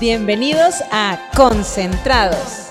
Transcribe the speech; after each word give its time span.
Bienvenidos 0.00 0.76
a 0.90 1.28
Concentrados. 1.36 2.70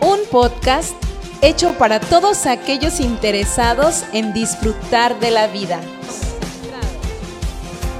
Un 0.00 0.20
podcast 0.30 0.94
hecho 1.42 1.76
para 1.78 1.98
todos 1.98 2.46
aquellos 2.46 3.00
interesados 3.00 4.04
en 4.12 4.32
disfrutar 4.32 5.18
de 5.18 5.32
la 5.32 5.48
vida. 5.48 5.80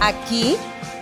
Aquí 0.01 0.54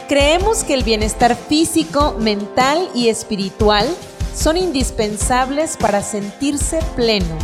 creemos 0.08 0.64
que 0.64 0.72
el 0.72 0.82
bienestar 0.82 1.36
físico, 1.36 2.16
mental 2.18 2.88
y 2.94 3.10
espiritual 3.10 3.86
son 4.34 4.56
indispensables 4.56 5.76
para 5.76 6.02
sentirse 6.02 6.78
pleno. 6.96 7.36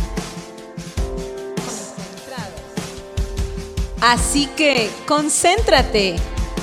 Así 4.01 4.47
que 4.57 4.89
concéntrate 5.07 6.15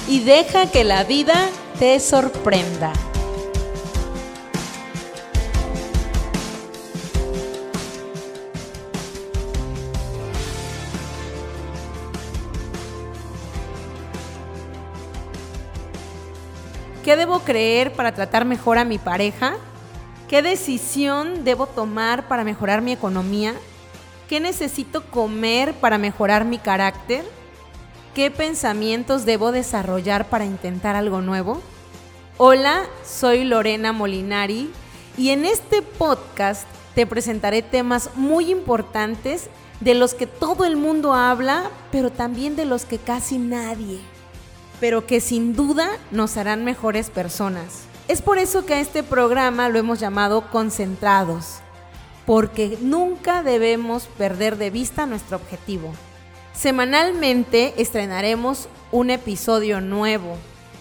y 0.09 0.19
deja 0.19 0.67
que 0.67 0.83
la 0.83 1.05
vida 1.05 1.49
te 1.79 1.99
sorprenda. 2.01 2.93
¿Qué 17.05 17.17
debo 17.17 17.41
creer 17.41 17.93
para 17.93 18.15
tratar 18.15 18.45
mejor 18.45 18.79
a 18.79 18.85
mi 18.85 18.99
pareja? 18.99 19.57
¿Qué 20.29 20.41
decisión 20.41 21.45
debo 21.45 21.67
tomar 21.67 22.29
para 22.29 22.45
mejorar 22.45 22.81
mi 22.81 22.93
economía? 22.93 23.55
¿Qué 24.29 24.39
necesito 24.41 25.05
comer 25.11 25.75
para 25.75 25.99
mejorar 25.99 26.45
mi 26.45 26.59
carácter? 26.59 27.25
¿Qué 28.15 28.31
pensamientos 28.31 29.25
debo 29.25 29.53
desarrollar 29.53 30.29
para 30.29 30.45
intentar 30.45 30.97
algo 30.97 31.23
nuevo? 31.23 31.63
Hola, 32.37 32.83
soy 33.07 33.45
Lorena 33.45 33.93
Molinari 33.93 34.71
y 35.17 35.31
en 35.31 35.47
este 35.47 35.81
podcast 35.81 36.67
te 36.95 37.07
presentaré 37.07 37.63
temas 37.63 38.11
muy 38.15 38.51
importantes 38.51 39.49
de 39.81 39.95
los 39.95 40.13
que 40.13 40.27
todo 40.27 40.67
el 40.67 40.77
mundo 40.77 41.15
habla, 41.15 41.71
pero 41.91 42.11
también 42.11 42.55
de 42.55 42.67
los 42.67 42.85
que 42.85 42.99
casi 42.99 43.39
nadie, 43.39 44.01
pero 44.79 45.07
que 45.07 45.23
sin 45.23 45.57
duda 45.57 45.89
nos 46.11 46.37
harán 46.37 46.67
mejores 46.67 47.09
personas. 47.09 47.85
Es 48.09 48.21
por 48.21 48.37
eso 48.37 48.67
que 48.67 48.75
a 48.75 48.81
este 48.81 49.03
programa 49.03 49.71
lo 49.71 49.79
hemos 49.79 50.01
llamado 50.01 50.51
Concentrados 50.51 51.61
porque 52.27 52.77
nunca 52.83 53.43
debemos 53.43 54.05
perder 54.19 54.59
de 54.59 54.69
vista 54.69 55.07
nuestro 55.07 55.39
objetivo. 55.39 55.95
Semanalmente 56.55 57.75
estrenaremos 57.79 58.69
un 58.91 59.11
episodio 59.11 59.81
nuevo 59.81 60.37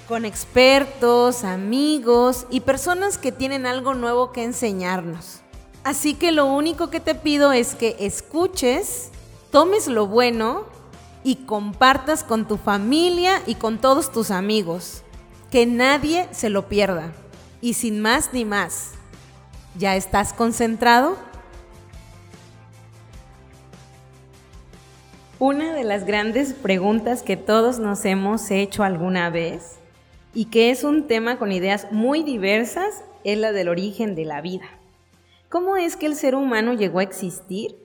con 0.07 0.25
expertos, 0.25 1.45
amigos 1.45 2.45
y 2.49 2.59
personas 2.59 3.17
que 3.17 3.31
tienen 3.31 3.65
algo 3.65 3.93
nuevo 3.93 4.33
que 4.33 4.43
enseñarnos. 4.43 5.39
Así 5.85 6.13
que 6.13 6.33
lo 6.33 6.45
único 6.45 6.89
que 6.89 6.99
te 6.99 7.15
pido 7.15 7.53
es 7.53 7.75
que 7.75 7.95
escuches, 7.99 9.09
tomes 9.51 9.87
lo 9.87 10.07
bueno 10.07 10.65
y 11.23 11.37
compartas 11.37 12.25
con 12.25 12.47
tu 12.47 12.57
familia 12.57 13.41
y 13.47 13.55
con 13.55 13.79
todos 13.79 14.11
tus 14.11 14.29
amigos. 14.29 15.03
Que 15.49 15.65
nadie 15.65 16.27
se 16.31 16.49
lo 16.49 16.67
pierda. 16.67 17.13
Y 17.61 17.75
sin 17.75 18.01
más 18.01 18.33
ni 18.33 18.43
más, 18.43 18.91
¿ya 19.77 19.95
estás 19.95 20.33
concentrado? 20.33 21.17
Una 25.43 25.73
de 25.73 25.83
las 25.83 26.05
grandes 26.05 26.53
preguntas 26.53 27.23
que 27.23 27.35
todos 27.35 27.79
nos 27.79 28.05
hemos 28.05 28.51
hecho 28.51 28.83
alguna 28.83 29.31
vez 29.31 29.79
y 30.35 30.51
que 30.51 30.69
es 30.69 30.83
un 30.83 31.07
tema 31.07 31.39
con 31.39 31.51
ideas 31.51 31.87
muy 31.91 32.21
diversas 32.21 33.03
es 33.23 33.39
la 33.39 33.51
del 33.51 33.67
origen 33.67 34.13
de 34.13 34.25
la 34.25 34.41
vida. 34.41 34.65
¿Cómo 35.49 35.77
es 35.77 35.95
que 35.95 36.05
el 36.05 36.13
ser 36.13 36.35
humano 36.35 36.73
llegó 36.73 36.99
a 36.99 37.03
existir? 37.03 37.75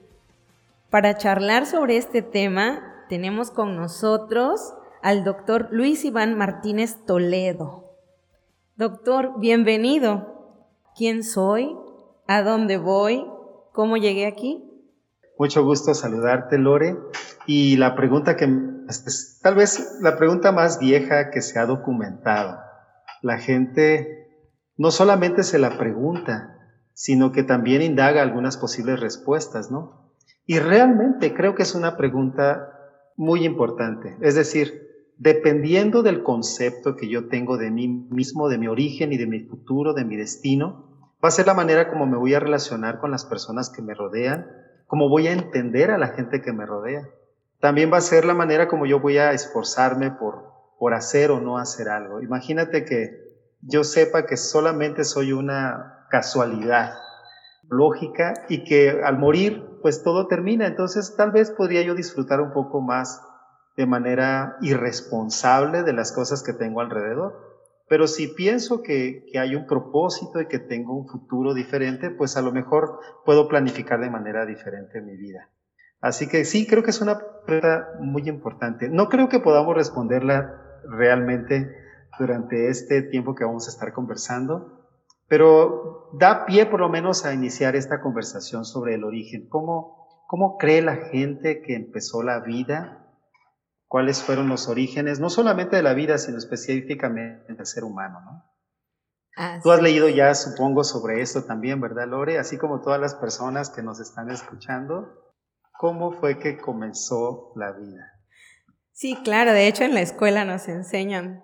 Para 0.91 1.17
charlar 1.17 1.65
sobre 1.65 1.97
este 1.97 2.21
tema 2.21 3.03
tenemos 3.09 3.49
con 3.49 3.75
nosotros 3.75 4.75
al 5.01 5.23
doctor 5.23 5.67
Luis 5.71 6.05
Iván 6.05 6.37
Martínez 6.37 7.03
Toledo. 7.07 7.85
Doctor, 8.75 9.31
bienvenido. 9.39 10.61
¿Quién 10.95 11.23
soy? 11.23 11.75
¿A 12.27 12.43
dónde 12.43 12.77
voy? 12.77 13.25
¿Cómo 13.71 13.97
llegué 13.97 14.27
aquí? 14.27 14.76
Mucho 15.39 15.63
gusto 15.63 15.93
saludarte, 15.93 16.57
Lore. 16.57 16.97
Y 17.45 17.77
la 17.77 17.95
pregunta 17.95 18.35
que, 18.35 18.49
es, 18.89 19.39
tal 19.41 19.55
vez 19.55 19.99
la 20.01 20.17
pregunta 20.17 20.51
más 20.51 20.79
vieja 20.79 21.29
que 21.29 21.41
se 21.41 21.59
ha 21.59 21.65
documentado, 21.65 22.59
la 23.21 23.37
gente 23.37 24.27
no 24.77 24.91
solamente 24.91 25.43
se 25.43 25.59
la 25.59 25.77
pregunta, 25.77 26.55
sino 26.93 27.31
que 27.31 27.43
también 27.43 27.81
indaga 27.81 28.21
algunas 28.21 28.57
posibles 28.57 28.99
respuestas, 28.99 29.71
¿no? 29.71 30.13
Y 30.45 30.59
realmente 30.59 31.33
creo 31.33 31.55
que 31.55 31.63
es 31.63 31.75
una 31.75 31.97
pregunta 31.97 32.73
muy 33.15 33.45
importante. 33.45 34.17
Es 34.21 34.35
decir, 34.35 34.87
dependiendo 35.17 36.03
del 36.03 36.23
concepto 36.23 36.95
que 36.95 37.09
yo 37.09 37.27
tengo 37.27 37.57
de 37.57 37.71
mí 37.71 37.87
mismo, 37.87 38.49
de 38.49 38.57
mi 38.57 38.67
origen 38.67 39.11
y 39.11 39.17
de 39.17 39.27
mi 39.27 39.41
futuro, 39.41 39.93
de 39.93 40.05
mi 40.05 40.15
destino, 40.15 41.11
va 41.23 41.29
a 41.29 41.31
ser 41.31 41.47
la 41.47 41.53
manera 41.53 41.89
como 41.89 42.05
me 42.05 42.17
voy 42.17 42.33
a 42.33 42.39
relacionar 42.39 42.99
con 42.99 43.11
las 43.11 43.25
personas 43.25 43.69
que 43.69 43.81
me 43.81 43.93
rodean, 43.93 44.47
cómo 44.87 45.09
voy 45.09 45.27
a 45.27 45.33
entender 45.33 45.91
a 45.91 45.97
la 45.97 46.07
gente 46.07 46.41
que 46.41 46.53
me 46.53 46.65
rodea. 46.65 47.07
También 47.59 47.91
va 47.91 47.97
a 47.97 48.01
ser 48.01 48.25
la 48.25 48.33
manera 48.33 48.67
como 48.67 48.85
yo 48.85 48.99
voy 48.99 49.17
a 49.17 49.31
esforzarme 49.31 50.11
por, 50.11 50.45
por 50.79 50.93
hacer 50.93 51.31
o 51.31 51.39
no 51.39 51.57
hacer 51.57 51.89
algo. 51.89 52.21
Imagínate 52.21 52.85
que 52.85 53.27
yo 53.61 53.83
sepa 53.83 54.25
que 54.25 54.37
solamente 54.37 55.03
soy 55.03 55.33
una 55.33 56.05
casualidad 56.09 56.93
lógica 57.69 58.33
y 58.47 58.63
que 58.63 59.01
al 59.03 59.17
morir 59.17 59.79
pues 59.81 60.03
todo 60.03 60.27
termina. 60.27 60.67
Entonces 60.67 61.15
tal 61.15 61.31
vez 61.31 61.51
podría 61.51 61.81
yo 61.81 61.95
disfrutar 61.95 62.41
un 62.41 62.53
poco 62.53 62.81
más 62.81 63.21
de 63.75 63.85
manera 63.85 64.57
irresponsable 64.61 65.83
de 65.83 65.93
las 65.93 66.11
cosas 66.11 66.43
que 66.43 66.53
tengo 66.53 66.81
alrededor. 66.81 67.46
Pero 67.89 68.07
si 68.07 68.27
pienso 68.27 68.81
que, 68.81 69.25
que, 69.31 69.39
hay 69.39 69.55
un 69.55 69.65
propósito 69.65 70.41
y 70.41 70.47
que 70.47 70.59
tengo 70.59 70.97
un 70.97 71.07
futuro 71.07 71.53
diferente, 71.53 72.09
pues 72.09 72.35
a 72.35 72.41
lo 72.41 72.51
mejor 72.51 72.99
puedo 73.25 73.47
planificar 73.47 73.99
de 74.01 74.09
manera 74.09 74.45
diferente 74.45 75.01
mi 75.01 75.15
vida. 75.15 75.49
Así 76.01 76.27
que 76.27 76.45
sí, 76.45 76.67
creo 76.67 76.83
que 76.83 76.91
es 76.91 77.01
una 77.01 77.17
pregunta 77.45 77.87
muy 77.99 78.27
importante. 78.27 78.89
No 78.89 79.09
creo 79.09 79.29
que 79.29 79.39
podamos 79.39 79.75
responderla 79.75 80.81
realmente 80.89 81.73
durante 82.19 82.69
este 82.69 83.01
tiempo 83.03 83.35
que 83.35 83.45
vamos 83.45 83.67
a 83.67 83.71
estar 83.71 83.93
conversando, 83.93 84.87
pero 85.27 86.09
da 86.13 86.45
pie 86.45 86.65
por 86.65 86.79
lo 86.79 86.89
menos 86.89 87.25
a 87.25 87.33
iniciar 87.33 87.75
esta 87.75 88.01
conversación 88.01 88.65
sobre 88.65 88.95
el 88.95 89.03
origen. 89.03 89.47
¿Cómo, 89.49 90.07
cómo 90.27 90.57
cree 90.57 90.81
la 90.81 90.95
gente 90.95 91.61
que 91.61 91.75
empezó 91.75 92.23
la 92.23 92.41
vida? 92.41 93.06
¿Cuáles 93.87 94.21
fueron 94.21 94.49
los 94.49 94.67
orígenes, 94.67 95.19
no 95.19 95.29
solamente 95.29 95.77
de 95.77 95.83
la 95.83 95.93
vida, 95.93 96.17
sino 96.17 96.37
específicamente 96.37 97.53
del 97.53 97.65
ser 97.65 97.83
humano? 97.83 98.19
¿no? 98.21 99.61
Tú 99.61 99.71
has 99.71 99.81
leído 99.81 100.09
ya, 100.09 100.33
supongo, 100.33 100.83
sobre 100.83 101.21
esto 101.21 101.43
también, 101.43 101.79
¿verdad, 101.79 102.07
Lore? 102.07 102.39
Así 102.39 102.57
como 102.57 102.81
todas 102.81 102.99
las 102.99 103.15
personas 103.15 103.69
que 103.69 103.83
nos 103.83 103.99
están 103.99 104.31
escuchando. 104.31 105.31
¿Cómo 105.77 106.11
fue 106.11 106.39
que 106.39 106.57
comenzó 106.57 107.53
la 107.55 107.71
vida? 107.71 108.13
Sí, 108.93 109.15
claro, 109.23 109.53
de 109.53 109.67
hecho 109.67 109.83
en 109.83 109.93
la 109.93 110.01
escuela 110.01 110.43
nos 110.43 110.67
enseñan 110.67 111.43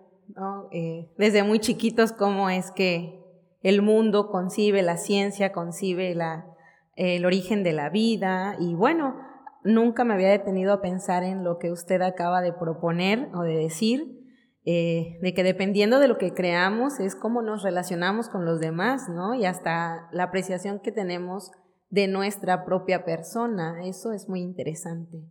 eh, 0.71 1.13
desde 1.19 1.43
muy 1.43 1.59
chiquitos 1.59 2.11
cómo 2.11 2.49
es 2.49 2.71
que 2.71 3.21
el 3.61 3.83
mundo 3.83 4.29
concibe, 4.31 4.81
la 4.81 4.97
ciencia 4.97 5.51
concibe 5.51 6.15
la, 6.15 6.47
el 6.95 7.25
origen 7.25 7.63
de 7.63 7.73
la 7.73 7.89
vida 7.89 8.55
y 8.59 8.73
bueno, 8.73 9.15
nunca 9.63 10.03
me 10.03 10.13
había 10.13 10.29
detenido 10.29 10.73
a 10.73 10.81
pensar 10.81 11.23
en 11.23 11.43
lo 11.43 11.57
que 11.57 11.71
usted 11.71 12.01
acaba 12.01 12.41
de 12.41 12.53
proponer 12.53 13.29
o 13.33 13.41
de 13.41 13.57
decir, 13.57 14.19
eh, 14.65 15.17
de 15.21 15.33
que 15.33 15.43
dependiendo 15.43 15.99
de 15.99 16.07
lo 16.07 16.17
que 16.17 16.33
creamos 16.33 16.99
es 16.99 17.15
cómo 17.15 17.41
nos 17.41 17.63
relacionamos 17.63 18.29
con 18.29 18.45
los 18.45 18.59
demás, 18.59 19.09
¿no? 19.09 19.33
Y 19.35 19.45
hasta 19.45 20.07
la 20.11 20.23
apreciación 20.23 20.79
que 20.79 20.91
tenemos 20.91 21.51
de 21.89 22.07
nuestra 22.07 22.65
propia 22.65 23.03
persona. 23.03 23.85
Eso 23.85 24.13
es 24.13 24.29
muy 24.29 24.41
interesante. 24.41 25.23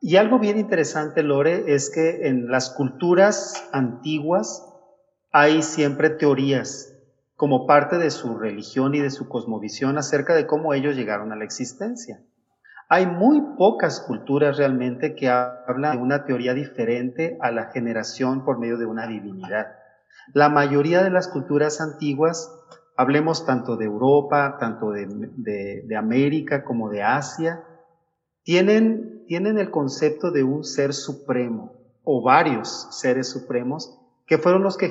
Y 0.00 0.16
algo 0.16 0.38
bien 0.38 0.58
interesante, 0.58 1.22
Lore, 1.22 1.74
es 1.74 1.90
que 1.90 2.28
en 2.28 2.48
las 2.48 2.70
culturas 2.70 3.66
antiguas 3.72 4.70
hay 5.32 5.62
siempre 5.62 6.10
teorías 6.10 6.94
como 7.36 7.66
parte 7.66 7.96
de 7.96 8.10
su 8.10 8.36
religión 8.36 8.94
y 8.94 9.00
de 9.00 9.10
su 9.10 9.28
cosmovisión 9.28 9.96
acerca 9.96 10.34
de 10.34 10.46
cómo 10.46 10.74
ellos 10.74 10.94
llegaron 10.94 11.32
a 11.32 11.36
la 11.36 11.44
existencia. 11.44 12.22
Hay 12.88 13.06
muy 13.06 13.40
pocas 13.56 14.00
culturas 14.00 14.58
realmente 14.58 15.14
que 15.14 15.28
hablan 15.28 15.96
de 15.96 16.02
una 16.02 16.24
teoría 16.24 16.54
diferente 16.54 17.38
a 17.40 17.50
la 17.50 17.70
generación 17.70 18.44
por 18.44 18.58
medio 18.58 18.76
de 18.76 18.86
una 18.86 19.06
divinidad. 19.06 19.68
La 20.32 20.48
mayoría 20.48 21.02
de 21.02 21.10
las 21.10 21.28
culturas 21.28 21.80
antiguas 21.80 22.52
hablemos 22.96 23.46
tanto 23.46 23.76
de 23.76 23.86
Europa, 23.86 24.56
tanto 24.58 24.90
de, 24.90 25.96
América 25.96 26.64
como 26.64 26.90
de 26.90 27.02
Asia, 27.02 27.64
tienen, 28.42 29.24
tienen 29.26 29.58
el 29.58 29.70
concepto 29.70 30.30
de 30.30 30.44
un 30.44 30.64
ser 30.64 30.92
supremo 30.92 31.72
o 32.04 32.22
varios 32.22 32.88
seres 32.90 33.30
supremos 33.30 33.98
que 34.26 34.38
fueron 34.38 34.62
los 34.62 34.76
que, 34.76 34.88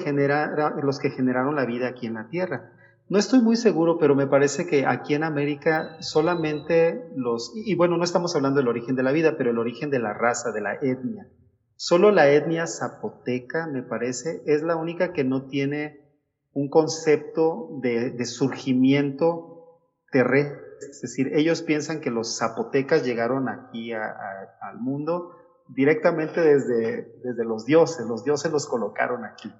los 0.81 0.99
que 0.99 1.09
generaron 1.11 1.55
la 1.55 1.65
vida 1.65 1.87
aquí 1.87 2.07
en 2.07 2.15
la 2.15 2.27
Tierra. 2.27 2.71
No 3.13 3.19
estoy 3.19 3.41
muy 3.41 3.57
seguro, 3.57 3.99
pero 3.99 4.15
me 4.15 4.25
parece 4.25 4.65
que 4.65 4.87
aquí 4.87 5.13
en 5.13 5.23
América 5.23 5.97
solamente 5.99 7.11
los, 7.15 7.51
y 7.53 7.75
bueno, 7.75 7.95
no 7.95 8.03
estamos 8.03 8.35
hablando 8.35 8.57
del 8.57 8.67
origen 8.67 8.95
de 8.95 9.03
la 9.03 9.11
vida, 9.11 9.35
pero 9.37 9.51
el 9.51 9.59
origen 9.59 9.91
de 9.91 9.99
la 9.99 10.15
raza, 10.15 10.51
de 10.51 10.61
la 10.61 10.73
etnia. 10.81 11.27
Solo 11.75 12.09
la 12.09 12.31
etnia 12.31 12.65
zapoteca, 12.65 13.67
me 13.67 13.83
parece, 13.83 14.41
es 14.47 14.63
la 14.63 14.77
única 14.77 15.13
que 15.13 15.23
no 15.23 15.45
tiene 15.45 16.11
un 16.53 16.71
concepto 16.71 17.77
de, 17.83 18.25
surgimiento 18.25 19.79
terrestre. 20.11 20.57
Es 20.79 21.01
decir, 21.01 21.33
ellos 21.35 21.61
piensan 21.61 22.01
que 22.01 22.09
los 22.09 22.39
zapotecas 22.39 23.05
llegaron 23.05 23.47
aquí 23.47 23.93
al 23.93 24.79
mundo 24.79 25.35
directamente 25.67 26.41
desde, 26.41 27.13
desde 27.23 27.45
los 27.45 27.67
dioses, 27.67 28.07
los 28.07 28.23
dioses 28.23 28.51
los 28.51 28.65
colocaron 28.65 29.23
aquí. 29.23 29.53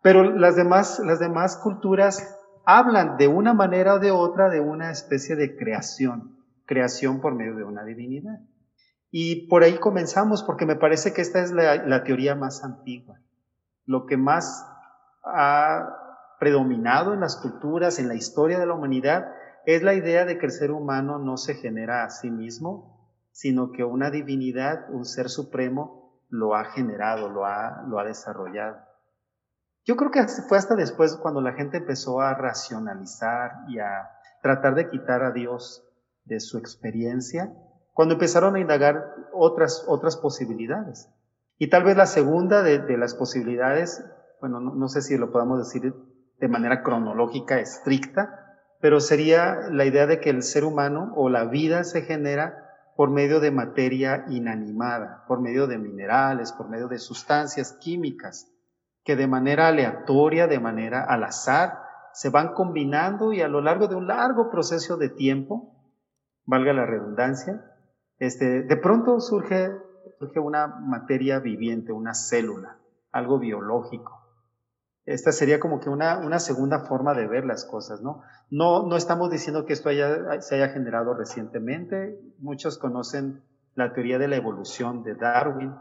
Pero 0.00 0.22
las 0.22 0.54
demás, 0.54 1.00
las 1.00 1.18
demás 1.18 1.56
culturas 1.56 2.38
hablan 2.66 3.16
de 3.16 3.28
una 3.28 3.54
manera 3.54 3.94
o 3.94 3.98
de 3.98 4.10
otra 4.10 4.48
de 4.48 4.60
una 4.60 4.90
especie 4.90 5.36
de 5.36 5.56
creación, 5.56 6.38
creación 6.66 7.20
por 7.20 7.34
medio 7.34 7.56
de 7.56 7.64
una 7.64 7.84
divinidad. 7.84 8.40
Y 9.10 9.46
por 9.46 9.62
ahí 9.62 9.78
comenzamos, 9.78 10.42
porque 10.42 10.66
me 10.66 10.76
parece 10.76 11.12
que 11.12 11.22
esta 11.22 11.40
es 11.40 11.52
la, 11.52 12.02
teoría 12.02 12.34
más 12.34 12.64
antigua. 12.64 13.20
Lo 13.86 14.06
que 14.06 14.16
más 14.16 14.66
ha 15.24 16.36
predominado 16.40 17.14
en 17.14 17.20
las 17.20 17.36
culturas, 17.36 17.98
en 17.98 18.08
la 18.08 18.16
historia 18.16 18.58
de 18.58 18.66
la 18.66 18.74
humanidad, 18.74 19.32
es 19.66 19.82
la 19.82 19.94
idea 19.94 20.24
de 20.24 20.36
que 20.38 20.46
el 20.46 20.52
ser 20.52 20.72
humano 20.72 21.18
no 21.18 21.36
se 21.36 21.54
genera 21.54 22.02
a 22.02 22.10
sí 22.10 22.30
mismo, 22.30 23.08
sino 23.30 23.70
que 23.70 23.84
una 23.84 24.10
divinidad, 24.10 24.90
un 24.90 25.04
ser 25.04 25.28
supremo, 25.28 26.18
lo 26.28 26.56
ha 26.56 26.64
generado, 26.64 27.28
lo 27.28 27.46
ha, 27.46 27.84
lo 27.86 28.00
ha 28.00 28.04
desarrollado. 28.04 28.78
Yo 29.86 29.96
creo 29.96 30.10
que 30.10 30.26
fue 30.26 30.56
hasta 30.56 30.76
después 30.76 31.16
cuando 31.16 31.42
la 31.42 31.52
gente 31.52 31.76
empezó 31.76 32.20
a 32.22 32.34
racionalizar 32.34 33.64
y 33.68 33.78
a 33.78 34.10
tratar 34.42 34.74
de 34.74 34.88
quitar 34.88 35.22
a 35.22 35.30
Dios 35.30 35.86
de 36.24 36.40
su 36.40 36.56
experiencia, 36.56 37.52
cuando 37.92 38.14
empezaron 38.14 38.56
a 38.56 38.60
indagar 38.60 39.14
otras, 39.32 39.84
otras 39.86 40.16
posibilidades. 40.16 41.10
Y 41.58 41.68
tal 41.68 41.84
vez 41.84 41.96
la 41.98 42.06
segunda 42.06 42.62
de, 42.62 42.96
las 42.96 43.14
posibilidades, 43.14 44.02
bueno, 44.40 44.58
no, 44.58 44.88
sé 44.88 45.02
si 45.02 45.18
lo 45.18 45.30
podemos 45.30 45.58
decir 45.58 45.94
de 46.40 46.48
manera 46.48 46.82
cronológica 46.82 47.60
estricta, 47.60 48.58
pero 48.80 49.00
sería 49.00 49.68
la 49.70 49.84
idea 49.84 50.06
de 50.06 50.18
que 50.18 50.30
el 50.30 50.42
ser 50.42 50.64
humano 50.64 51.12
o 51.14 51.28
la 51.28 51.44
vida 51.44 51.84
se 51.84 52.02
genera 52.02 52.70
por 52.96 53.10
medio 53.10 53.38
de 53.38 53.50
materia 53.50 54.24
inanimada, 54.28 55.24
por 55.28 55.40
medio 55.40 55.66
de 55.66 55.78
minerales, 55.78 56.52
por 56.52 56.68
medio 56.68 56.88
de 56.88 56.98
sustancias 56.98 57.74
químicas 57.74 58.53
que 59.04 59.16
de 59.16 59.26
manera 59.26 59.68
aleatoria, 59.68 60.46
de 60.46 60.60
manera 60.60 61.04
al 61.04 61.24
azar, 61.24 61.82
se 62.12 62.30
van 62.30 62.54
combinando 62.54 63.32
y 63.32 63.42
a 63.42 63.48
lo 63.48 63.60
largo 63.60 63.88
de 63.88 63.96
un 63.96 64.06
largo 64.06 64.50
proceso 64.50 64.96
de 64.96 65.10
tiempo, 65.10 65.74
valga 66.46 66.72
la 66.72 66.86
redundancia, 66.86 67.64
este, 68.18 68.62
de 68.62 68.76
pronto 68.76 69.20
surge, 69.20 69.72
surge 70.18 70.40
una 70.40 70.66
materia 70.66 71.40
viviente, 71.40 71.92
una 71.92 72.14
célula, 72.14 72.78
algo 73.12 73.38
biológico. 73.38 74.22
Esta 75.04 75.32
sería 75.32 75.60
como 75.60 75.80
que 75.80 75.90
una, 75.90 76.18
una 76.18 76.38
segunda 76.38 76.80
forma 76.86 77.12
de 77.12 77.26
ver 77.26 77.44
las 77.44 77.66
cosas, 77.66 78.00
¿no? 78.00 78.22
¿no? 78.48 78.86
No 78.86 78.96
estamos 78.96 79.30
diciendo 79.30 79.66
que 79.66 79.74
esto 79.74 79.90
haya, 79.90 80.40
se 80.40 80.54
haya 80.54 80.68
generado 80.72 81.12
recientemente. 81.12 82.18
Muchos 82.38 82.78
conocen 82.78 83.42
la 83.74 83.92
teoría 83.92 84.18
de 84.18 84.28
la 84.28 84.36
evolución 84.36 85.02
de 85.02 85.14
Darwin, 85.14 85.74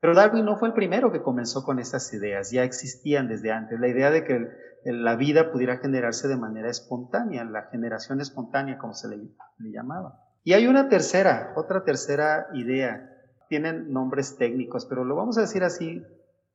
pero 0.00 0.14
Darwin 0.14 0.46
no 0.46 0.56
fue 0.56 0.68
el 0.68 0.74
primero 0.74 1.12
que 1.12 1.22
comenzó 1.22 1.62
con 1.62 1.78
estas 1.78 2.12
ideas, 2.14 2.50
ya 2.50 2.64
existían 2.64 3.28
desde 3.28 3.52
antes. 3.52 3.78
La 3.78 3.88
idea 3.88 4.10
de 4.10 4.24
que 4.24 4.48
la 4.84 5.14
vida 5.14 5.52
pudiera 5.52 5.76
generarse 5.76 6.26
de 6.26 6.38
manera 6.38 6.70
espontánea, 6.70 7.44
la 7.44 7.64
generación 7.64 8.20
espontánea, 8.20 8.78
como 8.78 8.94
se 8.94 9.08
le, 9.08 9.16
le 9.16 9.70
llamaba. 9.70 10.18
Y 10.42 10.54
hay 10.54 10.66
una 10.66 10.88
tercera, 10.88 11.52
otra 11.54 11.84
tercera 11.84 12.48
idea. 12.54 13.14
Tienen 13.50 13.92
nombres 13.92 14.38
técnicos, 14.38 14.86
pero 14.86 15.04
lo 15.04 15.16
vamos 15.16 15.36
a 15.36 15.42
decir 15.42 15.64
así 15.64 16.02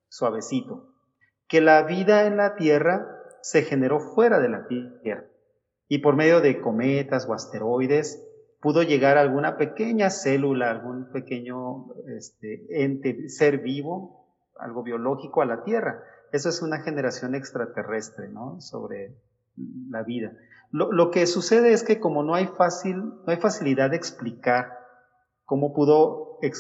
suavecito. 0.10 0.96
Que 1.48 1.62
la 1.62 1.84
vida 1.84 2.26
en 2.26 2.38
la 2.38 2.56
Tierra 2.56 3.08
se 3.42 3.62
generó 3.62 4.00
fuera 4.00 4.40
de 4.40 4.50
la 4.50 4.68
Tierra. 4.68 5.26
Y 5.88 6.00
por 6.00 6.16
medio 6.16 6.42
de 6.42 6.60
cometas 6.62 7.28
o 7.30 7.34
asteroides 7.34 8.25
pudo 8.66 8.82
llegar 8.82 9.20
alguna 9.20 9.58
pequeña 9.58 10.10
célula, 10.10 10.72
algún 10.72 11.12
pequeño 11.12 11.86
este, 12.18 12.66
ente, 12.84 13.30
ser 13.30 13.60
vivo, 13.60 14.26
algo 14.58 14.82
biológico 14.82 15.44
a 15.44 15.46
la 15.46 15.64
Tierra. 15.64 16.02
Eso 16.32 16.50
es 16.50 16.64
una 16.64 16.80
generación 16.80 17.36
extraterrestre, 17.36 18.28
¿no? 18.28 18.60
Sobre 18.62 19.20
la 19.92 20.02
vida. 20.02 20.34
Lo, 20.72 21.12
que 21.12 21.28
sucede 21.28 21.74
es 21.74 21.84
que 21.84 22.00
como 22.00 22.24
no 22.24 22.34
hay 22.34 22.48
fácil, 22.48 22.98
no 22.98 23.26
hay 23.28 23.38
facilidad 23.38 23.92
de 23.92 23.98
explicar 23.98 24.80
cómo 25.44 25.72
pudo 25.76 26.40
eh, 26.42 26.52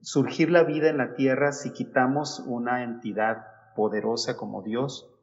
surgir 0.00 0.50
la 0.50 0.64
vida 0.64 0.88
en 0.88 0.96
la 0.96 1.12
Tierra 1.16 1.52
si 1.52 1.74
quitamos 1.74 2.42
una 2.46 2.82
entidad 2.82 3.44
poderosa 3.76 4.38
como 4.38 4.62
Dios, 4.62 5.14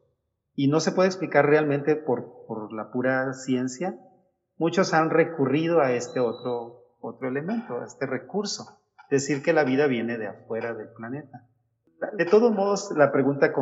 y 0.54 0.68
no 0.68 0.78
se 0.78 0.92
puede 0.92 1.08
explicar 1.08 1.46
realmente 1.46 1.96
por, 1.96 2.46
por 2.46 2.72
la 2.72 2.92
pura 2.92 3.32
ciencia, 3.32 3.98
muchos 4.58 4.92
han 4.92 5.10
recurrido 5.10 5.80
a 5.80 5.92
este 5.92 6.20
otro, 6.20 6.84
otro 7.00 7.28
elemento, 7.28 7.80
a 7.80 7.84
este 7.84 8.06
recurso, 8.06 8.80
decir 9.10 9.42
que 9.42 9.52
la 9.52 9.64
vida 9.64 9.86
viene 9.86 10.18
de 10.18 10.28
afuera 10.28 10.74
del 10.74 10.88
planeta. 10.88 11.46
De 12.12 12.26
todos 12.26 12.52
modos, 12.52 12.92
la 12.96 13.10
pregunta 13.10 13.52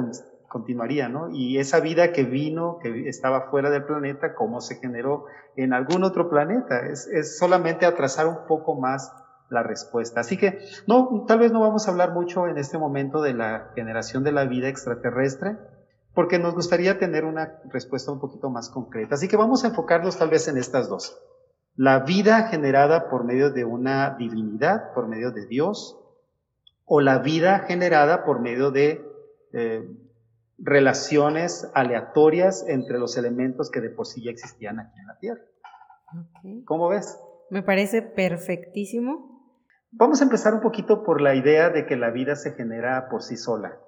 continuaría, 0.48 1.08
¿no? 1.08 1.30
Y 1.30 1.58
esa 1.58 1.80
vida 1.80 2.12
que 2.12 2.24
vino, 2.24 2.78
que 2.82 3.08
estaba 3.08 3.50
fuera 3.50 3.70
del 3.70 3.84
planeta, 3.84 4.34
¿cómo 4.34 4.60
se 4.60 4.76
generó 4.76 5.26
en 5.56 5.72
algún 5.72 6.04
otro 6.04 6.28
planeta? 6.28 6.86
Es, 6.86 7.06
es 7.06 7.38
solamente 7.38 7.86
atrasar 7.86 8.26
un 8.26 8.46
poco 8.46 8.74
más 8.74 9.12
la 9.48 9.62
respuesta. 9.62 10.20
Así 10.20 10.36
que, 10.36 10.58
no, 10.86 11.24
tal 11.26 11.38
vez 11.38 11.52
no 11.52 11.60
vamos 11.60 11.86
a 11.86 11.90
hablar 11.90 12.12
mucho 12.12 12.46
en 12.48 12.58
este 12.58 12.78
momento 12.78 13.22
de 13.22 13.34
la 13.34 13.70
generación 13.74 14.24
de 14.24 14.32
la 14.32 14.44
vida 14.44 14.68
extraterrestre, 14.68 15.56
porque 16.16 16.38
nos 16.38 16.54
gustaría 16.54 16.98
tener 16.98 17.26
una 17.26 17.60
respuesta 17.70 18.10
un 18.10 18.18
poquito 18.18 18.48
más 18.48 18.70
concreta. 18.70 19.16
Así 19.16 19.28
que 19.28 19.36
vamos 19.36 19.62
a 19.62 19.68
enfocarnos 19.68 20.18
tal 20.18 20.30
vez 20.30 20.48
en 20.48 20.56
estas 20.56 20.88
dos. 20.88 21.22
La 21.74 22.04
vida 22.04 22.48
generada 22.48 23.10
por 23.10 23.24
medio 23.24 23.50
de 23.50 23.66
una 23.66 24.16
divinidad, 24.18 24.94
por 24.94 25.08
medio 25.08 25.30
de 25.30 25.46
Dios, 25.46 26.02
o 26.86 27.02
la 27.02 27.18
vida 27.18 27.58
generada 27.68 28.24
por 28.24 28.40
medio 28.40 28.70
de 28.70 29.04
eh, 29.52 29.86
relaciones 30.56 31.70
aleatorias 31.74 32.64
entre 32.66 32.98
los 32.98 33.18
elementos 33.18 33.70
que 33.70 33.82
de 33.82 33.90
por 33.90 34.06
sí 34.06 34.24
ya 34.24 34.30
existían 34.30 34.80
aquí 34.80 34.98
en 34.98 35.06
la 35.06 35.18
Tierra. 35.18 35.42
¿Cómo 36.64 36.88
ves? 36.88 37.20
Me 37.50 37.62
parece 37.62 38.00
perfectísimo. 38.00 39.52
Vamos 39.90 40.22
a 40.22 40.24
empezar 40.24 40.54
un 40.54 40.62
poquito 40.62 41.04
por 41.04 41.20
la 41.20 41.34
idea 41.34 41.68
de 41.68 41.84
que 41.84 41.96
la 41.96 42.08
vida 42.08 42.36
se 42.36 42.52
genera 42.52 43.10
por 43.10 43.22
sí 43.22 43.36
sola, 43.36 43.78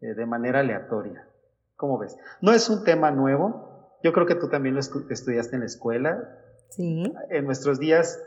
eh, 0.00 0.14
de 0.14 0.26
manera 0.26 0.58
aleatoria. 0.58 1.28
¿Cómo 1.82 1.98
ves? 1.98 2.16
No 2.40 2.52
es 2.52 2.70
un 2.70 2.84
tema 2.84 3.10
nuevo. 3.10 3.98
Yo 4.04 4.12
creo 4.12 4.24
que 4.24 4.36
tú 4.36 4.48
también 4.48 4.76
lo 4.76 4.80
estudiaste 4.80 5.56
en 5.56 5.60
la 5.62 5.66
escuela. 5.66 6.16
Sí. 6.70 7.12
En 7.28 7.44
nuestros 7.44 7.80
días, 7.80 8.22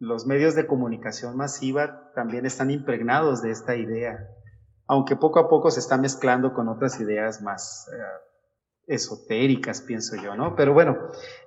los 0.00 0.26
medios 0.26 0.56
de 0.56 0.66
comunicación 0.66 1.36
masiva 1.36 2.10
también 2.16 2.46
están 2.46 2.72
impregnados 2.72 3.42
de 3.42 3.52
esta 3.52 3.76
idea, 3.76 4.28
aunque 4.88 5.14
poco 5.14 5.38
a 5.38 5.48
poco 5.48 5.70
se 5.70 5.78
está 5.78 5.98
mezclando 5.98 6.52
con 6.52 6.68
otras 6.68 6.98
ideas 6.98 7.42
más 7.42 7.88
eh, 7.92 8.92
esotéricas, 8.92 9.80
pienso 9.82 10.16
yo, 10.16 10.34
¿no? 10.34 10.56
Pero 10.56 10.74
bueno, 10.74 10.98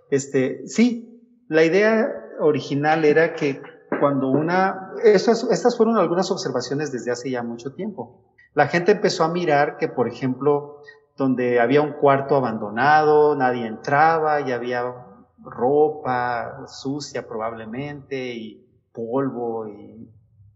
este, 0.10 0.66
sí, 0.66 1.44
la 1.50 1.66
idea 1.66 2.10
original 2.40 3.04
era 3.04 3.34
que 3.34 3.62
cuando 4.00 4.30
una, 4.30 4.94
estas 5.04 5.76
fueron 5.76 5.98
algunas 5.98 6.32
observaciones 6.32 6.94
desde 6.94 7.12
hace 7.12 7.32
ya 7.32 7.44
mucho 7.44 7.74
tiempo. 7.74 8.34
La 8.54 8.68
gente 8.68 8.94
empezó 8.94 9.26
a 9.26 9.32
mirar 9.32 9.78
que, 9.78 9.88
por 9.88 10.08
ejemplo, 10.08 10.82
donde 11.18 11.60
había 11.60 11.82
un 11.82 11.94
cuarto 11.94 12.36
abandonado, 12.36 13.36
nadie 13.36 13.66
entraba 13.66 14.40
y 14.42 14.52
había 14.52 14.94
ropa 15.40 16.68
sucia 16.68 17.28
probablemente 17.28 18.34
y 18.34 18.64
polvo 18.94 19.68
y 19.68 20.10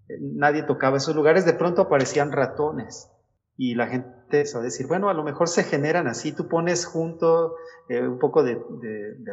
eh, 0.08 0.18
nadie 0.22 0.64
tocaba 0.64 0.98
esos 0.98 1.16
lugares, 1.16 1.46
de 1.46 1.54
pronto 1.54 1.82
aparecían 1.82 2.32
ratones 2.32 3.10
y 3.58 3.76
la 3.76 3.88
gente 3.88 4.08
empezó 4.24 4.60
a 4.60 4.62
decir, 4.62 4.88
bueno, 4.88 5.10
a 5.10 5.14
lo 5.14 5.24
mejor 5.24 5.50
se 5.50 5.64
generan 5.64 6.08
así, 6.08 6.32
tú 6.32 6.48
pones 6.48 6.86
junto 6.86 7.56
eh, 7.90 8.08
un 8.08 8.20
poco 8.20 8.44
de, 8.44 8.58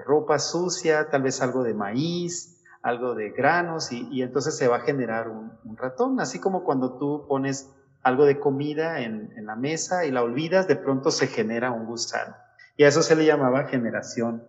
ropa 0.05 0.39
sucia, 0.39 1.09
tal 1.11 1.23
vez 1.23 1.41
algo 1.43 1.63
de 1.63 1.75
maíz, 1.75 2.65
algo 2.83 3.15
de 3.15 3.31
granos 3.31 3.93
y, 3.93 4.23
entonces 4.23 4.57
se 4.57 4.67
va 4.67 4.77
a 4.77 4.81
generar 4.81 5.29
un 5.29 5.77
ratón, 5.77 6.21
así 6.21 6.41
como 6.41 6.65
cuando 6.65 6.99
tú 6.99 7.27
pones 7.29 7.75
algo 8.03 8.25
de 8.25 8.39
comida 8.39 9.01
en, 9.01 9.33
la 9.45 9.57
mesa 9.57 10.05
y 10.05 10.11
la 10.11 10.23
olvidas, 10.23 10.69
de 10.69 10.77
pronto 10.77 11.11
se 11.11 11.27
genera 11.27 11.71
un 11.71 11.87
gusano. 11.87 12.37
Y 12.77 12.85
a 12.85 12.89
eso 12.89 13.03
se 13.03 13.17
le 13.17 13.25
llamaba 13.25 13.65
generación 13.65 14.45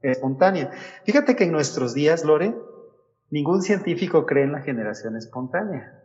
espontánea. 0.00 0.70
Fíjate 1.04 1.36
que 1.36 1.44
en 1.44 1.52
nuestros 1.52 1.94
días, 1.94 2.24
Lore, 2.24 2.54
ningún 3.30 3.62
científico 3.62 4.26
cree 4.26 4.44
en 4.44 4.52
la 4.52 4.62
generación 4.62 5.16
espontánea. 5.16 6.00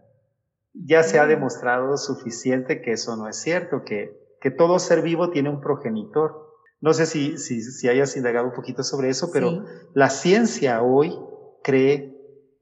ya 0.73 1.03
se 1.03 1.19
ha 1.19 1.25
demostrado 1.25 1.97
suficiente 1.97 2.81
que 2.81 2.93
eso 2.93 3.15
no 3.15 3.27
es 3.27 3.37
cierto, 3.37 3.83
que, 3.83 4.15
que 4.39 4.51
todo 4.51 4.79
ser 4.79 5.01
vivo 5.01 5.31
tiene 5.31 5.49
un 5.49 5.61
progenitor. 5.61 6.55
No 6.79 6.93
sé 6.93 7.05
si, 7.05 7.37
si, 7.37 7.61
si 7.61 7.89
hayas 7.89 8.15
indagado 8.15 8.47
un 8.47 8.53
poquito 8.53 8.83
sobre 8.83 9.09
eso, 9.09 9.31
pero 9.31 9.65
la 9.93 10.09
ciencia 10.09 10.81
hoy 10.81 11.19
cree, 11.63 12.15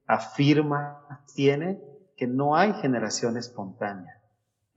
afirma, 0.08 1.24
tiene 1.36 1.80
que 2.16 2.28
no 2.28 2.56
hay 2.56 2.74
generación 2.74 3.38
espontánea. 3.38 4.17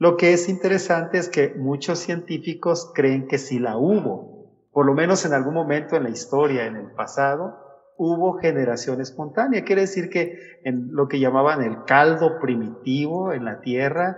Lo 0.01 0.17
que 0.17 0.33
es 0.33 0.49
interesante 0.49 1.19
es 1.19 1.29
que 1.29 1.53
muchos 1.55 1.99
científicos 1.99 2.91
creen 2.95 3.29
que 3.29 3.37
sí 3.37 3.59
la 3.59 3.77
hubo, 3.77 4.51
por 4.73 4.87
lo 4.87 4.95
menos 4.95 5.27
en 5.27 5.35
algún 5.35 5.53
momento 5.53 5.95
en 5.95 6.05
la 6.05 6.09
historia, 6.09 6.65
en 6.65 6.77
el 6.77 6.91
pasado, 6.93 7.59
hubo 7.99 8.39
generación 8.39 9.03
espontánea. 9.03 9.63
Quiere 9.63 9.83
decir 9.83 10.09
que 10.09 10.39
en 10.65 10.89
lo 10.95 11.07
que 11.07 11.21
llamaban 11.21 11.63
el 11.63 11.85
caldo 11.85 12.41
primitivo 12.41 13.35
en 13.35 13.45
la 13.45 13.61
Tierra, 13.61 14.17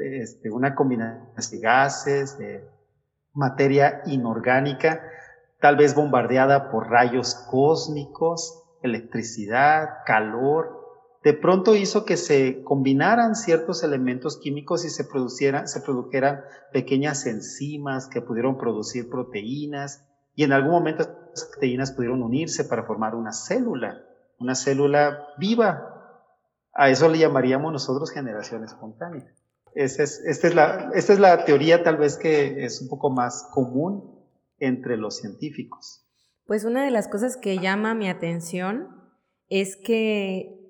este, 0.00 0.50
una 0.50 0.74
combinación 0.74 1.32
de 1.52 1.58
gases, 1.58 2.36
de 2.36 2.68
materia 3.32 4.02
inorgánica, 4.04 5.00
tal 5.58 5.76
vez 5.76 5.94
bombardeada 5.94 6.70
por 6.70 6.90
rayos 6.90 7.34
cósmicos, 7.50 8.62
electricidad, 8.82 9.88
calor, 10.04 10.83
de 11.24 11.32
pronto 11.32 11.74
hizo 11.74 12.04
que 12.04 12.18
se 12.18 12.62
combinaran 12.64 13.34
ciertos 13.34 13.82
elementos 13.82 14.38
químicos 14.38 14.84
y 14.84 14.90
se, 14.90 15.04
producieran, 15.04 15.66
se 15.66 15.80
produjeran 15.80 16.42
pequeñas 16.70 17.24
enzimas 17.24 18.08
que 18.08 18.20
pudieron 18.20 18.58
producir 18.58 19.08
proteínas 19.08 20.04
y 20.34 20.44
en 20.44 20.52
algún 20.52 20.72
momento 20.72 21.02
esas 21.34 21.48
proteínas 21.48 21.92
pudieron 21.92 22.22
unirse 22.22 22.64
para 22.64 22.84
formar 22.84 23.14
una 23.14 23.32
célula, 23.32 24.04
una 24.38 24.54
célula 24.54 25.28
viva. 25.38 25.90
A 26.74 26.90
eso 26.90 27.08
le 27.08 27.18
llamaríamos 27.18 27.72
nosotros 27.72 28.10
generación 28.10 28.62
espontánea. 28.62 29.26
Esta 29.74 30.02
es, 30.02 30.20
esta 30.26 30.48
es, 30.48 30.54
la, 30.54 30.90
esta 30.94 31.14
es 31.14 31.18
la 31.20 31.44
teoría 31.46 31.82
tal 31.82 31.96
vez 31.96 32.18
que 32.18 32.64
es 32.64 32.82
un 32.82 32.88
poco 32.88 33.10
más 33.10 33.48
común 33.50 34.22
entre 34.58 34.98
los 34.98 35.16
científicos. 35.16 36.04
Pues 36.46 36.64
una 36.64 36.84
de 36.84 36.90
las 36.90 37.08
cosas 37.08 37.38
que 37.38 37.58
llama 37.58 37.94
mi 37.94 38.10
atención 38.10 38.88
es 39.48 39.76
que 39.76 40.63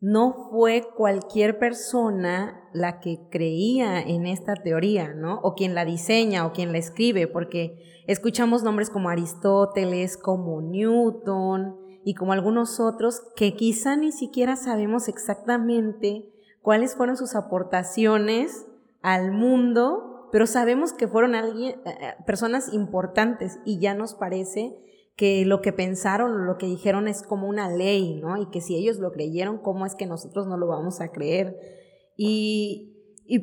no 0.00 0.48
fue 0.50 0.86
cualquier 0.96 1.58
persona 1.58 2.62
la 2.72 3.00
que 3.00 3.18
creía 3.30 4.00
en 4.00 4.26
esta 4.26 4.54
teoría, 4.54 5.12
¿no? 5.12 5.40
O 5.42 5.54
quien 5.54 5.74
la 5.74 5.84
diseña 5.84 6.46
o 6.46 6.52
quien 6.52 6.70
la 6.70 6.78
escribe, 6.78 7.26
porque 7.26 8.04
escuchamos 8.06 8.62
nombres 8.62 8.90
como 8.90 9.08
Aristóteles, 9.08 10.16
como 10.16 10.60
Newton 10.62 11.76
y 12.04 12.14
como 12.14 12.32
algunos 12.32 12.78
otros 12.78 13.22
que 13.34 13.54
quizá 13.54 13.96
ni 13.96 14.12
siquiera 14.12 14.54
sabemos 14.54 15.08
exactamente 15.08 16.28
cuáles 16.62 16.94
fueron 16.94 17.16
sus 17.16 17.34
aportaciones 17.34 18.66
al 19.02 19.32
mundo, 19.32 20.28
pero 20.30 20.46
sabemos 20.46 20.92
que 20.92 21.08
fueron 21.08 21.34
alguien, 21.34 21.80
eh, 21.84 21.98
eh, 22.00 22.14
personas 22.24 22.72
importantes 22.72 23.58
y 23.64 23.80
ya 23.80 23.94
nos 23.94 24.14
parece 24.14 24.78
que 25.18 25.44
lo 25.44 25.62
que 25.62 25.72
pensaron 25.72 26.30
o 26.30 26.44
lo 26.44 26.58
que 26.58 26.66
dijeron 26.66 27.08
es 27.08 27.22
como 27.24 27.48
una 27.48 27.68
ley, 27.68 28.20
¿no? 28.20 28.40
Y 28.40 28.46
que 28.50 28.60
si 28.60 28.76
ellos 28.76 28.98
lo 28.98 29.10
creyeron, 29.10 29.58
¿cómo 29.58 29.84
es 29.84 29.96
que 29.96 30.06
nosotros 30.06 30.46
no 30.46 30.56
lo 30.56 30.68
vamos 30.68 31.00
a 31.00 31.10
creer? 31.10 31.58
Y, 32.16 32.94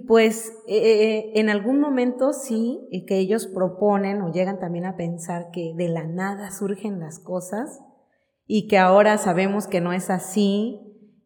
pues 0.07 0.53
eh, 0.67 0.77
eh, 0.77 1.31
en 1.35 1.49
algún 1.49 1.81
momento 1.81 2.31
sí, 2.31 2.87
que 3.05 3.17
ellos 3.17 3.47
proponen 3.47 4.21
o 4.21 4.31
llegan 4.31 4.57
también 4.57 4.85
a 4.85 4.95
pensar 4.95 5.51
que 5.51 5.73
de 5.75 5.89
la 5.89 6.05
nada 6.05 6.49
surgen 6.51 7.01
las 7.01 7.19
cosas 7.19 7.81
y 8.47 8.67
que 8.69 8.77
ahora 8.77 9.17
sabemos 9.17 9.67
que 9.67 9.81
no 9.81 9.91
es 9.91 10.09
así 10.09 10.79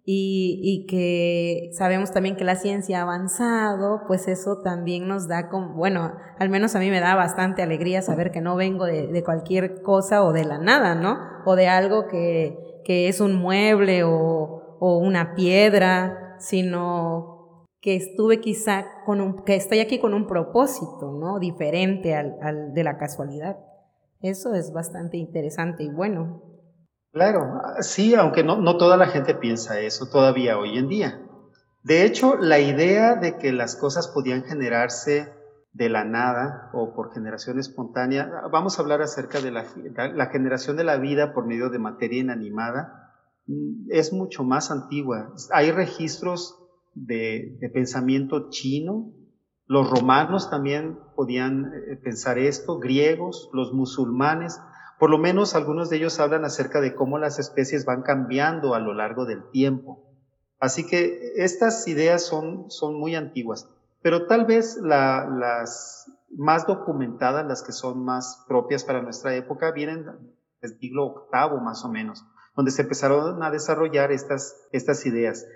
y, 0.05 0.85
que 0.87 1.69
sabemos 1.73 2.11
también 2.11 2.35
que 2.35 2.43
la 2.43 2.55
ciencia 2.55 2.99
ha 2.99 3.01
avanzado, 3.03 4.01
pues 4.07 4.27
eso 4.27 4.61
también 4.63 5.07
nos 5.07 5.27
da 5.27 5.49
como, 5.49 5.75
bueno, 5.75 6.13
al 6.39 6.49
menos 6.49 6.75
a 6.75 6.79
mí 6.79 6.89
me 6.89 6.99
da 6.99 7.15
bastante 7.15 7.61
alegría 7.61 8.01
saber 8.01 8.31
que 8.31 8.41
no 8.41 8.55
vengo 8.55 8.85
de, 8.85 9.23
cualquier 9.23 9.81
cosa 9.83 10.23
o 10.23 10.33
de 10.33 10.45
la 10.45 10.57
nada, 10.57 10.95
¿no? 10.95 11.19
O 11.45 11.55
de 11.55 11.67
algo 11.67 12.07
que, 12.07 12.67
es 12.87 13.21
un 13.21 13.35
mueble 13.35 14.03
o, 14.03 14.65
una 14.79 15.35
piedra, 15.35 16.35
sino 16.39 17.67
que 17.79 17.95
estuve 17.95 18.39
quizá 18.39 18.85
con 19.05 19.21
un, 19.21 19.43
que 19.43 19.55
estoy 19.55 19.79
aquí 19.79 19.99
con 19.99 20.15
un 20.15 20.25
propósito, 20.25 21.11
¿no? 21.11 21.37
Diferente 21.37 22.15
al, 22.15 22.37
al 22.41 22.73
de 22.73 22.83
la 22.83 22.97
casualidad. 22.97 23.57
Eso 24.21 24.55
es 24.55 24.73
bastante 24.73 25.17
interesante 25.17 25.83
y 25.83 25.89
bueno. 25.89 26.48
Claro, 27.11 27.59
sí, 27.81 28.13
aunque 28.13 28.43
no, 28.43 28.77
toda 28.77 28.95
la 28.95 29.07
gente 29.07 29.33
piensa 29.33 29.79
eso 29.79 30.09
todavía 30.09 30.59
hoy 30.59 30.77
en 30.77 30.87
día. 30.87 31.21
De 31.81 32.05
hecho, 32.05 32.35
la 32.35 32.59
idea 32.59 33.15
de 33.15 33.37
que 33.37 33.51
las 33.51 33.75
cosas 33.75 34.07
podían 34.07 34.43
generarse 34.43 35.33
de 35.73 35.89
la 35.89 36.03
nada 36.03 36.69
o 36.73 36.93
por 36.93 37.11
generación 37.11 37.57
espontánea, 37.59 38.29
vamos 38.51 38.77
a 38.77 38.83
hablar 38.83 39.01
acerca 39.01 39.41
de 39.41 39.51
la, 39.51 39.65
generación 40.27 40.77
de 40.77 40.83
la 40.83 40.97
vida 40.97 41.33
por 41.33 41.47
medio 41.47 41.69
de 41.69 41.79
materia 41.79 42.19
inanimada, 42.19 43.13
mm, 43.47 43.87
es 43.89 44.13
mucho 44.13 44.43
más 44.43 44.69
antigua. 44.69 45.33
Hay 45.51 45.71
registros 45.71 46.59
de, 46.93 47.57
de 47.59 47.69
pensamiento 47.69 48.49
chino, 48.49 49.13
los 49.65 49.89
romanos 49.89 50.49
también 50.49 50.99
podían 51.15 51.71
eh, 51.73 51.95
pensar 51.95 52.39
esto, 52.39 52.79
griegos, 52.79 53.49
los 53.53 53.71
musulmanes, 53.71 54.59
por 54.99 55.09
lo 55.09 55.17
menos 55.17 55.55
algunos 55.55 55.89
de 55.89 55.95
ellos 55.95 56.19
hablan 56.19 56.43
acerca 56.43 56.81
de 56.81 56.93
cómo 56.93 57.17
las 57.17 57.39
especies 57.39 57.85
van 57.85 58.01
cambiando 58.01 58.75
a 58.75 58.79
lo 58.79 58.93
largo 58.93 59.25
del 59.25 59.49
tiempo. 59.49 60.05
Así 60.59 60.85
que 60.85 61.33
estas 61.37 61.87
ideas 61.87 62.25
son, 62.25 62.69
son 62.69 62.99
muy 62.99 63.15
antiguas, 63.15 63.69
pero 64.01 64.27
tal 64.27 64.45
vez 64.45 64.77
las 64.81 66.05
más 66.35 66.67
documentadas, 66.67 67.45
las 67.45 67.63
que 67.63 67.71
son 67.71 68.03
más 68.03 68.43
propias 68.47 68.83
para 68.83 69.01
nuestra 69.01 69.33
época, 69.35 69.71
vienen 69.71 70.05
del 70.61 70.77
siglo 70.77 71.29
VIII 71.31 71.61
más 71.61 71.85
o 71.85 71.89
menos, 71.89 72.25
donde 72.55 72.71
se 72.71 72.81
empezaron 72.81 73.41
a 73.41 73.51
desarrollar 73.51 74.11
estas, 74.11 74.67
estas 74.73 75.05
ideas. 75.05 75.47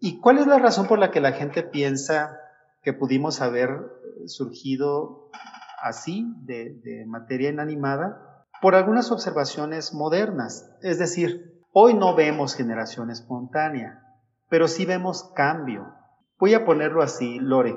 ¿Y 0.00 0.18
cuál 0.20 0.38
es 0.38 0.48
la 0.48 0.58
razón 0.58 0.88
por 0.88 0.98
la 0.98 1.12
que 1.12 1.20
la 1.20 1.32
gente 1.32 1.62
piensa 1.62 2.36
que 2.82 2.92
pudimos 2.92 3.40
haber 3.40 3.92
surgido 4.26 5.30
así, 5.80 6.26
de, 6.42 6.80
de 6.82 7.06
materia 7.06 7.50
inanimada? 7.50 8.27
Por 8.60 8.74
algunas 8.74 9.10
observaciones 9.10 9.94
modernas. 9.94 10.70
Es 10.82 10.98
decir, 10.98 11.62
hoy 11.72 11.94
no 11.94 12.14
vemos 12.14 12.54
generación 12.54 13.10
espontánea, 13.10 14.02
pero 14.48 14.68
sí 14.68 14.84
vemos 14.84 15.32
cambio. 15.34 15.94
Voy 16.38 16.54
a 16.54 16.64
ponerlo 16.64 17.02
así, 17.02 17.38
Lore. 17.38 17.76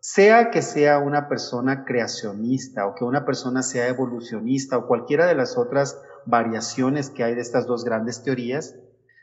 Sea 0.00 0.50
que 0.50 0.62
sea 0.62 0.98
una 0.98 1.28
persona 1.28 1.84
creacionista 1.84 2.86
o 2.86 2.94
que 2.94 3.04
una 3.04 3.24
persona 3.24 3.62
sea 3.62 3.88
evolucionista 3.88 4.78
o 4.78 4.86
cualquiera 4.86 5.26
de 5.26 5.34
las 5.34 5.58
otras 5.58 6.00
variaciones 6.26 7.10
que 7.10 7.24
hay 7.24 7.34
de 7.34 7.40
estas 7.40 7.66
dos 7.66 7.84
grandes 7.84 8.22
teorías, 8.22 8.76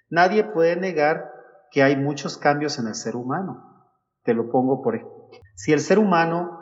nadie 0.09 0.43
puede 0.43 0.75
negar 0.75 1.31
que 1.71 1.83
hay 1.83 1.95
muchos 1.95 2.37
cambios 2.37 2.79
en 2.79 2.87
el 2.87 2.95
ser 2.95 3.15
humano. 3.15 3.87
Te 4.23 4.33
lo 4.33 4.51
pongo 4.51 4.81
por 4.81 4.95
ejemplo. 4.95 5.29
Si 5.55 5.73
el 5.73 5.79
ser 5.79 5.99
humano 5.99 6.59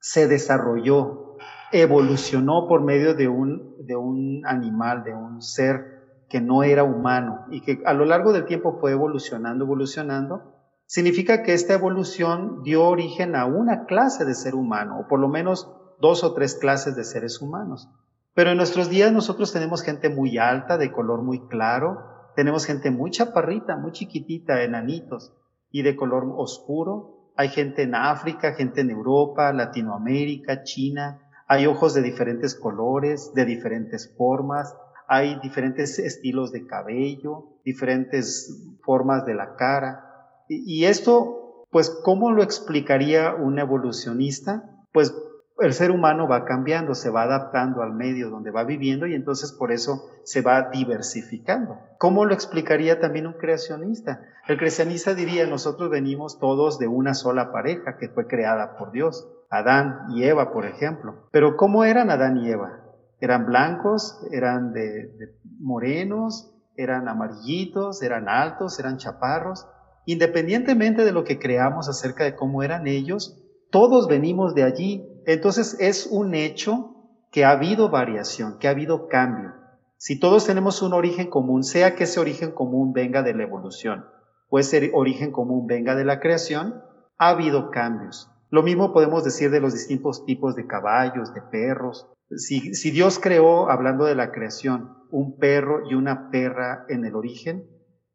se 0.00 0.26
desarrolló 0.26 1.36
evolucionó 1.72 2.66
por 2.68 2.82
medio 2.82 3.14
de 3.14 3.28
un, 3.28 3.76
de 3.86 3.96
un 3.96 4.42
animal, 4.46 5.04
de 5.04 5.14
un 5.14 5.40
ser 5.40 6.00
que 6.28 6.40
no 6.40 6.62
era 6.62 6.84
humano 6.84 7.46
y 7.50 7.60
que 7.60 7.82
a 7.84 7.92
lo 7.92 8.04
largo 8.04 8.32
del 8.32 8.46
tiempo 8.46 8.78
fue 8.80 8.92
evolucionando, 8.92 9.64
evolucionando, 9.64 10.54
significa 10.86 11.42
que 11.42 11.54
esta 11.54 11.74
evolución 11.74 12.62
dio 12.62 12.84
origen 12.84 13.36
a 13.36 13.46
una 13.46 13.84
clase 13.86 14.24
de 14.24 14.34
ser 14.34 14.54
humano, 14.54 15.00
o 15.00 15.08
por 15.08 15.20
lo 15.20 15.28
menos 15.28 15.70
dos 16.00 16.24
o 16.24 16.32
tres 16.34 16.54
clases 16.54 16.96
de 16.96 17.04
seres 17.04 17.40
humanos. 17.40 17.88
Pero 18.34 18.50
en 18.50 18.56
nuestros 18.56 18.88
días 18.88 19.12
nosotros 19.12 19.52
tenemos 19.52 19.82
gente 19.82 20.08
muy 20.08 20.38
alta, 20.38 20.78
de 20.78 20.92
color 20.92 21.22
muy 21.22 21.46
claro, 21.48 21.98
tenemos 22.36 22.64
gente 22.64 22.90
muy 22.90 23.10
chaparrita, 23.10 23.76
muy 23.76 23.92
chiquitita, 23.92 24.62
enanitos, 24.62 25.32
y 25.70 25.82
de 25.82 25.96
color 25.96 26.24
oscuro. 26.36 27.32
Hay 27.36 27.48
gente 27.48 27.82
en 27.82 27.94
África, 27.94 28.54
gente 28.54 28.80
en 28.80 28.90
Europa, 28.90 29.52
Latinoamérica, 29.52 30.62
China, 30.62 31.29
hay 31.50 31.66
ojos 31.66 31.94
de 31.94 32.02
diferentes 32.02 32.54
colores, 32.54 33.34
de 33.34 33.44
diferentes 33.44 34.14
formas, 34.16 34.76
hay 35.08 35.40
diferentes 35.40 35.98
estilos 35.98 36.52
de 36.52 36.64
cabello, 36.64 37.58
diferentes 37.64 38.76
formas 38.84 39.26
de 39.26 39.34
la 39.34 39.56
cara. 39.56 40.44
Y, 40.46 40.84
esto, 40.84 41.66
pues, 41.72 41.90
¿cómo 42.04 42.30
lo 42.30 42.44
explicaría 42.44 43.34
un 43.34 43.58
evolucionista? 43.58 44.62
Pues 44.92 45.12
el 45.58 45.72
ser 45.72 45.90
humano 45.90 46.28
va 46.28 46.44
cambiando, 46.44 46.94
se 46.94 47.10
va 47.10 47.22
adaptando 47.22 47.82
al 47.82 47.94
medio 47.94 48.30
donde 48.30 48.52
va 48.52 48.62
viviendo 48.62 49.08
y 49.08 49.14
entonces 49.14 49.50
por 49.50 49.72
eso 49.72 50.08
se 50.22 50.42
va 50.42 50.70
diversificando. 50.70 51.80
¿Cómo 51.98 52.26
lo 52.26 52.32
explicaría 52.32 53.00
también 53.00 53.26
un 53.26 53.32
creacionista? 53.32 54.22
El 54.46 54.56
creacionista 54.56 55.14
diría, 55.14 55.48
nosotros 55.48 55.90
venimos 55.90 56.38
todos 56.38 56.78
de 56.78 56.86
una 56.86 57.14
sola 57.14 57.50
pareja 57.50 57.98
que 57.98 58.08
fue 58.08 58.28
creada 58.28 58.76
por 58.76 58.92
Dios. 58.92 59.28
Adán 59.50 60.06
y 60.10 60.22
Eva, 60.22 60.52
por 60.52 60.64
ejemplo. 60.64 61.28
Pero 61.32 61.56
¿cómo 61.56 61.84
eran 61.84 62.10
Adán 62.10 62.38
y 62.38 62.48
Eva? 62.48 62.80
¿Eran 63.20 63.46
blancos? 63.46 64.24
¿Eran 64.30 64.72
de, 64.72 65.10
morenos? 65.58 66.54
¿Eran 66.76 67.08
amarillitos? 67.08 68.00
¿Eran 68.02 68.28
altos? 68.28 68.78
¿Eran 68.78 68.96
chaparros? 68.96 69.66
Independientemente 70.06 71.04
de 71.04 71.12
lo 71.12 71.24
que 71.24 71.38
creamos 71.38 71.88
acerca 71.88 72.24
de 72.24 72.34
cómo 72.34 72.62
eran 72.62 72.86
ellos, 72.86 73.42
todos 73.70 74.08
venimos 74.08 74.54
de 74.54 74.62
allí. 74.62 75.06
Entonces 75.26 75.76
es 75.80 76.06
un 76.06 76.34
hecho 76.34 76.96
que 77.30 77.44
ha 77.44 77.50
habido 77.50 77.90
variación, 77.90 78.58
que 78.58 78.68
ha 78.68 78.70
habido 78.70 79.08
cambio. 79.08 79.52
Si 79.96 80.18
todos 80.18 80.46
tenemos 80.46 80.80
un 80.80 80.94
origen 80.94 81.28
común, 81.28 81.62
sea 81.62 81.94
que 81.94 82.04
ese 82.04 82.20
origen 82.20 82.52
común 82.52 82.92
venga 82.92 83.22
de 83.22 83.34
la 83.34 83.42
evolución 83.42 84.06
o 84.48 84.58
ese 84.58 84.90
origen 84.94 85.30
común 85.30 85.66
venga 85.66 85.94
de 85.94 86.04
la 86.04 86.20
creación, 86.20 86.82
ha 87.18 87.28
habido 87.28 87.70
cambios. 87.70 88.29
Lo 88.50 88.64
mismo 88.64 88.92
podemos 88.92 89.22
decir 89.22 89.50
de 89.50 89.60
los 89.60 89.72
distintos 89.72 90.24
tipos 90.26 90.56
de 90.56 90.66
caballos, 90.66 91.32
de 91.32 91.40
perros. 91.40 92.08
Si, 92.36 92.90
Dios 92.90 93.20
creó, 93.20 93.70
hablando 93.70 94.04
de 94.04 94.16
la 94.16 94.32
creación, 94.32 94.96
un 95.10 95.38
perro 95.38 95.88
y 95.88 95.94
una 95.94 96.30
perra 96.30 96.84
en 96.88 97.04
el 97.04 97.14
origen, 97.14 97.68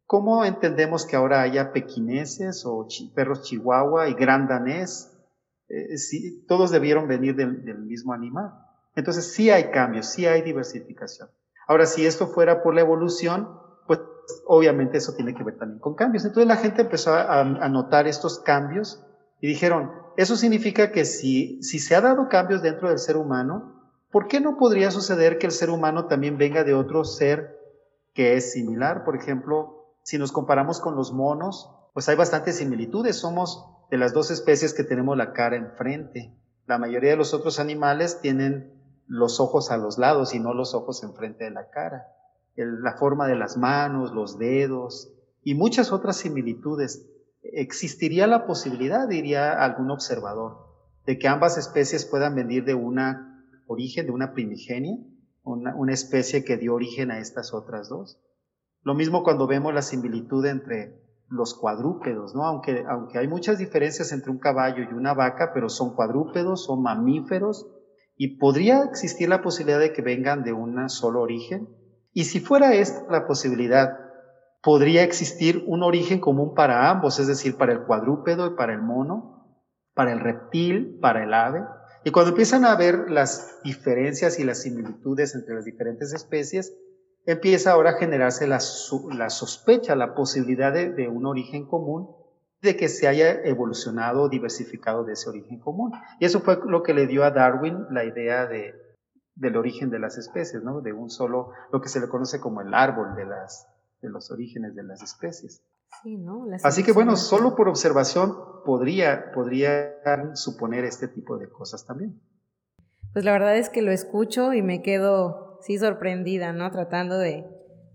¿cómo 0.05 0.43
entendemos 0.43 1.05
que 1.05 1.15
ahora 1.15 1.41
haya 1.41 1.71
pequineses 1.71 2.65
o 2.65 2.87
perros 3.13 3.43
chihuahua 3.43 4.09
y 4.09 4.13
gran 4.13 4.47
danés? 4.47 5.11
Eh, 5.69 5.97
si, 5.97 6.45
todos 6.45 6.69
debieron 6.69 7.07
venir 7.07 7.35
del, 7.35 7.63
del 7.63 7.79
mismo 7.79 8.11
animal. 8.11 8.51
Entonces 8.95 9.33
sí 9.33 9.49
hay 9.49 9.71
cambios, 9.71 10.07
sí 10.07 10.25
hay 10.25 10.41
diversificación. 10.41 11.29
Ahora, 11.67 11.85
si 11.85 12.05
esto 12.05 12.27
fuera 12.27 12.61
por 12.61 12.75
la 12.75 12.81
evolución, 12.81 13.49
pues 13.87 13.99
obviamente 14.45 14.97
eso 14.97 15.13
tiene 15.15 15.33
que 15.33 15.43
ver 15.43 15.57
también 15.57 15.79
con 15.79 15.95
cambios. 15.95 16.25
Entonces 16.25 16.47
la 16.47 16.57
gente 16.57 16.81
empezó 16.81 17.13
a, 17.13 17.39
a 17.39 17.69
notar 17.69 18.07
estos 18.07 18.39
cambios 18.39 19.03
y 19.41 19.47
dijeron, 19.47 20.04
eso 20.17 20.35
significa 20.35 20.91
que 20.91 21.05
si, 21.05 21.61
se 21.61 21.95
ha 21.95 22.01
dado 22.01 22.29
cambios 22.29 22.61
dentro 22.61 22.89
del 22.89 22.99
ser 22.99 23.17
humano, 23.17 23.91
¿por 24.11 24.27
qué 24.27 24.39
no 24.39 24.57
podría 24.57 24.91
suceder 24.91 25.37
que 25.37 25.45
el 25.45 25.51
ser 25.51 25.69
humano 25.69 26.05
también 26.05 26.37
venga 26.37 26.63
de 26.63 26.73
otro 26.73 27.03
ser 27.03 27.59
que 28.13 28.35
es 28.35 28.53
similar? 28.53 29.03
Por 29.03 29.15
ejemplo, 29.15 29.95
si 30.03 30.17
nos 30.17 30.31
comparamos 30.31 30.79
con 30.79 30.95
los 30.95 31.11
monos, 31.11 31.69
pues 31.93 32.07
hay 32.09 32.15
bastantes 32.15 32.57
similitudes. 32.57 33.17
Somos 33.17 33.65
de 33.89 33.97
las 33.97 34.13
dos 34.13 34.31
especies 34.31 34.73
que 34.73 34.83
tenemos 34.83 35.17
la 35.17 35.33
cara 35.33 35.55
enfrente. 35.55 36.33
La 36.65 36.77
mayoría 36.77 37.11
de 37.11 37.17
los 37.17 37.33
otros 37.33 37.59
animales 37.59 38.19
tienen 38.21 38.73
los 39.07 39.39
ojos 39.39 39.69
a 39.71 39.77
los 39.77 39.97
lados 39.97 40.33
y 40.33 40.39
no 40.39 40.53
los 40.53 40.73
ojos 40.73 41.03
enfrente 41.03 41.43
de 41.43 41.51
la 41.51 41.69
cara. 41.69 42.07
la 42.55 42.93
forma 42.93 43.27
de 43.27 43.35
las 43.35 43.57
manos, 43.57 44.13
los 44.13 44.39
dedos 44.39 45.11
y 45.43 45.55
muchas 45.55 45.91
otras 45.91 46.17
similitudes. 46.17 47.05
Existiría 47.53 48.27
la 48.27 48.45
posibilidad, 48.45 49.07
diría 49.07 49.53
algún 49.53 49.91
observador, 49.91 50.57
de 51.05 51.17
que 51.17 51.27
ambas 51.27 51.57
especies 51.57 52.05
puedan 52.05 52.35
venir 52.35 52.65
de 52.65 52.73
una 52.73 53.45
origen, 53.67 54.05
de 54.05 54.11
una 54.11 54.33
primigenia, 54.33 54.97
una, 55.43 55.75
una 55.75 55.93
especie 55.93 56.43
que 56.43 56.57
dio 56.57 56.73
origen 56.73 57.11
a 57.11 57.19
estas 57.19 57.53
otras 57.53 57.89
dos. 57.89 58.19
Lo 58.81 58.93
mismo 58.93 59.23
cuando 59.23 59.47
vemos 59.47 59.73
la 59.73 59.81
similitud 59.81 60.45
entre 60.45 61.01
los 61.29 61.55
cuadrúpedos, 61.55 62.35
¿no? 62.35 62.45
Aunque, 62.45 62.83
aunque 62.87 63.17
hay 63.17 63.27
muchas 63.27 63.57
diferencias 63.57 64.11
entre 64.11 64.31
un 64.31 64.37
caballo 64.37 64.83
y 64.83 64.93
una 64.93 65.13
vaca, 65.13 65.51
pero 65.53 65.69
son 65.69 65.95
cuadrúpedos, 65.95 66.65
son 66.65 66.81
mamíferos, 66.83 67.67
y 68.17 68.37
podría 68.37 68.83
existir 68.83 69.27
la 69.27 69.41
posibilidad 69.41 69.79
de 69.79 69.91
que 69.91 70.01
vengan 70.01 70.43
de 70.43 70.53
un 70.53 70.89
solo 70.89 71.21
origen. 71.21 71.67
Y 72.13 72.25
si 72.25 72.39
fuera 72.39 72.73
esta 72.73 73.11
la 73.11 73.27
posibilidad, 73.27 74.04
podría 74.65 75.03
existir 75.03 75.63
un 75.67 75.83
origen 75.83 76.19
común 76.19 76.55
para 76.55 76.89
ambos, 76.89 77.19
es 77.19 77.27
decir, 77.27 77.55
para 77.55 77.71
el 77.71 77.83
cuadrúpedo 77.83 78.47
y 78.47 78.55
para 78.55 78.73
el 78.73 78.81
mono, 78.81 79.61
para 79.93 80.11
el 80.11 80.19
reptil, 80.19 80.97
para 80.99 81.23
el 81.23 81.35
ave. 81.35 81.63
Y 82.03 82.09
cuando 82.09 82.31
empiezan 82.31 82.65
a 82.65 82.75
ver 82.75 83.11
las 83.11 83.59
diferencias 83.63 84.39
y 84.39 84.43
las 84.43 84.63
similitudes 84.63 85.35
entre 85.35 85.53
las 85.53 85.65
diferentes 85.65 86.13
especies, 86.13 86.75
empieza 87.27 87.73
ahora 87.73 87.91
a 87.91 87.99
generarse 87.99 88.47
la, 88.47 88.59
sospecha, 88.59 89.95
la 89.95 90.15
posibilidad 90.15 90.73
de 90.73 91.07
un 91.09 91.27
origen 91.27 91.67
común 91.67 92.15
de 92.63 92.75
que 92.75 92.89
se 92.89 93.07
haya 93.07 93.43
evolucionado 93.43 94.23
o 94.23 94.29
diversificado 94.29 95.03
de 95.03 95.13
ese 95.13 95.29
origen 95.29 95.59
común. 95.59 95.91
Y 96.19 96.25
eso 96.25 96.39
fue 96.39 96.57
lo 96.65 96.81
que 96.81 96.95
le 96.95 97.05
dio 97.05 97.23
a 97.23 97.29
Darwin 97.29 97.85
la 97.91 98.03
idea 98.03 98.47
de, 98.47 98.73
del 99.35 99.57
origen 99.57 99.91
de 99.91 99.99
las 99.99 100.17
especies, 100.17 100.63
¿no? 100.63 100.81
De 100.81 100.91
un 100.91 101.11
solo, 101.11 101.51
lo 101.71 101.81
que 101.81 101.89
se 101.89 101.99
le 101.99 102.07
conoce 102.07 102.39
como 102.39 102.61
el 102.61 102.73
árbol 102.73 103.15
de, 103.15 103.25
las, 103.25 103.67
de 104.01 104.09
los 104.09 104.31
orígenes 104.31 104.75
de 104.75 104.83
las 104.83 105.01
especies. 105.01 105.63
Sí, 106.03 106.17
¿no? 106.17 106.45
Así 106.63 106.83
que 106.83 106.91
bueno, 106.91 107.15
solo 107.15 107.55
por 107.55 107.69
observación 107.69 108.35
podría, 108.65 109.31
podría 109.33 109.95
suponer 110.33 110.83
este 110.83 111.07
tipo 111.07 111.37
de 111.37 111.49
cosas 111.49 111.85
también. 111.85 112.19
Pues 113.13 113.23
la 113.23 113.31
verdad 113.31 113.57
es 113.57 113.69
que 113.69 113.81
lo 113.81 113.91
escucho 113.91 114.53
y 114.53 114.61
me 114.61 114.81
quedo, 114.81 115.59
sí, 115.61 115.77
sorprendida, 115.77 116.51
¿no? 116.51 116.69
Tratando 116.71 117.17
de, 117.17 117.45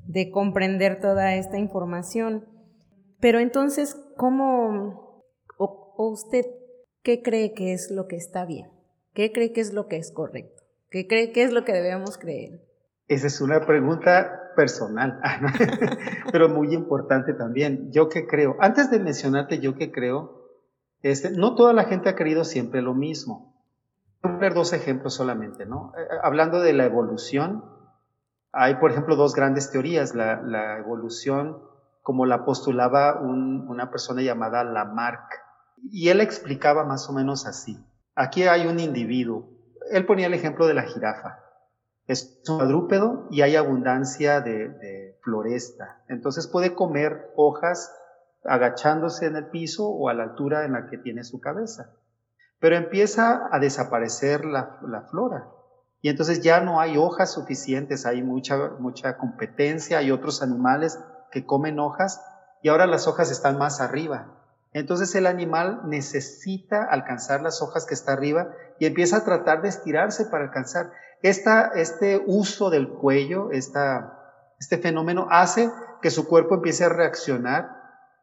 de 0.06 0.30
comprender 0.30 0.98
toda 1.00 1.34
esta 1.34 1.58
información. 1.58 2.46
Pero 3.20 3.38
entonces, 3.38 3.96
¿cómo, 4.16 5.24
o, 5.58 5.94
usted, 6.10 6.46
qué 7.02 7.22
cree 7.22 7.52
que 7.52 7.72
es 7.74 7.90
lo 7.90 8.06
que 8.06 8.16
está 8.16 8.46
bien? 8.46 8.70
¿Qué 9.12 9.30
cree 9.32 9.52
que 9.52 9.60
es 9.60 9.74
lo 9.74 9.88
que 9.88 9.98
es 9.98 10.10
correcto? 10.10 10.62
¿Qué 10.88 11.06
cree 11.06 11.32
que 11.32 11.42
es 11.42 11.52
lo 11.52 11.64
que 11.64 11.72
debemos 11.72 12.16
creer? 12.16 12.62
Esa 13.08 13.26
es 13.26 13.40
una 13.40 13.66
pregunta 13.66 14.39
personal, 14.60 15.18
pero 16.32 16.50
muy 16.50 16.74
importante 16.74 17.32
también. 17.32 17.90
Yo 17.92 18.10
qué 18.10 18.26
creo, 18.26 18.56
antes 18.60 18.90
de 18.90 19.00
mencionarte 19.00 19.58
yo 19.58 19.74
qué 19.74 19.90
creo, 19.90 20.50
este, 21.00 21.30
no 21.30 21.54
toda 21.54 21.72
la 21.72 21.84
gente 21.84 22.10
ha 22.10 22.14
querido 22.14 22.44
siempre 22.44 22.82
lo 22.82 22.92
mismo. 22.92 23.64
Voy 24.22 24.32
a 24.32 24.34
poner 24.34 24.52
dos 24.52 24.74
ejemplos 24.74 25.14
solamente, 25.14 25.64
¿no? 25.64 25.94
Eh, 25.96 26.02
eh, 26.02 26.18
hablando 26.22 26.60
de 26.60 26.74
la 26.74 26.84
evolución, 26.84 27.64
hay, 28.52 28.74
por 28.74 28.90
ejemplo, 28.90 29.16
dos 29.16 29.34
grandes 29.34 29.70
teorías. 29.70 30.14
La 30.14 30.76
evolución 30.76 31.56
como 32.02 32.26
la 32.26 32.44
postulaba 32.44 33.18
una 33.18 33.90
persona 33.90 34.20
llamada 34.20 34.62
Lamarck. 34.62 35.40
Y 35.90 36.10
él 36.10 36.20
explicaba 36.20 36.84
más 36.84 37.08
o 37.08 37.14
menos 37.14 37.46
así. 37.46 37.82
Aquí 38.14 38.42
hay 38.42 38.66
un 38.66 38.78
individuo. 38.78 39.48
Él 39.90 40.04
ponía 40.04 40.26
el 40.26 40.34
ejemplo 40.34 40.66
de 40.66 40.74
la 40.74 40.82
jirafa. 40.82 41.38
Es 42.10 42.40
cuadrúpedo 42.44 43.28
y 43.30 43.42
hay 43.42 43.54
abundancia 43.54 44.40
de, 44.40 45.16
floresta. 45.22 46.02
Entonces 46.08 46.48
puede 46.48 46.74
comer 46.74 47.30
hojas 47.36 47.94
agachándose 48.42 49.26
en 49.26 49.36
el 49.36 49.46
piso 49.50 49.88
o 49.88 50.08
a 50.08 50.14
la 50.14 50.24
altura 50.24 50.64
en 50.64 50.72
la 50.72 50.88
que 50.88 50.98
tiene 50.98 51.22
su 51.22 51.40
cabeza. 51.40 51.92
Pero 52.58 52.74
empieza 52.74 53.48
a 53.52 53.60
desaparecer 53.60 54.44
la, 54.44 54.80
la 54.88 55.02
flora. 55.02 55.50
Y 56.00 56.08
entonces 56.08 56.42
ya 56.42 56.60
no 56.60 56.80
hay 56.80 56.96
hojas 56.96 57.32
suficientes, 57.32 58.04
hay 58.06 58.24
mucha, 58.24 58.70
mucha 58.80 59.16
competencia, 59.16 59.98
hay 59.98 60.10
otros 60.10 60.42
animales 60.42 60.98
que 61.30 61.46
comen 61.46 61.78
hojas 61.78 62.20
y 62.60 62.70
ahora 62.70 62.88
las 62.88 63.06
hojas 63.06 63.30
están 63.30 63.56
más 63.56 63.80
arriba. 63.80 64.36
Entonces 64.72 65.14
el 65.14 65.28
animal 65.28 65.82
necesita 65.84 66.82
alcanzar 66.82 67.40
las 67.40 67.62
hojas 67.62 67.86
que 67.86 67.94
está 67.94 68.14
arriba 68.14 68.48
y 68.80 68.86
empieza 68.86 69.18
a 69.18 69.24
tratar 69.24 69.62
de 69.62 69.68
estirarse 69.68 70.26
para 70.26 70.42
alcanzar. 70.42 70.90
Esta, 71.22 71.72
este 71.74 72.22
uso 72.26 72.70
del 72.70 72.88
cuello, 72.88 73.50
esta, 73.50 74.18
este 74.58 74.78
fenómeno 74.78 75.28
hace 75.30 75.70
que 76.00 76.10
su 76.10 76.26
cuerpo 76.26 76.54
empiece 76.54 76.84
a 76.84 76.88
reaccionar 76.88 77.76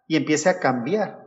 y 0.08 0.16
empiece 0.16 0.50
a 0.50 0.60
cambiar. 0.60 1.26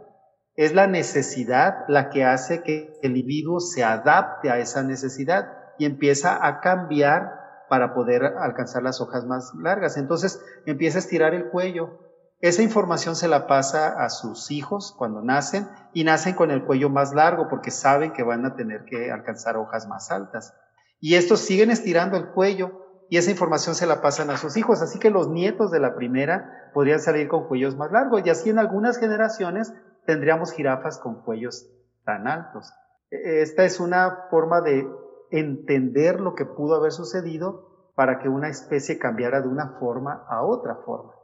Es 0.56 0.74
la 0.74 0.86
necesidad 0.86 1.84
la 1.88 2.10
que 2.10 2.24
hace 2.24 2.62
que 2.62 2.98
el 3.02 3.16
individuo 3.16 3.60
se 3.60 3.84
adapte 3.84 4.50
a 4.50 4.58
esa 4.58 4.82
necesidad 4.82 5.52
y 5.78 5.86
empieza 5.86 6.44
a 6.44 6.60
cambiar 6.60 7.40
para 7.68 7.94
poder 7.94 8.24
alcanzar 8.24 8.82
las 8.82 9.00
hojas 9.00 9.24
más 9.24 9.54
largas. 9.54 9.96
Entonces 9.96 10.42
empieza 10.66 10.98
a 10.98 11.00
estirar 11.00 11.34
el 11.34 11.50
cuello. 11.50 12.00
Esa 12.40 12.62
información 12.62 13.14
se 13.14 13.28
la 13.28 13.46
pasa 13.46 14.02
a 14.02 14.10
sus 14.10 14.50
hijos 14.50 14.94
cuando 14.98 15.22
nacen 15.22 15.68
y 15.92 16.04
nacen 16.04 16.34
con 16.34 16.50
el 16.50 16.64
cuello 16.64 16.90
más 16.90 17.14
largo 17.14 17.48
porque 17.48 17.70
saben 17.70 18.12
que 18.12 18.24
van 18.24 18.44
a 18.44 18.56
tener 18.56 18.84
que 18.86 19.12
alcanzar 19.12 19.56
hojas 19.56 19.86
más 19.86 20.10
altas. 20.10 20.52
Y 21.00 21.14
estos 21.14 21.40
siguen 21.40 21.70
estirando 21.70 22.16
el 22.16 22.28
cuello 22.28 22.80
y 23.08 23.16
esa 23.16 23.30
información 23.30 23.74
se 23.74 23.86
la 23.86 24.00
pasan 24.00 24.30
a 24.30 24.36
sus 24.36 24.56
hijos. 24.56 24.82
Así 24.82 24.98
que 24.98 25.10
los 25.10 25.28
nietos 25.28 25.70
de 25.70 25.80
la 25.80 25.96
primera 25.96 26.70
podrían 26.72 27.00
salir 27.00 27.26
con 27.28 27.48
cuellos 27.48 27.76
más 27.76 27.90
largos 27.90 28.22
y 28.24 28.30
así 28.30 28.50
en 28.50 28.58
algunas 28.58 28.98
generaciones 28.98 29.74
tendríamos 30.06 30.52
jirafas 30.52 30.98
con 30.98 31.22
cuellos 31.22 31.68
tan 32.04 32.28
altos. 32.28 32.72
E-, 33.10 33.42
esta 33.42 33.64
es 33.64 33.80
una 33.80 34.26
forma 34.30 34.60
de 34.60 34.86
entender 35.30 36.20
lo 36.20 36.34
que 36.34 36.44
pudo 36.44 36.76
haber 36.76 36.92
sucedido 36.92 37.92
para 37.94 38.18
que 38.18 38.28
una 38.28 38.48
especie 38.48 38.98
cambiara 38.98 39.40
de 39.40 39.48
una 39.48 39.76
forma 39.78 40.24
a 40.28 40.44
otra 40.44 40.76
forma. 40.84 41.14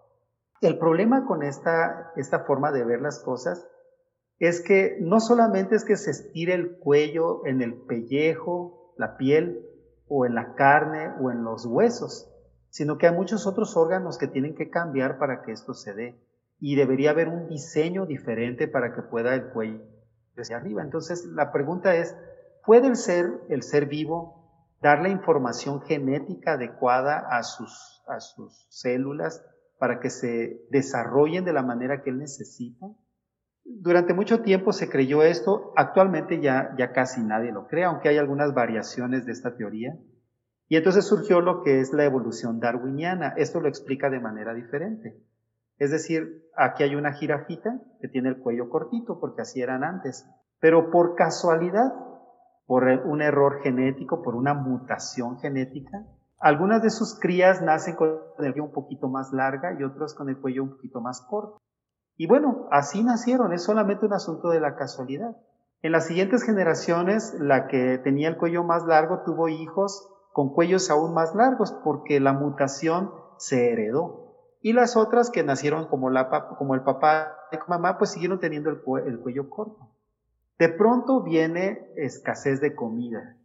El 0.60 0.78
problema 0.78 1.26
con 1.26 1.42
esta, 1.42 2.12
esta 2.16 2.40
forma 2.40 2.72
de 2.72 2.84
ver 2.84 3.00
las 3.00 3.20
cosas 3.20 3.68
es 4.38 4.60
que 4.60 4.98
no 5.00 5.20
solamente 5.20 5.76
es 5.76 5.84
que 5.84 5.96
se 5.96 6.10
estire 6.10 6.54
el 6.54 6.78
cuello 6.78 7.46
en 7.46 7.62
el 7.62 7.74
pellejo, 7.82 8.85
la 8.96 9.16
piel, 9.16 9.64
o 10.08 10.26
en 10.26 10.34
la 10.34 10.54
carne, 10.54 11.12
o 11.20 11.30
en 11.30 11.44
los 11.44 11.66
huesos, 11.66 12.30
sino 12.70 12.98
que 12.98 13.06
hay 13.06 13.14
muchos 13.14 13.46
otros 13.46 13.76
órganos 13.76 14.18
que 14.18 14.28
tienen 14.28 14.54
que 14.54 14.70
cambiar 14.70 15.18
para 15.18 15.42
que 15.42 15.52
esto 15.52 15.74
se 15.74 15.94
dé. 15.94 16.20
Y 16.60 16.76
debería 16.76 17.10
haber 17.10 17.28
un 17.28 17.48
diseño 17.48 18.06
diferente 18.06 18.68
para 18.68 18.94
que 18.94 19.02
pueda 19.02 19.34
el 19.34 19.48
cuello 19.48 19.84
hacia 20.36 20.56
arriba. 20.56 20.82
Entonces, 20.82 21.24
la 21.24 21.52
pregunta 21.52 21.96
es, 21.96 22.14
¿Puede 22.66 22.88
el 22.88 22.96
ser, 22.96 23.40
el 23.48 23.62
ser 23.62 23.86
vivo, 23.86 24.74
dar 24.82 25.00
la 25.00 25.08
información 25.08 25.80
genética 25.82 26.54
adecuada 26.54 27.24
a 27.30 27.44
sus, 27.44 28.02
a 28.08 28.18
sus 28.18 28.66
células 28.70 29.40
para 29.78 30.00
que 30.00 30.10
se 30.10 30.66
desarrollen 30.70 31.44
de 31.44 31.52
la 31.52 31.62
manera 31.62 32.02
que 32.02 32.10
él 32.10 32.18
necesita? 32.18 32.88
Durante 33.68 34.14
mucho 34.14 34.42
tiempo 34.42 34.72
se 34.72 34.88
creyó 34.88 35.22
esto, 35.22 35.72
actualmente 35.76 36.40
ya, 36.40 36.74
ya 36.78 36.92
casi 36.92 37.22
nadie 37.22 37.52
lo 37.52 37.66
cree, 37.66 37.84
aunque 37.84 38.08
hay 38.08 38.18
algunas 38.18 38.54
variaciones 38.54 39.26
de 39.26 39.32
esta 39.32 39.56
teoría. 39.56 39.98
Y 40.68 40.76
entonces 40.76 41.04
surgió 41.04 41.40
lo 41.40 41.62
que 41.62 41.80
es 41.80 41.92
la 41.92 42.04
evolución 42.04 42.60
darwiniana. 42.60 43.34
Esto 43.36 43.60
lo 43.60 43.68
explica 43.68 44.10
de 44.10 44.20
manera 44.20 44.54
diferente. 44.54 45.20
Es 45.78 45.90
decir, 45.90 46.48
aquí 46.56 46.82
hay 46.82 46.94
una 46.94 47.12
jirafita 47.12 47.80
que 48.00 48.08
tiene 48.08 48.30
el 48.30 48.38
cuello 48.38 48.68
cortito, 48.70 49.20
porque 49.20 49.42
así 49.42 49.60
eran 49.60 49.84
antes. 49.84 50.28
Pero 50.58 50.90
por 50.90 51.14
casualidad, 51.14 51.92
por 52.66 52.84
un 52.84 53.22
error 53.22 53.60
genético, 53.62 54.22
por 54.22 54.34
una 54.34 54.54
mutación 54.54 55.38
genética, 55.38 56.06
algunas 56.38 56.82
de 56.82 56.90
sus 56.90 57.18
crías 57.18 57.62
nacen 57.62 57.94
con 57.96 58.08
el 58.08 58.16
cuello 58.36 58.64
un 58.64 58.72
poquito 58.72 59.08
más 59.08 59.32
larga 59.32 59.76
y 59.78 59.84
otras 59.84 60.14
con 60.14 60.28
el 60.28 60.38
cuello 60.38 60.62
un 60.62 60.70
poquito 60.70 61.00
más 61.00 61.20
corto. 61.20 61.58
Y 62.16 62.26
bueno, 62.26 62.66
así 62.70 63.04
nacieron, 63.04 63.52
es 63.52 63.62
solamente 63.62 64.06
un 64.06 64.12
asunto 64.12 64.48
de 64.48 64.60
la 64.60 64.76
casualidad. 64.76 65.36
En 65.82 65.92
las 65.92 66.06
siguientes 66.06 66.42
generaciones, 66.42 67.34
la 67.38 67.68
que 67.68 67.98
tenía 67.98 68.28
el 68.28 68.38
cuello 68.38 68.64
más 68.64 68.86
largo 68.86 69.22
tuvo 69.24 69.48
hijos 69.48 70.08
con 70.32 70.52
cuellos 70.52 70.90
aún 70.90 71.14
más 71.14 71.34
largos 71.34 71.72
porque 71.84 72.20
la 72.20 72.32
mutación 72.32 73.10
se 73.38 73.72
heredó. 73.72 74.34
Y 74.60 74.72
las 74.72 74.96
otras 74.96 75.30
que 75.30 75.44
nacieron 75.44 75.86
como, 75.88 76.08
el 76.08 76.82
papá 76.82 77.36
y 77.52 77.56
mamá, 77.68 77.98
pues 77.98 78.10
siguieron 78.10 78.40
teniendo 78.40 78.70
el 78.70 78.80
cuello 78.80 79.48
corto. 79.50 79.90
De 80.58 80.68
pronto 80.70 81.22
viene 81.22 81.92
escasez 81.96 82.60
de 82.60 82.74
comida. 82.74 83.36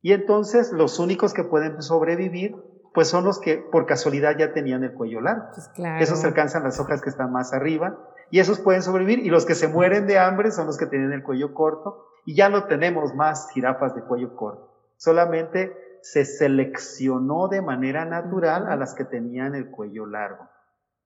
Y 0.00 0.12
entonces 0.12 0.72
los 0.72 0.98
únicos 0.98 1.32
que 1.32 1.44
pueden 1.44 1.80
sobrevivir 1.80 2.56
pues 2.94 3.08
son 3.08 3.24
los 3.24 3.40
que 3.40 3.56
por 3.56 3.86
casualidad 3.86 4.36
ya 4.38 4.52
tenían 4.52 4.84
el 4.84 4.92
cuello 4.92 5.20
largo. 5.20 5.46
Pues 5.54 5.68
Esos 6.00 6.24
alcanzan 6.24 6.62
las 6.62 6.78
hojas 6.78 7.00
que 7.00 7.10
están 7.10 7.32
más 7.32 7.52
arriba 7.52 7.98
y 8.30 8.40
esos 8.40 8.60
pueden 8.60 8.82
sobrevivir 8.82 9.20
y 9.20 9.30
los 9.30 9.46
que 9.46 9.54
se 9.54 9.68
mueren 9.68 10.06
de 10.06 10.18
hambre 10.18 10.50
son 10.50 10.66
los 10.66 10.78
que 10.78 10.86
tienen 10.86 11.12
el 11.12 11.22
cuello 11.22 11.54
corto 11.54 12.06
y 12.24 12.34
ya 12.34 12.48
no 12.48 12.64
tenemos 12.64 13.14
más 13.14 13.50
jirafas 13.52 13.94
de 13.94 14.02
cuello 14.02 14.36
corto. 14.36 14.72
Solamente 14.96 15.76
se 16.02 16.24
seleccionó 16.24 17.48
de 17.48 17.62
manera 17.62 18.04
natural 18.04 18.66
a 18.68 18.76
las 18.76 18.94
que 18.94 19.04
tenían 19.04 19.54
el 19.54 19.70
cuello 19.70 20.06
largo. 20.06 20.48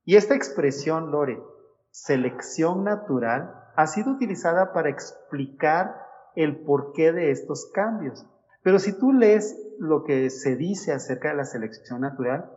Y 0.05 0.17
esta 0.17 0.35
expresión, 0.35 1.11
Lore, 1.11 1.43
selección 1.91 2.85
natural, 2.85 3.65
ha 3.77 3.87
sido 3.87 4.13
utilizada 4.13 4.73
para 4.73 4.89
explicar 4.89 5.97
el 6.35 6.65
porqué 6.65 7.13
de 7.13 7.31
estos 7.31 7.71
cambios. 7.73 8.27
Pero 8.63 8.79
si 8.79 8.93
tú 8.99 9.13
lees 9.13 9.57
lo 9.79 10.05
que 10.05 10.31
se 10.31 10.57
dice 10.57 10.93
acerca 10.93 11.29
de 11.29 11.37
la 11.37 11.45
selección 11.45 12.01
natural, 12.01 12.51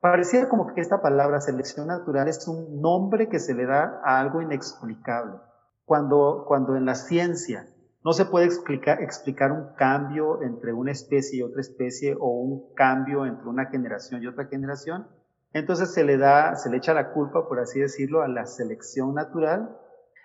pareciera 0.00 0.48
como 0.48 0.66
que 0.72 0.80
esta 0.80 1.02
palabra 1.02 1.40
selección 1.40 1.88
natural 1.88 2.28
es 2.28 2.46
un 2.48 2.80
nombre 2.80 3.28
que 3.28 3.38
se 3.38 3.54
le 3.54 3.66
da 3.66 4.00
a 4.04 4.20
algo 4.20 4.42
inexplicable. 4.42 5.38
Cuando, 5.84 6.44
cuando 6.46 6.76
en 6.76 6.86
la 6.86 6.94
ciencia 6.94 7.66
no 8.02 8.12
se 8.12 8.24
puede 8.24 8.46
explicar, 8.46 9.02
explicar 9.02 9.52
un 9.52 9.74
cambio 9.74 10.42
entre 10.42 10.72
una 10.72 10.92
especie 10.92 11.40
y 11.40 11.42
otra 11.42 11.60
especie 11.60 12.16
o 12.18 12.30
un 12.30 12.74
cambio 12.74 13.26
entre 13.26 13.48
una 13.48 13.66
generación 13.66 14.22
y 14.22 14.26
otra 14.26 14.46
generación, 14.46 15.06
entonces 15.52 15.92
se 15.92 16.04
le 16.04 16.16
da, 16.16 16.54
se 16.54 16.70
le 16.70 16.78
echa 16.78 16.94
la 16.94 17.12
culpa, 17.12 17.48
por 17.48 17.58
así 17.58 17.80
decirlo, 17.80 18.22
a 18.22 18.28
la 18.28 18.46
selección 18.46 19.14
natural. 19.14 19.76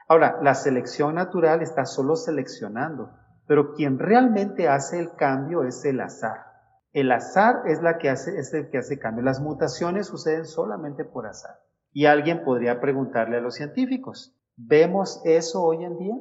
Ahora, 0.08 0.40
la 0.42 0.54
selección 0.54 1.16
natural 1.16 1.62
está 1.62 1.86
solo 1.86 2.16
seleccionando, 2.16 3.12
pero 3.48 3.74
quien 3.74 4.00
realmente 4.00 4.68
hace 4.68 5.00
el 5.00 5.16
cambio 5.16 5.64
es 5.64 5.84
el 5.86 6.02
azar. 6.02 6.46
El 6.94 7.12
azar 7.12 7.64
es, 7.68 7.82
la 7.82 7.98
que 7.98 8.10
hace, 8.10 8.38
es 8.40 8.54
el 8.54 8.70
que 8.70 8.78
hace 8.78 8.98
cambio. 8.98 9.24
Las 9.24 9.42
mutaciones 9.42 10.08
suceden 10.08 10.46
solamente 10.46 11.04
por 11.04 11.28
azar. 11.28 11.60
Y 11.92 12.06
alguien 12.06 12.44
podría 12.44 12.80
preguntarle 12.80 13.38
a 13.38 13.42
los 13.42 13.56
científicos, 13.56 14.36
¿vemos 14.56 15.22
eso 15.26 15.64
hoy 15.64 15.84
en 15.84 15.98
día? 15.98 16.16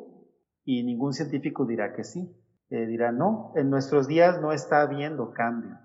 Y 0.64 0.82
ningún 0.84 1.12
científico 1.12 1.64
dirá 1.64 1.92
que 1.94 2.04
sí. 2.04 2.34
Eh, 2.70 2.86
dirá, 2.86 3.12
no, 3.12 3.52
en 3.54 3.70
nuestros 3.70 4.08
días 4.08 4.40
no 4.40 4.52
está 4.52 4.80
habiendo 4.80 5.32
cambio. 5.32 5.78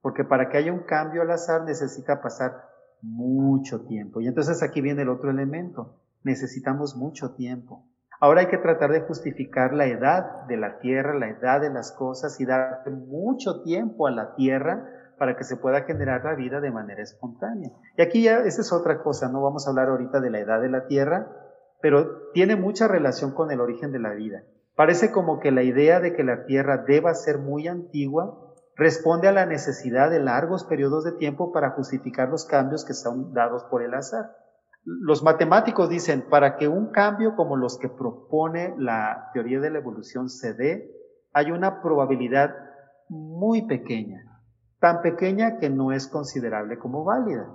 Porque 0.00 0.24
para 0.24 0.50
que 0.50 0.58
haya 0.58 0.72
un 0.72 0.84
cambio 0.84 1.22
al 1.22 1.30
azar 1.30 1.64
necesita 1.64 2.20
pasar 2.20 2.52
mucho 3.00 3.86
tiempo. 3.86 4.20
Y 4.20 4.28
entonces 4.28 4.62
aquí 4.62 4.80
viene 4.80 5.02
el 5.02 5.08
otro 5.08 5.30
elemento. 5.30 6.00
Necesitamos 6.22 6.96
mucho 6.96 7.34
tiempo. 7.34 7.86
Ahora 8.20 8.40
hay 8.40 8.46
que 8.46 8.58
tratar 8.58 8.92
de 8.92 9.00
justificar 9.00 9.74
la 9.74 9.86
edad 9.86 10.46
de 10.46 10.56
la 10.56 10.78
tierra, 10.78 11.18
la 11.18 11.28
edad 11.28 11.60
de 11.60 11.70
las 11.70 11.92
cosas 11.92 12.40
y 12.40 12.46
dar 12.46 12.82
mucho 12.90 13.62
tiempo 13.62 14.06
a 14.06 14.10
la 14.10 14.34
tierra 14.34 14.88
para 15.18 15.36
que 15.36 15.44
se 15.44 15.56
pueda 15.56 15.82
generar 15.82 16.24
la 16.24 16.34
vida 16.34 16.60
de 16.60 16.70
manera 16.70 17.02
espontánea. 17.02 17.70
Y 17.96 18.02
aquí 18.02 18.22
ya, 18.22 18.38
esa 18.40 18.62
es 18.62 18.72
otra 18.72 19.02
cosa, 19.02 19.28
no 19.28 19.42
vamos 19.42 19.66
a 19.66 19.70
hablar 19.70 19.88
ahorita 19.88 20.20
de 20.20 20.30
la 20.30 20.40
edad 20.40 20.60
de 20.60 20.70
la 20.70 20.86
tierra, 20.86 21.28
pero 21.80 22.30
tiene 22.32 22.56
mucha 22.56 22.88
relación 22.88 23.32
con 23.32 23.50
el 23.50 23.60
origen 23.60 23.92
de 23.92 23.98
la 23.98 24.14
vida. 24.14 24.42
Parece 24.76 25.12
como 25.12 25.38
que 25.38 25.52
la 25.52 25.62
idea 25.62 26.00
de 26.00 26.14
que 26.14 26.24
la 26.24 26.46
tierra 26.46 26.78
deba 26.78 27.14
ser 27.14 27.38
muy 27.38 27.68
antigua 27.68 28.54
responde 28.76 29.28
a 29.28 29.32
la 29.32 29.46
necesidad 29.46 30.10
de 30.10 30.18
largos 30.18 30.64
periodos 30.64 31.04
de 31.04 31.12
tiempo 31.12 31.52
para 31.52 31.70
justificar 31.70 32.28
los 32.28 32.44
cambios 32.44 32.84
que 32.84 32.94
son 32.94 33.32
dados 33.32 33.64
por 33.70 33.82
el 33.82 33.94
azar. 33.94 34.36
Los 34.84 35.22
matemáticos 35.22 35.88
dicen, 35.88 36.26
para 36.28 36.56
que 36.56 36.68
un 36.68 36.90
cambio 36.90 37.36
como 37.36 37.56
los 37.56 37.78
que 37.78 37.88
propone 37.88 38.74
la 38.76 39.30
teoría 39.32 39.58
de 39.58 39.70
la 39.70 39.78
evolución 39.78 40.28
se 40.28 40.52
dé, 40.52 40.90
hay 41.32 41.50
una 41.50 41.80
probabilidad 41.80 42.54
muy 43.08 43.66
pequeña, 43.66 44.40
tan 44.80 45.00
pequeña 45.00 45.58
que 45.58 45.70
no 45.70 45.92
es 45.92 46.06
considerable 46.06 46.78
como 46.78 47.02
válida. 47.02 47.48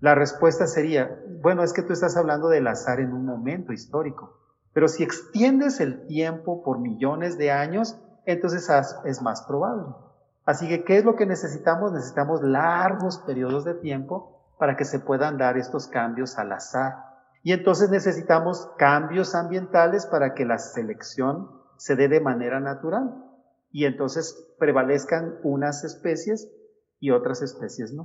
La 0.00 0.16
respuesta 0.16 0.66
sería, 0.66 1.20
bueno, 1.40 1.62
es 1.62 1.72
que 1.72 1.82
tú 1.82 1.92
estás 1.92 2.16
hablando 2.16 2.48
del 2.48 2.66
azar 2.66 2.98
en 2.98 3.12
un 3.12 3.24
momento 3.24 3.72
histórico, 3.72 4.40
pero 4.72 4.88
si 4.88 5.04
extiendes 5.04 5.80
el 5.80 6.06
tiempo 6.06 6.64
por 6.64 6.80
millones 6.80 7.38
de 7.38 7.52
años, 7.52 8.00
entonces 8.24 8.68
es 9.04 9.22
más 9.22 9.42
probable. 9.42 9.86
Así 10.44 10.68
que, 10.68 10.82
¿qué 10.82 10.98
es 10.98 11.04
lo 11.04 11.14
que 11.14 11.26
necesitamos? 11.26 11.92
Necesitamos 11.92 12.42
largos 12.42 13.18
periodos 13.18 13.64
de 13.64 13.74
tiempo 13.74 14.41
para 14.58 14.76
que 14.76 14.84
se 14.84 15.00
puedan 15.00 15.38
dar 15.38 15.56
estos 15.56 15.88
cambios 15.88 16.38
al 16.38 16.52
azar. 16.52 16.94
Y 17.42 17.52
entonces 17.52 17.90
necesitamos 17.90 18.70
cambios 18.78 19.34
ambientales 19.34 20.06
para 20.06 20.34
que 20.34 20.44
la 20.44 20.58
selección 20.58 21.50
se 21.76 21.96
dé 21.96 22.08
de 22.08 22.20
manera 22.20 22.60
natural. 22.60 23.24
Y 23.72 23.86
entonces 23.86 24.54
prevalezcan 24.58 25.38
unas 25.42 25.82
especies 25.82 26.48
y 27.00 27.10
otras 27.10 27.42
especies 27.42 27.92
no. 27.92 28.04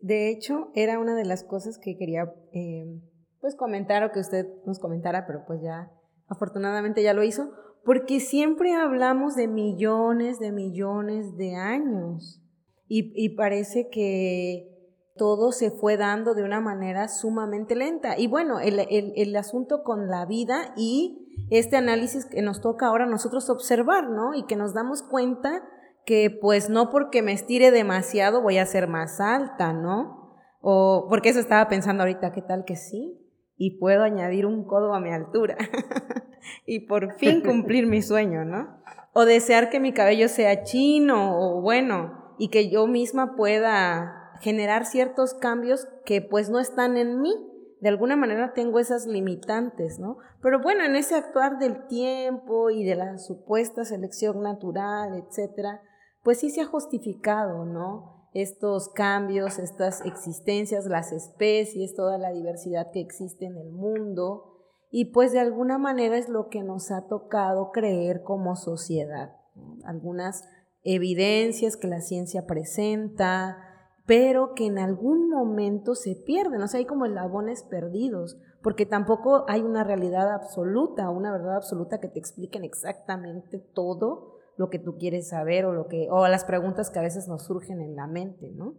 De 0.00 0.28
hecho, 0.28 0.70
era 0.74 0.98
una 0.98 1.14
de 1.14 1.24
las 1.24 1.42
cosas 1.42 1.78
que 1.78 1.96
quería 1.96 2.34
eh, 2.52 3.00
pues 3.40 3.56
comentar 3.56 4.04
o 4.04 4.12
que 4.12 4.20
usted 4.20 4.46
nos 4.66 4.78
comentara, 4.78 5.26
pero 5.26 5.44
pues 5.46 5.62
ya 5.62 5.90
afortunadamente 6.28 7.02
ya 7.02 7.14
lo 7.14 7.22
hizo, 7.22 7.50
porque 7.84 8.20
siempre 8.20 8.74
hablamos 8.74 9.36
de 9.36 9.48
millones 9.48 10.38
de 10.38 10.52
millones 10.52 11.36
de 11.36 11.54
años 11.54 12.42
y 12.88 13.30
parece 13.30 13.88
que 13.88 14.75
todo 15.16 15.52
se 15.52 15.70
fue 15.70 15.96
dando 15.96 16.34
de 16.34 16.42
una 16.42 16.60
manera 16.60 17.08
sumamente 17.08 17.74
lenta. 17.74 18.18
Y 18.18 18.26
bueno, 18.26 18.60
el, 18.60 19.36
asunto 19.36 19.82
con 19.82 20.08
la 20.08 20.24
vida 20.26 20.72
y 20.76 21.36
este 21.50 21.76
análisis 21.76 22.26
que 22.26 22.42
nos 22.42 22.60
toca 22.60 22.86
ahora 22.86 23.06
nosotros 23.06 23.50
observar, 23.50 24.08
¿no? 24.10 24.34
Y 24.34 24.44
que 24.46 24.56
nos 24.56 24.74
damos 24.74 25.02
cuenta 25.02 25.62
que 26.04 26.30
pues 26.30 26.70
no 26.70 26.90
porque 26.90 27.22
me 27.22 27.32
estire 27.32 27.70
demasiado 27.70 28.40
voy 28.40 28.58
a 28.58 28.66
ser 28.66 28.88
más 28.88 29.20
alta, 29.20 29.72
¿no? 29.72 30.32
O 30.60 31.06
porque 31.08 31.30
eso 31.30 31.40
estaba 31.40 31.68
pensando 31.68 32.02
ahorita, 32.02 32.32
¿qué 32.32 32.42
tal 32.42 32.64
que 32.64 32.76
sí? 32.76 33.20
Y 33.56 33.78
puedo 33.78 34.04
añadir 34.04 34.46
un 34.46 34.64
codo 34.64 34.94
a 34.94 35.00
mi 35.00 35.12
altura 35.12 35.56
y 36.66 36.86
por 36.86 37.18
fin 37.18 37.42
cumplir 37.42 37.86
mi 37.86 38.02
sueño, 38.02 38.44
¿no? 38.44 38.82
O 39.12 39.24
desear 39.24 39.70
que 39.70 39.80
mi 39.80 39.92
cabello 39.92 40.28
sea 40.28 40.62
chino 40.62 41.38
o 41.38 41.60
bueno 41.60 42.34
y 42.38 42.50
que 42.50 42.70
yo 42.70 42.86
misma 42.86 43.34
pueda 43.36 44.15
generar 44.40 44.86
ciertos 44.86 45.34
cambios 45.34 45.86
que 46.04 46.22
pues 46.22 46.50
no 46.50 46.58
están 46.58 46.96
en 46.96 47.20
mí. 47.20 47.34
De 47.80 47.88
alguna 47.88 48.16
manera 48.16 48.52
tengo 48.54 48.78
esas 48.78 49.06
limitantes, 49.06 49.98
¿no? 49.98 50.18
Pero 50.40 50.60
bueno, 50.62 50.84
en 50.84 50.96
ese 50.96 51.14
actuar 51.14 51.58
del 51.58 51.86
tiempo 51.86 52.70
y 52.70 52.84
de 52.84 52.94
la 52.94 53.18
supuesta 53.18 53.84
selección 53.84 54.42
natural, 54.42 55.14
etcétera, 55.14 55.82
pues 56.22 56.38
sí 56.38 56.50
se 56.50 56.62
ha 56.62 56.66
justificado, 56.66 57.64
¿no? 57.64 58.28
Estos 58.32 58.88
cambios, 58.88 59.58
estas 59.58 60.04
existencias, 60.04 60.86
las 60.86 61.12
especies, 61.12 61.94
toda 61.94 62.18
la 62.18 62.32
diversidad 62.32 62.90
que 62.92 63.00
existe 63.00 63.46
en 63.46 63.56
el 63.56 63.70
mundo. 63.70 64.56
Y 64.90 65.12
pues 65.12 65.32
de 65.32 65.40
alguna 65.40 65.78
manera 65.78 66.16
es 66.16 66.28
lo 66.28 66.48
que 66.48 66.62
nos 66.62 66.90
ha 66.90 67.06
tocado 67.06 67.70
creer 67.72 68.22
como 68.22 68.56
sociedad. 68.56 69.36
Algunas 69.84 70.44
evidencias 70.82 71.76
que 71.76 71.88
la 71.88 72.00
ciencia 72.00 72.46
presenta, 72.46 73.65
pero 74.06 74.54
que 74.54 74.66
en 74.66 74.78
algún 74.78 75.28
momento 75.28 75.94
se 75.94 76.14
pierden, 76.14 76.62
o 76.62 76.68
sea, 76.68 76.78
hay 76.78 76.86
como 76.86 77.06
eslabones 77.06 77.64
perdidos, 77.64 78.38
porque 78.62 78.86
tampoco 78.86 79.44
hay 79.48 79.62
una 79.62 79.84
realidad 79.84 80.32
absoluta, 80.32 81.10
una 81.10 81.32
verdad 81.32 81.56
absoluta 81.56 81.98
que 82.00 82.08
te 82.08 82.18
expliquen 82.18 82.64
exactamente 82.64 83.58
todo 83.58 84.38
lo 84.56 84.70
que 84.70 84.78
tú 84.78 84.96
quieres 84.96 85.28
saber 85.28 85.66
o 85.66 85.72
lo 85.72 85.86
que 85.86 86.08
o 86.10 86.26
las 86.28 86.44
preguntas 86.44 86.90
que 86.90 86.98
a 86.98 87.02
veces 87.02 87.28
nos 87.28 87.44
surgen 87.44 87.80
en 87.80 87.94
la 87.94 88.06
mente, 88.06 88.52
¿no? 88.54 88.74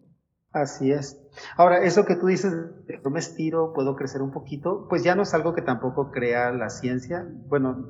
Así 0.51 0.91
es. 0.91 1.21
Ahora, 1.55 1.83
eso 1.83 2.05
que 2.05 2.15
tú 2.15 2.27
dices, 2.27 2.53
yo 3.03 3.09
me 3.09 3.19
estiro, 3.19 3.73
puedo 3.73 3.95
crecer 3.95 4.21
un 4.21 4.31
poquito, 4.31 4.87
pues 4.89 5.03
ya 5.03 5.13
no 5.13 5.23
es 5.23 5.33
algo 5.33 5.53
que 5.53 5.61
tampoco 5.61 6.09
crea 6.09 6.51
la 6.51 6.69
ciencia, 6.69 7.27
bueno, 7.47 7.85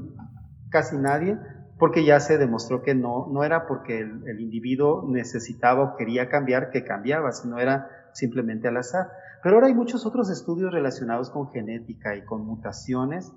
casi 0.70 0.98
nadie, 0.98 1.38
porque 1.78 2.06
ya 2.06 2.20
se 2.20 2.38
demostró 2.38 2.82
que 2.82 2.96
no, 2.96 3.28
no 3.32 3.44
era 3.44 3.68
porque 3.68 4.00
el, 4.00 4.40
individuo 4.40 5.06
necesitaba 5.08 5.84
o 5.84 5.96
quería 5.96 6.30
cambiar 6.30 6.72
que 6.72 6.84
cambiaba, 6.84 7.32
sino 7.32 7.60
era 7.60 7.90
simplemente 8.14 8.68
al 8.68 8.78
azar. 8.78 9.10
Pero 9.44 9.56
ahora 9.56 9.68
hay 9.68 9.76
muchos 9.76 10.06
otros 10.06 10.30
estudios 10.30 10.72
relacionados 10.74 11.30
con 11.30 11.50
genética 11.50 12.16
y 12.16 12.26
con 12.26 12.46
mutaciones 12.46 13.32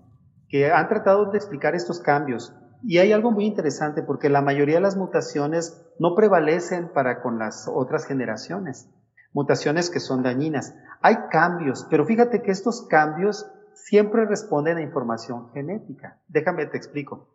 que 0.48 0.72
han 0.72 0.88
tratado 0.88 1.30
de 1.30 1.38
explicar 1.38 1.74
estos 1.74 2.00
cambios. 2.00 2.54
Y 2.82 2.98
hay 2.98 3.12
algo 3.12 3.30
muy 3.30 3.44
interesante 3.44 4.02
porque 4.02 4.30
la 4.30 4.40
mayoría 4.40 4.76
de 4.76 4.80
las 4.80 4.96
mutaciones 4.96 5.84
no 5.98 6.14
prevalecen 6.14 6.88
para 6.88 7.20
con 7.20 7.38
las 7.38 7.68
otras 7.68 8.06
generaciones 8.06 8.88
mutaciones 9.32 9.90
que 9.90 10.00
son 10.00 10.22
dañinas. 10.22 10.74
Hay 11.00 11.16
cambios, 11.30 11.86
pero 11.90 12.04
fíjate 12.04 12.42
que 12.42 12.50
estos 12.50 12.86
cambios 12.88 13.50
siempre 13.74 14.26
responden 14.26 14.78
a 14.78 14.82
información 14.82 15.50
genética. 15.52 16.18
Déjame 16.28 16.66
te 16.66 16.76
explico. 16.76 17.28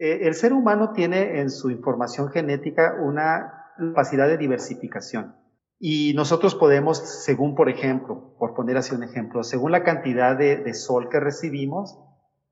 Eh, 0.00 0.26
el 0.26 0.34
ser 0.34 0.54
humano 0.54 0.92
tiene 0.92 1.40
en 1.40 1.50
su 1.50 1.70
información 1.70 2.30
genética 2.30 2.96
una 3.02 3.66
capacidad 3.76 4.26
de 4.26 4.38
diversificación. 4.38 5.36
Y 5.78 6.14
nosotros 6.14 6.54
podemos, 6.54 6.98
según 6.98 7.54
por 7.54 7.68
ejemplo, 7.68 8.34
por 8.38 8.54
poner 8.54 8.78
así 8.78 8.94
un 8.94 9.02
ejemplo, 9.02 9.44
según 9.44 9.72
la 9.72 9.84
cantidad 9.84 10.36
de, 10.36 10.72
sol 10.74 11.08
que 11.10 11.20
recibimos, 11.20 11.98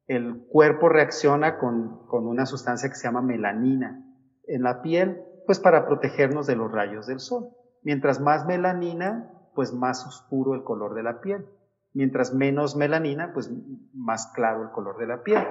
el 0.06 0.46
cuerpo 0.48 0.90
reacciona 0.90 1.58
con, 1.58 2.06
con 2.06 2.26
una 2.26 2.44
sustancia 2.44 2.88
que 2.90 2.94
se 2.94 3.08
llama 3.08 3.22
melanina 3.22 4.04
en 4.46 4.62
la 4.62 4.82
piel, 4.82 5.22
pues 5.46 5.58
para 5.58 5.86
protegernos 5.86 6.46
de 6.46 6.56
los 6.56 6.70
rayos 6.70 7.06
del 7.06 7.20
sol. 7.20 7.48
Mientras 7.82 8.20
más 8.20 8.46
melanina, 8.46 9.30
pues 9.54 9.72
más 9.72 10.06
oscuro 10.06 10.54
el 10.54 10.64
color 10.64 10.94
de 10.94 11.02
la 11.02 11.20
piel. 11.20 11.46
Mientras 11.94 12.34
menos 12.34 12.76
melanina, 12.76 13.32
pues 13.32 13.50
más 13.94 14.30
claro 14.34 14.62
el 14.62 14.70
color 14.70 14.98
de 14.98 15.06
la 15.06 15.22
piel. 15.22 15.42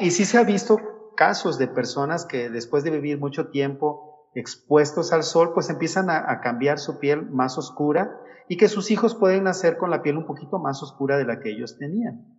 Y 0.00 0.10
sí 0.10 0.24
se 0.24 0.38
ha 0.38 0.44
visto 0.44 0.78
casos 1.16 1.58
de 1.58 1.66
personas 1.66 2.24
que 2.24 2.48
después 2.50 2.84
de 2.84 2.90
vivir 2.90 3.18
mucho 3.18 3.48
tiempo 3.48 4.30
expuestos 4.34 5.12
al 5.12 5.22
sol, 5.22 5.52
pues 5.54 5.70
empiezan 5.70 6.10
a, 6.10 6.40
cambiar 6.40 6.78
su 6.78 6.98
piel 6.98 7.28
más 7.30 7.58
oscura 7.58 8.20
y 8.48 8.58
que 8.58 8.68
sus 8.68 8.90
hijos 8.90 9.14
pueden 9.14 9.44
nacer 9.44 9.78
con 9.78 9.90
la 9.90 10.02
piel 10.02 10.18
un 10.18 10.26
poquito 10.26 10.58
más 10.58 10.82
oscura 10.82 11.16
de 11.16 11.24
la 11.24 11.40
que 11.40 11.50
ellos 11.50 11.78
tenían. 11.78 12.36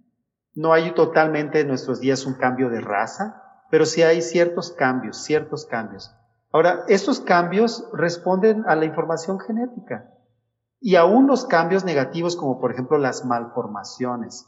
No 0.54 0.74
hay 0.74 0.94
totalmente 0.94 1.60
en 1.60 1.68
nuestros 1.68 2.00
días 2.00 2.26
un 2.26 2.36
cambio 2.36 2.70
de 2.70 2.80
raza, 2.80 3.44
pero 3.70 3.86
sí 3.86 4.04
hay 4.04 4.22
ciertos 4.22 4.72
cambios, 4.72 5.18
ciertos 5.24 5.66
cambios. 5.66 6.16
Ahora, 6.54 6.86
estos 6.88 7.20
cambios 7.20 7.90
responden 7.94 8.64
a 8.68 8.76
la 8.76 8.86
información 8.86 9.40
genética 9.40 10.14
y 10.80 10.96
aún 10.96 11.28
los 11.28 11.46
cambios 11.46 11.84
negativos 11.84 12.36
como 12.36 12.60
por 12.60 12.72
ejemplo 12.72 12.98
las 12.98 13.26
malformaciones, 13.26 14.48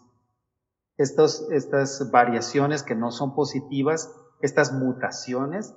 estas 1.00 2.12
variaciones 2.12 2.84
que 2.84 2.96
no 2.96 3.12
son 3.12 3.34
positivas, 3.34 4.14
estas 4.42 4.74
mutaciones, 4.74 5.76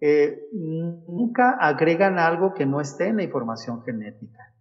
eh, 0.00 0.48
nunca 0.52 1.50
agregan 1.52 2.18
algo 2.18 2.54
que 2.54 2.66
no 2.66 2.80
esté 2.80 3.08
en 3.08 3.16
la 3.16 3.22
información 3.22 3.82
genética. 3.84 4.52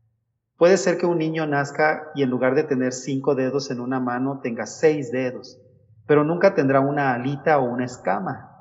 Puede 0.57 0.77
ser 0.77 0.97
que 0.97 1.05
un 1.05 1.17
niño 1.17 1.45
nazca 1.47 2.11
y 2.15 2.23
en 2.23 2.29
lugar 2.29 2.55
de 2.55 2.63
tener 2.63 2.93
cinco 2.93 3.35
dedos 3.35 3.71
en 3.71 3.79
una 3.79 3.99
mano 3.99 4.39
tenga 4.41 4.65
seis 4.65 5.11
dedos, 5.11 5.59
pero 6.07 6.23
nunca 6.23 6.53
tendrá 6.53 6.79
una 6.79 7.13
alita 7.13 7.59
o 7.59 7.65
una 7.65 7.85
escama. 7.85 8.51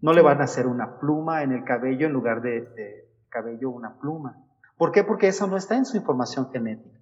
No 0.00 0.12
le 0.12 0.22
van 0.22 0.40
a 0.40 0.44
hacer 0.44 0.66
una 0.66 0.98
pluma 0.98 1.42
en 1.42 1.52
el 1.52 1.64
cabello 1.64 2.06
en 2.06 2.12
lugar 2.12 2.42
de, 2.42 3.10
cabello 3.28 3.70
una 3.70 3.98
pluma. 3.98 4.42
¿Por 4.78 4.92
qué? 4.92 5.04
Porque 5.04 5.28
eso 5.28 5.46
no 5.46 5.56
está 5.56 5.76
en 5.76 5.84
su 5.84 5.96
información 5.96 6.50
genética. 6.50 6.95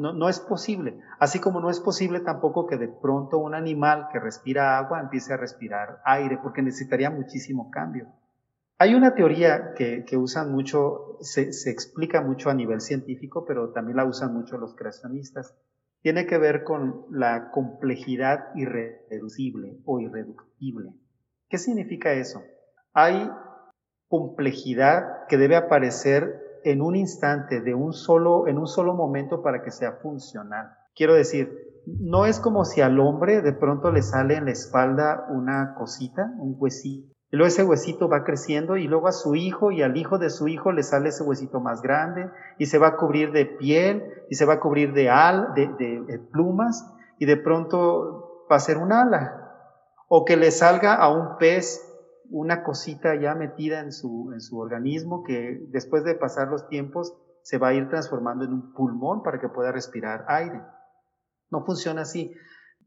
No, 0.00 0.14
no, 0.14 0.30
es 0.30 0.40
posible. 0.40 0.98
Así 1.18 1.40
como 1.40 1.60
no 1.60 1.68
es 1.68 1.78
posible 1.78 2.20
tampoco 2.20 2.66
que 2.66 2.78
de 2.78 2.88
pronto 2.88 3.36
un 3.36 3.54
animal 3.54 4.08
que 4.10 4.18
respira 4.18 4.78
agua 4.78 4.98
empiece 4.98 5.34
a 5.34 5.36
respirar 5.36 6.00
aire, 6.06 6.38
porque 6.42 6.62
necesitaría 6.62 7.10
muchísimo 7.10 7.70
cambio. 7.70 8.08
Hay 8.78 8.94
una 8.94 9.14
teoría 9.14 9.74
que, 9.74 10.06
que 10.06 10.16
usan 10.16 10.52
mucho, 10.52 11.18
se, 11.20 11.52
se, 11.52 11.68
explica 11.68 12.22
mucho 12.22 12.48
a 12.48 12.54
nivel 12.54 12.80
científico, 12.80 13.44
pero 13.46 13.72
también 13.72 13.98
la 13.98 14.06
usan 14.06 14.32
mucho 14.32 14.56
los 14.56 14.74
creacionistas. 14.74 15.54
Tiene 16.00 16.26
que 16.26 16.38
ver 16.38 16.64
con 16.64 17.04
la 17.10 17.50
complejidad 17.50 18.54
irreducible 18.54 19.82
o 19.84 20.00
irreductible. 20.00 20.94
¿Qué 21.50 21.58
significa 21.58 22.14
eso? 22.14 22.42
Hay 22.94 23.30
complejidad 24.08 25.26
que 25.28 25.36
debe 25.36 25.56
aparecer 25.56 26.49
en 26.64 26.82
un 26.82 26.96
instante, 26.96 27.60
de 27.60 27.74
un 27.74 27.92
solo, 27.92 28.46
en 28.46 28.58
un 28.58 28.66
solo 28.66 28.94
momento 28.94 29.42
para 29.42 29.62
que 29.62 29.70
sea 29.70 29.92
funcional. 30.02 30.70
Quiero 30.94 31.14
decir, 31.14 31.70
no 31.86 32.26
es 32.26 32.40
como 32.40 32.64
si 32.64 32.80
al 32.80 33.00
hombre 33.00 33.40
de 33.42 33.52
pronto 33.52 33.90
le 33.90 34.02
sale 34.02 34.36
en 34.36 34.44
la 34.44 34.52
espalda 34.52 35.26
una 35.30 35.74
cosita, 35.74 36.32
un 36.38 36.56
huesito, 36.58 37.12
y 37.32 37.36
luego 37.36 37.48
ese 37.48 37.62
huesito 37.62 38.08
va 38.08 38.24
creciendo 38.24 38.76
y 38.76 38.88
luego 38.88 39.06
a 39.06 39.12
su 39.12 39.36
hijo 39.36 39.70
y 39.70 39.82
al 39.82 39.96
hijo 39.96 40.18
de 40.18 40.30
su 40.30 40.48
hijo 40.48 40.72
le 40.72 40.82
sale 40.82 41.10
ese 41.10 41.22
huesito 41.22 41.60
más 41.60 41.80
grande 41.80 42.28
y 42.58 42.66
se 42.66 42.78
va 42.78 42.88
a 42.88 42.96
cubrir 42.96 43.30
de 43.30 43.46
piel 43.46 44.02
y 44.28 44.34
se 44.34 44.44
va 44.44 44.54
a 44.54 44.60
cubrir 44.60 44.92
de 44.92 45.10
al, 45.10 45.54
de, 45.54 45.68
de 45.68 46.18
plumas 46.18 46.92
y 47.18 47.26
de 47.26 47.36
pronto 47.36 48.46
va 48.50 48.56
a 48.56 48.60
ser 48.60 48.78
un 48.78 48.92
ala 48.92 49.40
o 50.08 50.24
que 50.24 50.36
le 50.36 50.50
salga 50.50 50.94
a 50.94 51.08
un 51.08 51.38
pez 51.38 51.89
una 52.30 52.62
cosita 52.62 53.14
ya 53.16 53.34
metida 53.34 53.80
en 53.80 53.92
su, 53.92 54.30
en 54.32 54.40
su 54.40 54.58
organismo 54.58 55.24
que 55.24 55.60
después 55.68 56.04
de 56.04 56.14
pasar 56.14 56.48
los 56.48 56.68
tiempos 56.68 57.14
se 57.42 57.58
va 57.58 57.68
a 57.68 57.74
ir 57.74 57.88
transformando 57.88 58.44
en 58.44 58.52
un 58.52 58.72
pulmón 58.72 59.22
para 59.22 59.40
que 59.40 59.48
pueda 59.48 59.72
respirar 59.72 60.24
aire. 60.28 60.62
No 61.50 61.64
funciona 61.64 62.02
así. 62.02 62.32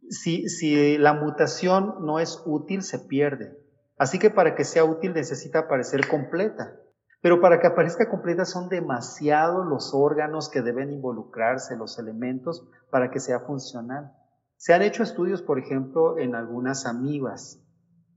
Si, 0.09 0.47
si 0.49 0.97
la 0.97 1.13
mutación 1.13 2.05
no 2.05 2.19
es 2.19 2.41
útil, 2.45 2.83
se 2.83 2.99
pierde. 2.99 3.57
Así 3.97 4.19
que 4.19 4.29
para 4.29 4.55
que 4.55 4.63
sea 4.63 4.85
útil 4.85 5.13
necesita 5.13 5.59
aparecer 5.59 6.07
completa. 6.07 6.75
Pero 7.21 7.39
para 7.39 7.59
que 7.59 7.67
aparezca 7.67 8.09
completa 8.09 8.43
son 8.43 8.67
demasiados 8.67 9.65
los 9.65 9.93
órganos 9.93 10.49
que 10.49 10.61
deben 10.61 10.91
involucrarse, 10.91 11.77
los 11.77 11.97
elementos, 11.97 12.67
para 12.89 13.11
que 13.11 13.19
sea 13.19 13.39
funcional. 13.39 14.11
Se 14.57 14.73
han 14.73 14.81
hecho 14.81 15.03
estudios, 15.03 15.41
por 15.41 15.57
ejemplo, 15.57 16.17
en 16.17 16.35
algunas 16.35 16.85
amibas, 16.85 17.62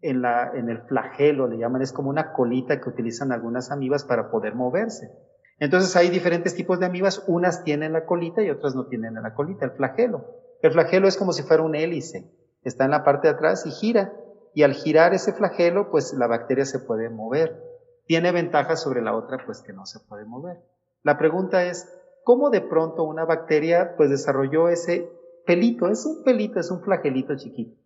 en, 0.03 0.23
la, 0.23 0.53
en 0.55 0.69
el 0.69 0.83
flagelo, 0.83 1.49
le 1.49 1.59
llaman, 1.59 1.83
es 1.83 1.93
como 1.93 2.11
una 2.11 2.33
colita 2.33 2.81
que 2.81 2.89
utilizan 2.89 3.33
algunas 3.33 3.71
amibas 3.71 4.05
para 4.05 4.31
poder 4.31 4.55
moverse. 4.55 5.11
Entonces 5.59 5.97
hay 5.97 6.11
diferentes 6.11 6.55
tipos 6.55 6.79
de 6.79 6.87
amibas, 6.87 7.25
unas 7.27 7.65
tienen 7.65 7.93
la 7.93 8.05
colita 8.05 8.43
y 8.43 8.51
otras 8.51 8.75
no 8.75 8.87
tienen 8.87 9.15
la 9.15 9.35
colita, 9.35 9.65
el 9.65 9.73
flagelo. 9.73 10.25
El 10.63 10.73
flagelo 10.73 11.09
es 11.09 11.17
como 11.17 11.33
si 11.33 11.43
fuera 11.43 11.63
un 11.63 11.75
hélice, 11.75 12.31
está 12.63 12.85
en 12.85 12.91
la 12.91 13.05
parte 13.05 13.29
de 13.29 13.35
atrás 13.35 13.65
y 13.67 13.71
gira, 13.71 14.13
y 14.55 14.63
al 14.63 14.73
girar 14.73 15.15
ese 15.15 15.33
flagelo, 15.33 15.91
pues 15.91 16.15
la 16.15 16.27
bacteria 16.27 16.65
se 16.65 16.79
puede 16.79 17.11
mover. 17.11 17.63
Tiene 18.07 18.33
ventajas 18.33 18.81
sobre 18.83 19.03
la 19.03 19.15
otra, 19.15 19.39
pues 19.45 19.63
que 19.63 19.73
no 19.73 19.85
se 19.85 20.01
puede 20.01 20.25
mover. 20.25 20.63
La 21.03 21.19
pregunta 21.19 21.65
es, 21.65 21.93
¿cómo 22.25 22.51
de 22.51 22.61
pronto 22.61 23.05
una 23.05 23.25
bacteria 23.25 23.95
pues 23.97 24.11
desarrolló 24.11 24.69
ese 24.69 25.11
pelito, 25.47 25.89
es 25.89 26.05
un 26.05 26.23
pelito, 26.25 26.61
es 26.61 26.71
un 26.71 26.83
flagelito 26.83 27.37
chiquito. 27.37 27.81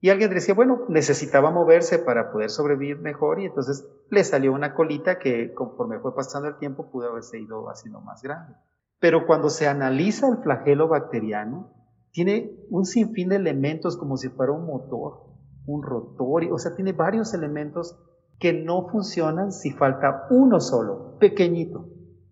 Y 0.00 0.08
alguien 0.08 0.30
decía, 0.30 0.54
bueno, 0.54 0.86
necesitaba 0.88 1.50
moverse 1.50 1.98
para 1.98 2.32
poder 2.32 2.48
sobrevivir 2.48 2.98
mejor 2.98 3.40
y 3.40 3.46
entonces 3.46 3.86
le 4.08 4.24
salió 4.24 4.52
una 4.52 4.74
colita 4.74 5.18
que 5.18 5.52
conforme 5.52 5.98
fue 5.98 6.14
pasando 6.14 6.48
el 6.48 6.56
tiempo 6.56 6.90
pudo 6.90 7.10
haberse 7.10 7.38
ido 7.38 7.68
haciendo 7.68 8.00
más 8.00 8.22
grande. 8.22 8.54
Pero 8.98 9.26
cuando 9.26 9.50
se 9.50 9.68
analiza 9.68 10.28
el 10.28 10.38
flagelo 10.38 10.88
bacteriano, 10.88 11.70
tiene 12.12 12.50
un 12.70 12.86
sinfín 12.86 13.28
de 13.28 13.36
elementos 13.36 13.96
como 13.96 14.16
si 14.16 14.30
fuera 14.30 14.52
un 14.52 14.66
motor, 14.66 15.26
un 15.66 15.82
rotor, 15.82 16.44
o 16.50 16.58
sea, 16.58 16.74
tiene 16.74 16.92
varios 16.92 17.34
elementos 17.34 17.98
que 18.38 18.54
no 18.54 18.88
funcionan 18.88 19.52
si 19.52 19.70
falta 19.70 20.26
uno 20.30 20.60
solo, 20.60 21.18
pequeñito. 21.18 21.88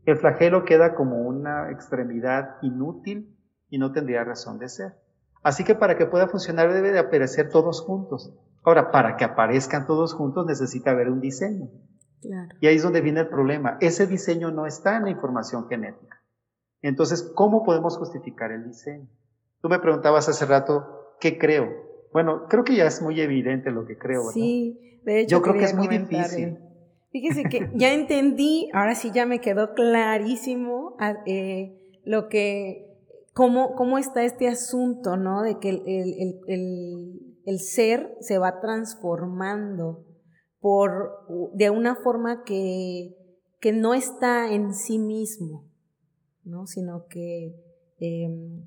El 0.07 0.17
flagelo 0.17 0.65
queda 0.65 0.95
como 0.95 1.21
una 1.21 1.71
extremidad 1.71 2.57
inútil 2.63 3.37
y 3.69 3.79
no 3.79 3.93
tendría 3.93 4.25
razón 4.25 4.59
de 4.59 4.71
ser. 4.71 4.95
Así 5.43 5.65
que 5.65 5.75
para 5.75 5.97
que 5.97 6.07
pueda 6.07 6.29
funcionar 6.29 6.73
debe 6.73 6.93
de 6.93 6.99
aparecer 6.99 7.51
todos 7.51 7.81
juntos. 7.81 8.35
Ahora, 8.65 8.91
para 8.91 9.17
que 9.17 9.25
aparezcan 9.25 9.87
todos 9.87 10.13
juntos 10.15 10.47
necesita 10.47 10.91
haber 10.91 11.09
un 11.09 11.21
diseño. 11.21 11.69
Y 12.61 12.67
ahí 12.67 12.77
es 12.77 12.83
donde 12.83 13.01
viene 13.01 13.21
el 13.21 13.29
problema. 13.29 13.79
Ese 13.81 14.07
diseño 14.07 14.51
no 14.51 14.67
está 14.67 14.97
en 14.97 15.05
la 15.05 15.11
información 15.11 15.69
genética. 15.69 16.23
Entonces, 16.83 17.31
¿cómo 17.35 17.65
podemos 17.65 17.97
justificar 17.97 18.53
el 18.53 18.65
diseño? 18.65 19.09
Tú 19.61 19.69
me 19.69 19.79
preguntabas 19.79 20.29
hace 20.29 20.47
rato, 20.47 21.15
¿qué 21.21 21.39
creo? 21.39 21.69
Bueno, 22.13 22.47
creo 22.49 22.65
que 22.65 22.77
ya 22.77 22.87
es 22.87 23.03
muy 23.03 23.21
evidente 23.21 23.71
lo 23.71 23.85
que 23.87 23.99
creo. 23.99 24.21
¿verdad? 24.21 24.35
Sí, 24.35 25.01
de 25.05 25.21
hecho. 25.21 25.37
Yo 25.37 25.43
creo 25.43 25.55
que 25.55 25.65
es 25.65 25.75
muy 25.75 25.89
difícil. 25.89 26.59
Fíjese 27.11 27.45
que 27.45 27.71
ya 27.75 27.93
entendí, 27.93 28.69
ahora 28.75 28.95
sí 28.95 29.11
ya 29.13 29.25
me 29.25 29.41
quedó 29.41 29.75
clarísimo 29.75 30.97
ah, 31.01 31.17
eh, 31.27 32.01
lo 32.05 32.29
que 32.29 32.88
cómo, 33.39 33.99
está 33.99 34.25
este 34.25 34.49
asunto, 34.49 35.17
¿no? 35.17 35.43
De 35.43 35.59
que 35.59 35.71
el, 35.71 37.61
ser 37.61 38.17
se 38.21 38.39
va 38.39 38.61
transformando 38.61 40.05
por, 40.61 41.27
de 41.55 41.71
una 41.71 41.95
forma 41.95 42.43
que, 42.43 43.17
que 43.61 43.73
no 43.73 43.95
está 43.95 44.53
en 44.53 44.75
sí 44.75 44.99
mismo. 44.99 45.69
¿no? 46.49 46.67
Sino 46.67 47.07
que, 47.07 47.55
em, 48.01 48.65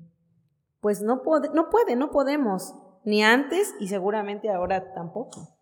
pues 0.80 1.02
no, 1.02 1.22
no 1.54 1.70
puede, 1.70 1.96
no 1.96 2.10
podemos, 2.10 2.74
ni 3.04 3.22
antes 3.22 3.74
y 3.78 3.88
seguramente 3.88 4.50
ahora 4.50 4.94
tampoco. 4.94 5.56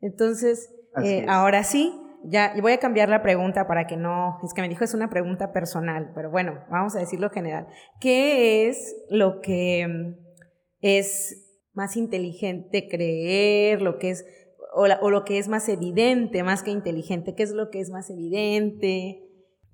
Entonces, 0.00 0.74
eh, 1.04 1.26
ahora 1.28 1.62
sí, 1.62 1.94
ya 2.30 2.54
voy 2.60 2.72
a 2.72 2.78
cambiar 2.78 3.08
la 3.08 3.22
pregunta 3.22 3.66
para 3.66 3.86
que 3.86 3.96
no, 3.96 4.38
es 4.44 4.54
que 4.54 4.62
me 4.62 4.68
dijo 4.68 4.84
es 4.84 4.94
una 4.94 5.10
pregunta 5.10 5.52
personal, 5.52 6.12
pero 6.14 6.30
bueno, 6.30 6.64
vamos 6.70 6.94
a 6.96 7.00
decirlo 7.00 7.30
general. 7.30 7.66
¿Qué 8.00 8.68
es 8.68 8.96
lo 9.10 9.40
que 9.40 9.80
em, 9.80 10.16
es 10.80 11.60
más 11.72 11.96
inteligente 11.96 12.88
creer, 12.88 13.82
lo 13.82 13.98
que 13.98 14.10
es 14.10 14.24
o, 14.74 15.10
lo 15.10 15.24
que 15.24 15.38
es 15.38 15.48
más 15.48 15.68
evidente, 15.68 16.42
más 16.42 16.62
que 16.62 16.70
inteligente, 16.70 17.34
¿qué 17.34 17.42
es 17.42 17.52
lo 17.52 17.70
que 17.70 17.80
es 17.80 17.90
más 17.90 18.10
evidente? 18.10 19.24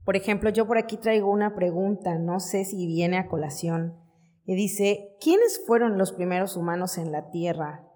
Por 0.04 0.16
ejemplo, 0.16 0.50
yo 0.50 0.66
por 0.66 0.78
aquí 0.78 0.96
traigo 0.96 1.30
una 1.30 1.54
pregunta, 1.54 2.18
no 2.18 2.40
sé 2.40 2.64
si 2.64 2.86
viene 2.86 3.18
a 3.18 3.28
colación, 3.28 3.98
y 4.46 4.54
dice, 4.54 5.16
¿quiénes 5.20 5.62
fueron 5.66 5.98
los 5.98 6.12
primeros 6.12 6.56
humanos 6.56 6.98
en 6.98 7.12
la 7.12 7.30
Tierra? 7.30 7.86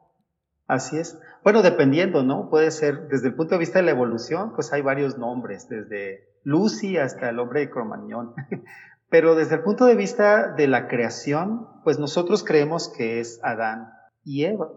Así 0.68 0.98
es. 0.98 1.18
Bueno, 1.42 1.62
dependiendo, 1.62 2.22
¿no? 2.22 2.50
Puede 2.50 2.70
ser, 2.70 3.08
desde 3.08 3.28
el 3.28 3.34
punto 3.34 3.54
de 3.54 3.58
vista 3.58 3.78
de 3.78 3.86
la 3.86 3.90
evolución, 3.92 4.52
pues 4.54 4.72
hay 4.72 4.82
varios 4.82 5.16
nombres, 5.16 5.66
desde 5.68 6.28
Lucy 6.44 6.98
hasta 6.98 7.30
el 7.30 7.38
hombre 7.38 7.60
de 7.60 7.70
Cromañón. 7.70 8.34
Pero 9.10 9.34
desde 9.34 9.56
el 9.56 9.62
punto 9.62 9.86
de 9.86 9.96
vista 9.96 10.52
de 10.52 10.68
la 10.68 10.86
creación, 10.86 11.66
pues 11.82 11.98
nosotros 11.98 12.44
creemos 12.44 12.90
que 12.90 13.20
es 13.20 13.40
Adán 13.42 13.90
y 14.22 14.44
Eva. 14.44 14.68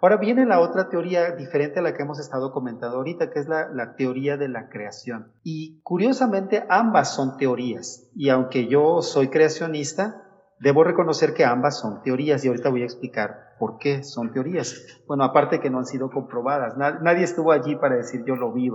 Ahora 0.00 0.18
viene 0.18 0.46
la 0.46 0.60
otra 0.60 0.88
teoría 0.88 1.32
diferente 1.32 1.80
a 1.80 1.82
la 1.82 1.94
que 1.94 2.02
hemos 2.02 2.20
estado 2.20 2.52
comentando 2.52 2.98
ahorita, 2.98 3.30
que 3.30 3.40
es 3.40 3.48
la, 3.48 3.94
teoría 3.96 4.36
de 4.36 4.48
la 4.48 4.68
creación. 4.68 5.32
Y 5.42 5.80
curiosamente 5.82 6.64
ambas 6.68 7.14
son 7.14 7.38
teorías. 7.38 8.08
Y 8.14 8.28
aunque 8.28 8.68
yo 8.68 9.02
soy 9.02 9.28
creacionista, 9.28 10.23
debo 10.60 10.84
reconocer 10.84 11.34
que 11.34 11.44
ambas 11.44 11.78
son 11.78 12.02
teorías 12.02 12.44
y 12.44 12.48
ahorita 12.48 12.70
voy 12.70 12.82
a 12.82 12.86
explicar 12.86 13.54
por 13.58 13.78
qué 13.78 14.02
son 14.02 14.32
teorías. 14.32 14.86
Bueno, 15.06 15.24
aparte 15.24 15.60
que 15.60 15.70
no 15.70 15.78
han 15.78 15.86
sido 15.86 16.10
comprobadas. 16.10 16.76
Nadie 16.76 17.24
estuvo 17.24 17.52
allí 17.52 17.76
para 17.76 17.96
decir 17.96 18.24
yo 18.26 18.36
lo 18.36 18.52
vi. 18.52 18.70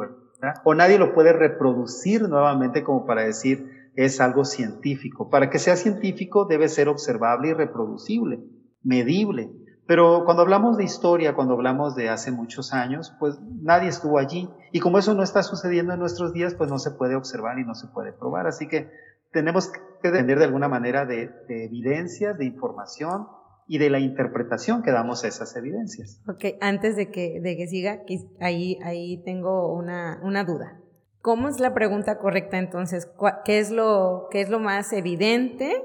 O 0.63 0.75
nadie 0.75 0.97
lo 0.97 1.13
puede 1.13 1.33
reproducir 1.33 2.27
nuevamente 2.29 2.83
como 2.83 3.05
para 3.05 3.23
decir 3.23 3.91
es 3.95 4.21
algo 4.21 4.45
científico. 4.45 5.29
Para 5.29 5.49
que 5.49 5.59
sea 5.59 5.75
científico 5.75 6.45
debe 6.45 6.69
ser 6.69 6.87
observable 6.87 7.49
y 7.49 7.53
reproducible, 7.53 8.39
medible. 8.83 9.51
Pero 9.87 10.23
cuando 10.23 10.43
hablamos 10.43 10.77
de 10.77 10.83
historia, 10.83 11.33
cuando 11.33 11.55
hablamos 11.55 11.95
de 11.95 12.09
hace 12.09 12.31
muchos 12.31 12.73
años, 12.73 13.11
pues 13.19 13.39
nadie 13.41 13.89
estuvo 13.89 14.19
allí. 14.19 14.47
Y 14.71 14.79
como 14.79 14.99
eso 14.99 15.15
no 15.15 15.23
está 15.23 15.41
sucediendo 15.41 15.93
en 15.93 15.99
nuestros 15.99 16.31
días, 16.31 16.53
pues 16.53 16.69
no 16.69 16.77
se 16.77 16.91
puede 16.91 17.15
observar 17.15 17.57
y 17.57 17.65
no 17.65 17.73
se 17.73 17.87
puede 17.87 18.13
probar. 18.13 18.45
Así 18.45 18.67
que 18.67 18.91
tenemos 19.31 19.69
que 20.01 20.09
depender 20.09 20.39
de 20.39 20.45
alguna 20.45 20.67
manera 20.67 21.05
de, 21.05 21.29
evidencias, 21.49 22.37
de 22.37 22.45
información 22.45 23.27
y 23.67 23.77
de 23.77 23.89
la 23.89 23.99
interpretación 23.99 24.81
que 24.81 24.91
damos 24.91 25.23
a 25.23 25.27
esas 25.27 25.55
evidencias. 25.55 26.21
Ok, 26.27 26.57
antes 26.61 26.95
de 26.95 27.11
que, 27.11 27.39
de 27.41 27.55
que 27.55 27.67
siga, 27.67 28.01
ahí, 28.39 28.79
ahí 28.83 29.21
tengo 29.23 29.73
una, 29.73 30.19
una 30.23 30.43
duda. 30.43 30.79
¿Cómo 31.21 31.49
es 31.49 31.59
la 31.59 31.73
pregunta 31.73 32.17
correcta 32.17 32.57
entonces? 32.57 33.09
¿Qué 33.45 33.59
es 33.59 33.71
lo, 33.71 34.27
qué 34.31 34.41
es 34.41 34.49
lo 34.49 34.59
más 34.59 34.93
evidente 34.93 35.83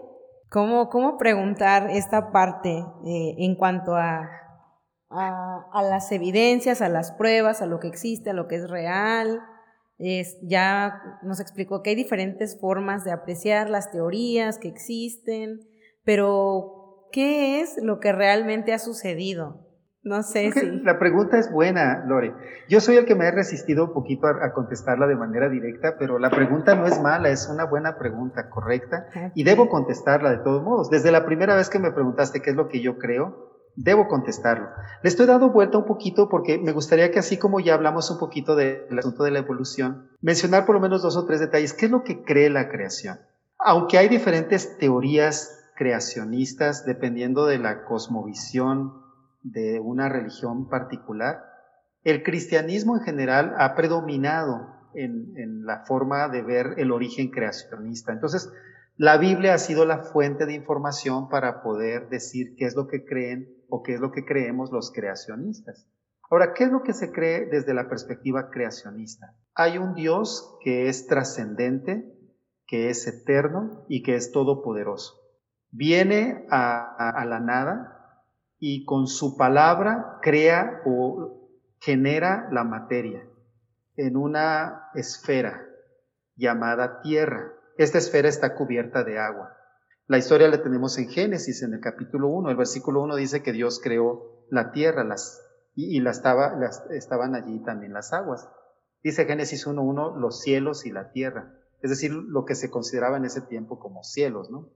¿Cómo, 0.55 0.89
cómo 0.89 1.19
preguntar 1.19 1.91
esta 1.91 2.31
parte 2.31 2.71
eh, 2.71 3.35
en 3.39 3.57
cuanto 3.57 3.97
a, 3.97 4.31
a, 5.11 5.83
las 5.83 6.13
evidencias, 6.13 6.81
a 6.81 6.89
las 6.89 7.11
pruebas, 7.11 7.61
a 7.61 7.67
lo 7.67 7.81
que 7.81 7.89
existe, 7.89 8.31
a 8.31 8.35
lo 8.35 8.47
que 8.47 8.55
es 8.55 8.71
real? 8.71 9.41
Es, 9.99 10.39
ya 10.43 11.21
nos 11.23 11.41
explicó 11.41 11.83
que 11.83 11.91
hay 11.91 11.97
diferentes 11.97 12.59
formas 12.61 13.05
de 13.05 13.13
apreciar 13.13 13.71
las 13.71 13.91
teorías 13.91 14.59
que 14.59 14.69
existen, 14.69 15.61
pero 16.05 17.09
¿qué 17.13 17.61
es 17.61 17.77
lo 17.83 18.01
que 18.01 18.13
realmente 18.13 18.73
ha 18.73 18.79
sucedido? 18.79 19.65
No 20.05 20.23
sé 20.23 20.53
si. 20.53 20.81
La 20.83 20.99
pregunta 20.99 21.39
es 21.39 21.51
buena, 21.51 22.05
Lore. 22.07 22.35
Yo 22.69 22.81
soy 22.81 22.97
el 22.97 23.07
que 23.07 23.15
me 23.15 23.27
he 23.27 23.31
resistido 23.31 23.87
un 23.87 23.95
poquito 23.95 24.27
a, 24.27 24.53
contestarla 24.53 25.07
de 25.07 25.17
manera 25.17 25.49
directa, 25.49 25.97
pero 25.99 26.19
la 26.19 26.29
pregunta 26.29 26.75
no 26.75 26.87
es 26.87 27.01
mala, 27.01 27.31
es 27.31 27.49
una 27.49 27.65
buena 27.65 27.97
pregunta, 27.97 28.51
correcta, 28.51 29.07
y 29.35 29.45
debo 29.45 29.71
contestarla 29.71 30.31
de 30.31 30.39
todos 30.39 30.63
modos. 30.63 30.91
Desde 30.91 31.11
la 31.11 31.25
primera 31.25 31.57
vez 31.57 31.71
que 31.71 31.79
me 31.79 31.91
preguntaste 31.91 32.43
qué 32.43 32.51
es 32.51 32.57
lo 32.57 32.69
que 32.69 32.83
yo 32.83 32.99
creo, 32.99 33.44
debo 33.77 34.09
contestarlo. 34.09 34.69
Le 35.03 35.09
estoy 35.09 35.27
dando 35.27 35.51
vuelta 35.51 35.79
un 35.79 35.85
poquito 35.85 36.29
porque 36.29 36.59
me 36.59 36.73
gustaría 36.73 37.11
que 37.11 37.19
así 37.19 37.39
como 37.39 37.61
ya 37.61 37.75
hablamos 37.75 38.11
un 38.11 38.19
poquito 38.19 38.57
del 38.57 38.99
asunto 38.99 39.25
de 39.25 39.31
la 39.31 39.41
evolución, 39.41 40.09
mencionar 40.21 40.67
por 40.67 40.75
lo 40.75 40.81
menos 40.81 41.03
dos 41.03 41.17
o 41.17 41.27
tres 41.27 41.41
detalles. 41.41 41.73
¿Qué 41.73 41.87
es 41.87 41.91
lo 41.91 42.05
que 42.05 42.23
cree 42.23 42.51
la 42.51 42.69
creación? 42.69 43.19
Aunque 43.59 43.99
hay 43.99 44.09
diferentes 44.09 44.79
teorías 44.79 45.65
creacionistas 45.77 46.85
dependiendo 46.85 47.47
de 47.47 47.59
la 47.59 47.85
cosmovisión, 47.85 49.05
de 49.45 49.79
una 49.79 50.09
religión 50.09 50.69
particular, 50.69 51.45
el 52.03 52.23
cristianismo 52.23 52.97
en 52.97 53.03
general 53.03 53.55
ha 53.59 53.75
predominado 53.75 54.75
en, 54.95 55.65
la 55.65 55.85
forma 55.85 56.29
de 56.29 56.43
ver 56.43 56.75
el 56.79 56.91
origen 56.93 57.31
creacionista. 57.31 58.13
Entonces, 58.13 58.51
la 58.97 59.17
Biblia 59.19 59.55
ha 59.55 59.59
sido 59.59 59.85
la 59.85 59.99
fuente 59.99 60.47
de 60.47 60.55
información 60.55 61.29
para 61.29 61.63
poder 61.63 62.09
decir 62.09 62.55
qué 62.57 62.65
es 62.65 62.77
lo 62.77 62.87
que 62.87 63.05
creen 63.05 63.49
o 63.75 63.83
qué 63.83 63.95
es 63.95 64.01
lo 64.01 64.13
que 64.13 64.25
creemos 64.25 64.71
los 64.71 64.93
creacionistas. 64.93 65.89
Ahora, 66.31 66.55
¿qué 66.55 66.63
es 66.63 66.71
lo 66.71 66.85
que 66.85 66.93
se 66.93 67.11
cree 67.11 67.47
desde 67.47 67.75
la 67.75 67.89
perspectiva 67.89 68.49
creacionista? 68.49 69.35
Hay 69.53 69.79
un 69.79 69.95
Dios 69.97 70.57
que 70.63 70.89
es 70.89 71.09
trascendente, 71.09 72.17
que 72.69 72.89
es 72.89 73.05
eterno 73.09 73.85
y 73.89 74.05
que 74.05 74.15
es 74.15 74.31
todopoderoso. 74.31 75.15
Viene 75.73 76.47
a 76.51 77.25
la 77.27 77.41
nada 77.41 78.23
y 78.61 78.85
con 78.85 79.09
su 79.09 79.37
palabra 79.37 80.21
crea 80.23 80.83
o 80.87 81.51
genera 81.81 82.49
la 82.53 82.63
materia 82.63 83.29
en 83.97 84.17
una 84.17 84.91
esfera 84.95 85.67
llamada 86.37 87.03
tierra. 87.03 87.53
Esta 87.77 87.99
esfera 87.99 88.29
está 88.29 88.55
cubierta 88.55 89.03
de 89.03 89.19
agua. 89.19 89.51
La 90.07 90.19
historia 90.19 90.49
la 90.49 90.63
tenemos 90.63 90.99
en 90.99 91.09
Génesis, 91.09 91.63
en 91.63 91.73
el 91.73 91.81
capítulo 91.81 92.29
1. 92.29 92.51
El 92.51 92.57
versículo 92.57 93.03
1 93.03 93.17
dice 93.17 93.43
que 93.43 93.53
Dios 93.53 93.81
creó 93.83 94.45
la 94.51 94.71
tierra 94.71 95.03
las, 95.03 95.41
y, 95.75 95.99
las, 96.01 96.23
estaban 96.91 97.35
allí 97.35 97.61
también 97.61 97.95
las 97.95 98.13
aguas. 98.13 98.47
Dice 99.03 99.25
Génesis 99.25 99.67
1.1 99.67 100.19
los 100.19 100.43
cielos 100.43 100.85
y 100.85 100.93
la 100.93 101.11
tierra. 101.11 101.55
Es 101.81 101.89
decir, 101.89 102.13
lo 102.13 102.45
que 102.45 102.55
se 102.55 102.71
consideraba 102.71 103.17
en 103.17 103.25
ese 103.25 103.41
tiempo 103.41 103.79
como 103.79 104.03
cielos, 104.03 104.51
¿no? 104.51 104.69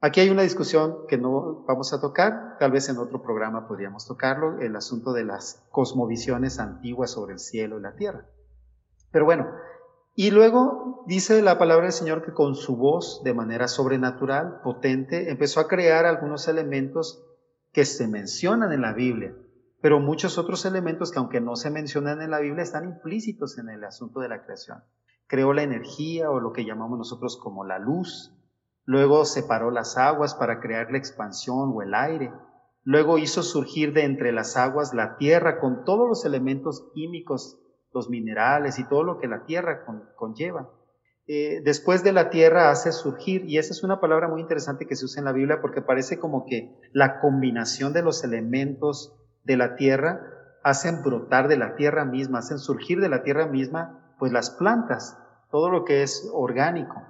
Aquí 0.00 0.20
hay 0.20 0.30
una 0.30 0.42
discusión 0.42 1.06
que 1.08 1.18
no 1.18 1.62
vamos 1.68 1.92
a 1.92 2.00
tocar, 2.00 2.56
tal 2.58 2.72
vez 2.72 2.88
en 2.88 2.96
otro 2.96 3.20
programa 3.20 3.68
podríamos 3.68 4.06
tocarlo, 4.06 4.60
el 4.60 4.74
asunto 4.76 5.12
de 5.12 5.24
las 5.24 5.62
cosmovisiones 5.70 6.58
antiguas 6.58 7.10
sobre 7.10 7.34
el 7.34 7.38
cielo 7.38 7.78
y 7.78 7.82
la 7.82 7.96
tierra. 7.96 8.24
Pero 9.10 9.26
bueno, 9.26 9.50
y 10.14 10.30
luego 10.30 11.04
dice 11.06 11.42
la 11.42 11.58
palabra 11.58 11.84
del 11.84 11.92
Señor 11.92 12.24
que 12.24 12.32
con 12.32 12.54
su 12.54 12.76
voz, 12.76 13.22
de 13.24 13.34
manera 13.34 13.68
sobrenatural, 13.68 14.60
potente, 14.62 15.30
empezó 15.30 15.60
a 15.60 15.68
crear 15.68 16.06
algunos 16.06 16.48
elementos 16.48 17.24
que 17.72 17.84
se 17.84 18.08
mencionan 18.08 18.72
en 18.72 18.82
la 18.82 18.92
Biblia, 18.92 19.34
pero 19.80 20.00
muchos 20.00 20.38
otros 20.38 20.64
elementos 20.64 21.10
que 21.10 21.18
aunque 21.18 21.40
no 21.40 21.56
se 21.56 21.70
mencionan 21.70 22.20
en 22.22 22.30
la 22.30 22.40
Biblia 22.40 22.62
están 22.62 22.84
implícitos 22.84 23.58
en 23.58 23.68
el 23.68 23.84
asunto 23.84 24.20
de 24.20 24.28
la 24.28 24.44
creación. 24.44 24.82
Creó 25.26 25.52
la 25.52 25.62
energía 25.62 26.30
o 26.30 26.40
lo 26.40 26.52
que 26.52 26.64
llamamos 26.64 26.98
nosotros 26.98 27.38
como 27.38 27.64
la 27.64 27.78
luz, 27.78 28.36
Luego 28.90 29.24
separó 29.24 29.70
las 29.70 29.96
aguas 29.96 30.34
para 30.34 30.58
crear 30.58 30.90
la 30.90 30.98
expansión 30.98 31.70
o 31.72 31.80
el 31.80 31.94
aire. 31.94 32.32
Luego 32.82 33.18
hizo 33.18 33.44
surgir 33.44 33.92
de 33.92 34.02
entre 34.02 34.32
las 34.32 34.56
aguas 34.56 34.94
la 34.94 35.16
tierra 35.16 35.60
con 35.60 35.84
todos 35.84 36.08
los 36.08 36.24
elementos 36.24 36.88
químicos, 36.92 37.60
los 37.92 38.08
minerales 38.08 38.78
y 38.78 38.84
todo 38.88 39.04
lo 39.04 39.18
que 39.18 39.28
la 39.28 39.44
tierra 39.44 39.84
conlleva. 40.16 40.70
Eh, 41.26 41.60
después 41.64 42.02
de 42.02 42.12
la 42.12 42.30
tierra 42.30 42.70
hace 42.70 42.92
surgir, 42.92 43.44
y 43.44 43.58
esa 43.58 43.72
es 43.72 43.84
una 43.84 44.00
palabra 44.00 44.28
muy 44.28 44.40
interesante 44.40 44.86
que 44.86 44.96
se 44.96 45.04
usa 45.04 45.20
en 45.20 45.26
la 45.26 45.32
Biblia 45.32 45.60
porque 45.60 45.82
parece 45.82 46.18
como 46.18 46.44
que 46.44 46.76
la 46.92 47.20
combinación 47.20 47.92
de 47.92 48.02
los 48.02 48.24
elementos 48.24 49.16
de 49.44 49.56
la 49.56 49.76
tierra 49.76 50.20
hacen 50.62 51.02
brotar 51.02 51.48
de 51.48 51.56
la 51.56 51.76
tierra 51.76 52.04
misma, 52.04 52.40
hacen 52.40 52.58
surgir 52.58 53.00
de 53.00 53.08
la 53.08 53.22
tierra 53.22 53.46
misma, 53.46 54.14
pues 54.18 54.32
las 54.32 54.50
plantas, 54.50 55.16
todo 55.50 55.70
lo 55.70 55.84
que 55.84 56.02
es 56.02 56.28
orgánico. 56.32 57.00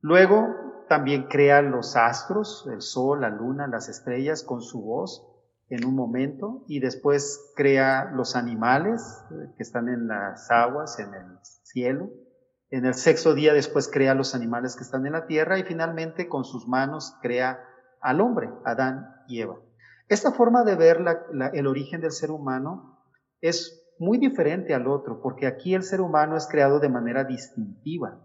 Luego 0.00 0.48
también 0.88 1.28
crea 1.28 1.62
los 1.62 1.96
astros, 1.96 2.68
el 2.72 2.82
sol, 2.82 3.20
la 3.20 3.30
luna, 3.30 3.68
las 3.68 3.88
estrellas 3.88 4.42
con 4.42 4.62
su 4.62 4.82
voz 4.82 5.29
en 5.70 5.84
un 5.84 5.94
momento 5.94 6.64
y 6.66 6.80
después 6.80 7.52
crea 7.56 8.10
los 8.12 8.34
animales 8.34 9.24
eh, 9.30 9.52
que 9.56 9.62
están 9.62 9.88
en 9.88 10.08
las 10.08 10.50
aguas, 10.50 10.98
en 10.98 11.14
el 11.14 11.38
cielo. 11.42 12.10
En 12.70 12.84
el 12.84 12.94
sexto 12.94 13.34
día 13.34 13.54
después 13.54 13.88
crea 13.88 14.14
los 14.14 14.34
animales 14.34 14.76
que 14.76 14.82
están 14.82 15.06
en 15.06 15.12
la 15.12 15.26
tierra 15.26 15.58
y 15.58 15.62
finalmente 15.62 16.28
con 16.28 16.44
sus 16.44 16.68
manos 16.68 17.16
crea 17.22 17.60
al 18.00 18.20
hombre, 18.20 18.50
Adán 18.64 19.14
y 19.28 19.40
Eva. 19.40 19.56
Esta 20.08 20.32
forma 20.32 20.64
de 20.64 20.74
ver 20.74 21.04
el 21.52 21.66
origen 21.66 22.00
del 22.00 22.10
ser 22.10 22.32
humano 22.32 22.98
es 23.40 23.94
muy 24.00 24.18
diferente 24.18 24.74
al 24.74 24.88
otro, 24.88 25.20
porque 25.22 25.46
aquí 25.46 25.74
el 25.74 25.82
ser 25.82 26.00
humano 26.00 26.36
es 26.36 26.48
creado 26.48 26.80
de 26.80 26.88
manera 26.88 27.24
distintiva. 27.24 28.20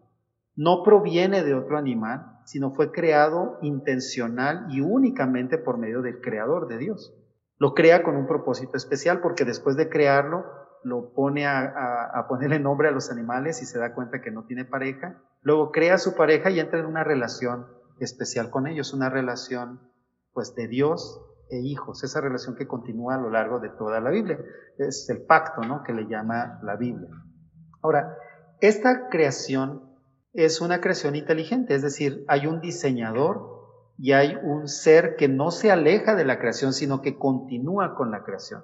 No 0.56 0.84
proviene 0.84 1.44
de 1.44 1.54
otro 1.54 1.78
animal, 1.78 2.40
sino 2.46 2.72
fue 2.72 2.92
creado 2.92 3.60
intencional 3.62 4.68
y 4.70 4.82
únicamente 4.82 5.58
por 5.58 5.78
medio 5.78 6.02
del 6.02 6.22
creador 6.22 6.68
de 6.68 6.78
Dios. 6.78 7.14
Lo 7.58 7.74
crea 7.74 8.04
con 8.04 8.16
un 8.16 8.28
propósito 8.28 8.78
especial 8.78 9.22
porque 9.22 9.46
después 9.46 9.76
de 9.78 9.90
crearlo, 9.90 10.46
lo 10.84 11.14
pone 11.14 11.48
a, 11.48 12.12
a, 12.14 12.28
ponerle 12.28 12.60
nombre 12.60 12.88
a 12.88 12.92
los 12.92 13.10
animales 13.10 13.62
y 13.64 13.66
se 13.66 13.80
da 13.80 13.96
cuenta 13.96 14.22
que 14.22 14.30
no 14.30 14.46
tiene 14.46 14.66
pareja. 14.66 15.20
Luego 15.42 15.72
crea 15.72 15.96
a 15.96 15.98
su 15.98 16.16
pareja 16.16 16.52
y 16.52 16.60
entra 16.60 16.80
en 16.80 16.86
una 16.86 17.04
relación 17.04 17.66
especial 18.00 18.52
con 18.52 18.68
ellos, 18.68 18.94
una 18.94 19.10
relación 19.10 19.80
pues 20.34 20.54
de 20.54 20.68
Dios 20.68 21.22
e 21.50 21.58
hijos, 21.58 22.04
esa 22.04 22.22
relación 22.22 22.56
que 22.56 22.68
continúa 22.68 23.16
a 23.16 23.20
lo 23.20 23.32
largo 23.32 23.60
de 23.60 23.70
toda 23.70 24.00
la 24.00 24.12
Biblia. 24.12 24.38
Es 24.78 25.10
el 25.10 25.24
pacto, 25.26 25.62
¿no? 25.62 25.82
Que 25.84 25.94
le 25.94 26.08
llama 26.08 26.60
la 26.62 26.76
Biblia. 26.76 27.10
Ahora, 27.82 28.16
esta 28.62 29.10
creación 29.10 29.92
es 30.34 30.62
una 30.62 30.82
creación 30.82 31.16
inteligente, 31.16 31.76
es 31.76 31.82
decir, 31.82 32.26
hay 32.28 32.46
un 32.46 32.62
diseñador 32.62 33.55
y 33.98 34.12
hay 34.12 34.38
un 34.44 34.68
ser 34.68 35.16
que 35.16 35.28
no 35.28 35.52
se 35.52 35.72
aleja 35.72 36.16
de 36.16 36.26
la 36.26 36.40
creación, 36.40 36.74
sino 36.74 37.02
que 37.02 37.18
continúa 37.18 37.96
con 37.96 38.12
la 38.12 38.24
creación. 38.24 38.64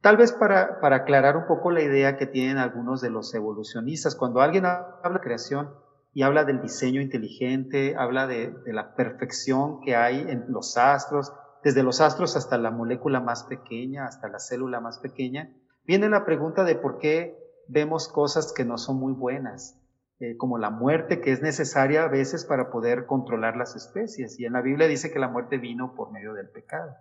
Tal 0.00 0.16
vez 0.16 0.32
para, 0.32 0.80
para 0.80 0.96
aclarar 0.96 1.36
un 1.36 1.46
poco 1.46 1.70
la 1.70 1.82
idea 1.82 2.16
que 2.16 2.26
tienen 2.26 2.58
algunos 2.58 3.00
de 3.00 3.10
los 3.10 3.34
evolucionistas, 3.34 4.14
cuando 4.14 4.40
alguien 4.40 4.64
habla 4.64 5.18
de 5.18 5.20
creación 5.20 5.70
y 6.14 6.22
habla 6.22 6.44
del 6.44 6.62
diseño 6.62 7.00
inteligente, 7.00 7.96
habla 7.96 8.26
de, 8.28 8.52
de 8.64 8.72
la 8.72 8.94
perfección 8.94 9.80
que 9.80 9.96
hay 9.96 10.20
en 10.20 10.44
los 10.48 10.76
astros, 10.76 11.32
desde 11.64 11.82
los 11.82 12.00
astros 12.00 12.36
hasta 12.36 12.58
la 12.58 12.70
molécula 12.70 13.20
más 13.20 13.42
pequeña, 13.44 14.06
hasta 14.06 14.28
la 14.28 14.38
célula 14.38 14.80
más 14.80 15.00
pequeña, 15.00 15.52
viene 15.84 16.08
la 16.08 16.24
pregunta 16.24 16.62
de 16.62 16.76
por 16.76 16.98
qué 16.98 17.36
vemos 17.66 18.08
cosas 18.08 18.52
que 18.52 18.64
no 18.64 18.78
son 18.78 18.96
muy 18.98 19.12
buenas, 19.12 19.76
eh, 20.20 20.36
como 20.36 20.58
la 20.58 20.70
muerte 20.70 21.20
que 21.20 21.30
es 21.30 21.42
necesaria 21.42 22.02
a 22.02 22.08
veces 22.08 22.44
para 22.44 22.70
poder 22.70 23.06
controlar 23.06 23.56
las 23.56 23.76
especies. 23.76 24.38
Y 24.40 24.46
en 24.46 24.52
la 24.52 24.62
Biblia 24.62 24.88
dice 24.88 25.12
que 25.12 25.20
la 25.20 25.28
muerte 25.28 25.58
vino 25.58 25.94
por 25.94 26.10
medio 26.10 26.34
del 26.34 26.50
pecado. 26.50 26.96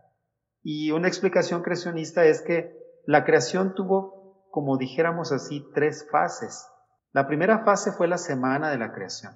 Y 0.61 0.91
una 0.91 1.07
explicación 1.07 1.63
creacionista 1.63 2.25
es 2.25 2.41
que 2.41 2.77
la 3.05 3.25
creación 3.25 3.73
tuvo, 3.73 4.47
como 4.51 4.77
dijéramos 4.77 5.31
así, 5.31 5.65
tres 5.73 6.07
fases. 6.11 6.67
La 7.11 7.27
primera 7.27 7.63
fase 7.63 7.91
fue 7.91 8.07
la 8.07 8.17
semana 8.17 8.69
de 8.69 8.77
la 8.77 8.93
creación. 8.93 9.33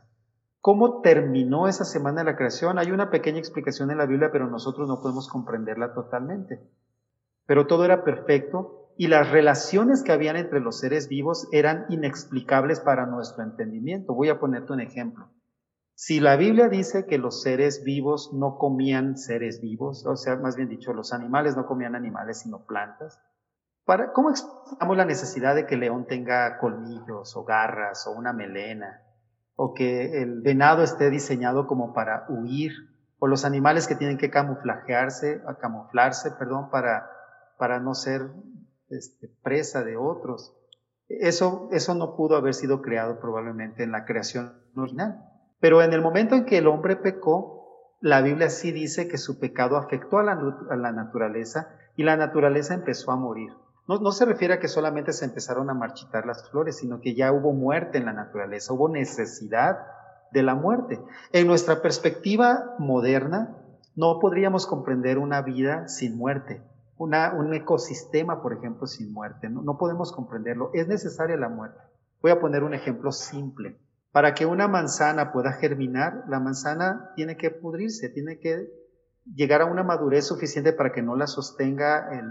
¿Cómo 0.60 1.02
terminó 1.02 1.68
esa 1.68 1.86
semana 1.86 2.22
de 2.22 2.32
la 2.32 2.38
creación? 2.38 2.78
Hay 2.78 2.92
una 2.92 3.10
pequeña 3.10 3.40
explicación 3.40 3.90
en 3.90 3.98
la 3.98 4.06
Biblia, 4.06 4.30
pero 4.32 4.48
nosotros 4.48 4.88
no 4.88 5.02
podemos 5.02 5.28
comprenderla 5.28 5.96
totalmente. 5.96 6.60
Pero 7.48 7.66
todo 7.66 7.84
era 7.84 8.04
perfecto 8.04 8.81
y 9.02 9.08
las 9.08 9.32
relaciones 9.32 10.04
que 10.04 10.12
habían 10.12 10.36
entre 10.36 10.60
los 10.60 10.78
seres 10.78 11.10
vivos 11.10 11.48
eran 11.52 11.88
inexplicables 11.90 12.82
para 12.82 13.08
nuestro 13.08 13.44
entendimiento. 13.44 14.14
Voy 14.14 14.30
a 14.30 14.40
ponerte 14.40 14.74
un 14.74 14.80
ejemplo. 14.80 15.28
Si 15.96 16.20
la 16.20 16.36
Biblia 16.36 16.70
dice 16.70 17.08
que 17.08 17.18
los 17.18 17.42
seres 17.42 17.84
vivos 17.84 18.32
no 18.32 18.60
comían 18.60 19.18
seres 19.18 19.60
vivos, 19.60 20.06
o 20.06 20.16
sea, 20.16 20.36
más 20.36 20.56
bien 20.56 20.70
dicho, 20.70 20.94
los 20.94 21.14
animales 21.14 21.58
no 21.58 21.66
comían 21.66 21.96
animales 21.96 22.42
sino 22.42 22.68
plantas, 22.68 23.20
¿para, 23.86 24.14
¿cómo 24.14 24.30
explicamos 24.30 24.96
la 24.96 25.06
necesidad 25.06 25.56
de 25.56 25.66
que 25.66 25.74
el 25.74 25.82
león 25.82 26.06
tenga 26.06 26.60
colmillos 26.60 27.36
o 27.36 27.44
garras 27.44 28.06
o 28.06 28.12
una 28.12 28.34
melena? 28.34 29.02
O 29.56 29.74
que 29.74 30.22
el 30.22 30.42
venado 30.42 30.84
esté 30.84 31.10
diseñado 31.10 31.66
como 31.66 31.96
para 31.96 32.28
huir, 32.30 32.72
o 33.18 33.26
los 33.26 33.46
animales 33.46 33.88
que 33.88 33.96
tienen 33.96 34.20
que 34.20 34.30
camuflajearse, 34.30 35.42
camuflarse, 35.60 36.30
perdón, 36.38 36.70
para, 36.70 37.10
para 37.58 37.80
no 37.80 37.96
ser 37.96 38.30
este, 38.92 39.30
presa 39.44 39.84
de 39.84 39.98
otros. 39.98 40.56
Eso, 41.08 41.70
eso 41.72 41.96
no 41.96 42.16
pudo 42.16 42.36
haber 42.38 42.54
sido 42.54 42.82
creado 42.82 43.20
probablemente 43.20 43.84
en 43.84 43.92
la 43.92 44.06
creación 44.06 44.54
original. 44.76 45.26
Pero 45.60 45.82
en 45.82 45.94
el 45.94 46.02
momento 46.02 46.36
en 46.36 46.46
que 46.46 46.58
el 46.58 46.68
hombre 46.68 46.96
pecó, 46.96 47.98
la 48.00 48.22
Biblia 48.22 48.50
sí 48.50 48.72
dice 48.72 49.08
que 49.08 49.18
su 49.18 49.40
pecado 49.40 49.78
afectó 49.78 50.18
a 50.18 50.24
la, 50.24 50.40
a 50.70 50.76
la 50.76 50.92
naturaleza 50.92 51.76
y 51.96 52.04
la 52.04 52.18
naturaleza 52.18 52.74
empezó 52.74 53.12
a 53.12 53.16
morir. 53.16 53.52
No, 53.88 54.00
no, 54.00 54.12
se 54.12 54.26
refiere 54.26 54.56
a 54.56 54.60
que 54.60 54.68
solamente 54.68 55.12
se 55.12 55.26
empezaron 55.26 55.70
a 55.70 55.74
marchitar 55.74 56.26
las 56.26 56.50
flores, 56.50 56.78
sino 56.78 57.02
que 57.02 57.14
ya 57.14 57.32
hubo 57.32 57.52
muerte 57.52 57.98
en 57.98 58.06
la 58.06 58.14
naturaleza, 58.14 58.74
hubo 58.74 58.90
necesidad 58.90 59.80
de 60.32 60.44
la 60.44 60.56
muerte. 60.56 61.00
En 61.34 61.48
nuestra 61.48 61.82
perspectiva 61.82 62.76
moderna, 62.80 63.58
no 63.96 64.20
podríamos 64.20 64.66
comprender 64.66 65.18
una 65.18 65.42
vida 65.42 65.88
sin 65.88 66.18
muerte 66.18 66.62
un 67.02 67.54
ecosistema, 67.54 68.42
por 68.42 68.54
ejemplo, 68.54 68.88
sin 68.88 69.12
muerte. 69.12 69.50
¿no? 69.50 69.78
podemos 69.78 70.12
comprenderlo. 70.12 70.72
Es 70.74 70.88
necesaria 70.88 71.36
la 71.38 71.50
muerte. 71.50 71.80
Voy 72.22 72.32
a 72.32 72.40
poner 72.40 72.64
un 72.64 72.74
ejemplo 72.74 73.12
simple. 73.12 73.80
Para 74.12 74.34
que 74.34 74.46
una 74.46 74.68
manzana 74.68 75.32
pueda 75.32 75.54
germinar, 75.54 76.26
la 76.28 76.40
manzana 76.40 77.12
tiene 77.16 77.38
que 77.38 77.50
pudrirse, 77.50 78.10
tiene 78.10 78.40
que 78.40 78.70
llegar 79.26 79.62
a 79.62 79.66
una 79.66 79.84
madurez 79.84 80.28
suficiente 80.28 80.74
para 80.74 80.92
que 80.92 81.02
no 81.02 81.16
la 81.16 81.28
sostenga 81.28 82.10
el, 82.12 82.26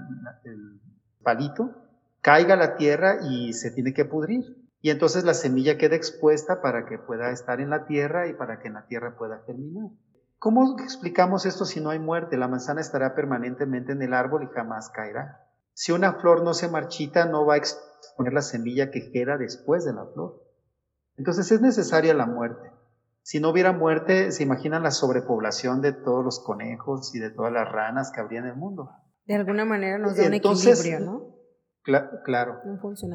el 0.45 0.81
palito, 1.23 1.71
caiga 2.21 2.55
a 2.55 2.59
la 2.59 2.77
tierra 2.77 3.19
y 3.29 3.53
se 3.55 3.71
tiene 3.71 3.95
que 3.95 4.05
pudrir. 4.05 4.57
Y 4.83 4.91
entonces 4.91 5.25
la 5.25 5.35
semilla 5.35 5.79
queda 5.79 5.97
expuesta 5.97 6.61
para 6.61 6.87
que 6.87 6.99
pueda 6.99 7.31
estar 7.31 7.61
en 7.61 7.71
la 7.71 7.87
tierra 7.87 8.29
y 8.29 8.35
para 8.35 8.61
que 8.61 8.69
en 8.69 8.75
la 8.75 8.87
tierra 8.87 9.17
pueda 9.17 9.43
germinar. 9.47 9.91
¿Cómo 10.41 10.79
explicamos 10.81 11.45
esto 11.45 11.67
si 11.67 11.83
no 11.83 11.91
hay 11.91 11.99
muerte? 11.99 12.39
La 12.39 12.49
manzana 12.49 12.81
estará 12.81 13.15
permanentemente 13.15 13.93
en 13.93 14.01
el 14.01 14.15
árbol 14.15 14.43
y 14.43 14.55
jamás 14.55 14.89
caerá. 14.89 15.47
Si 15.75 15.93
una 15.93 16.15
flor 16.15 16.43
no 16.43 16.55
se 16.55 16.71
marchita, 16.71 17.27
no 17.27 17.45
va 17.45 17.55
a 17.55 17.57
exponer 17.59 18.33
la 18.33 18.41
semilla 18.41 18.91
que 18.91 19.13
queda 19.13 19.37
después 19.37 19.85
de 19.85 19.93
la 19.93 20.07
flor. 20.07 20.43
Entonces 21.19 21.53
es 21.53 21.61
necesaria 21.61 22.15
la 22.15 22.25
muerte. 22.25 22.73
Si 23.21 23.39
no 23.39 23.51
hubiera 23.51 23.73
muerte, 23.73 24.33
se 24.33 24.43
imaginan 24.43 24.83
la 24.83 24.93
sobrepoblación 24.93 25.83
de 25.83 25.93
todos 25.93 26.25
los 26.25 26.41
conejos 26.43 27.15
y 27.15 27.19
de 27.19 27.29
todas 27.29 27.53
las 27.53 27.71
ranas 27.71 28.11
que 28.11 28.23
habría 28.23 28.39
en 28.39 28.47
el 28.47 28.57
mundo. 28.57 28.91
De 29.27 29.35
alguna 29.35 29.67
manera 29.67 29.99
nos 29.99 30.17
da 30.17 30.27
un 30.27 30.33
equilibrio, 30.33 31.01
¿no? 31.01 31.37
claro. 32.25 32.63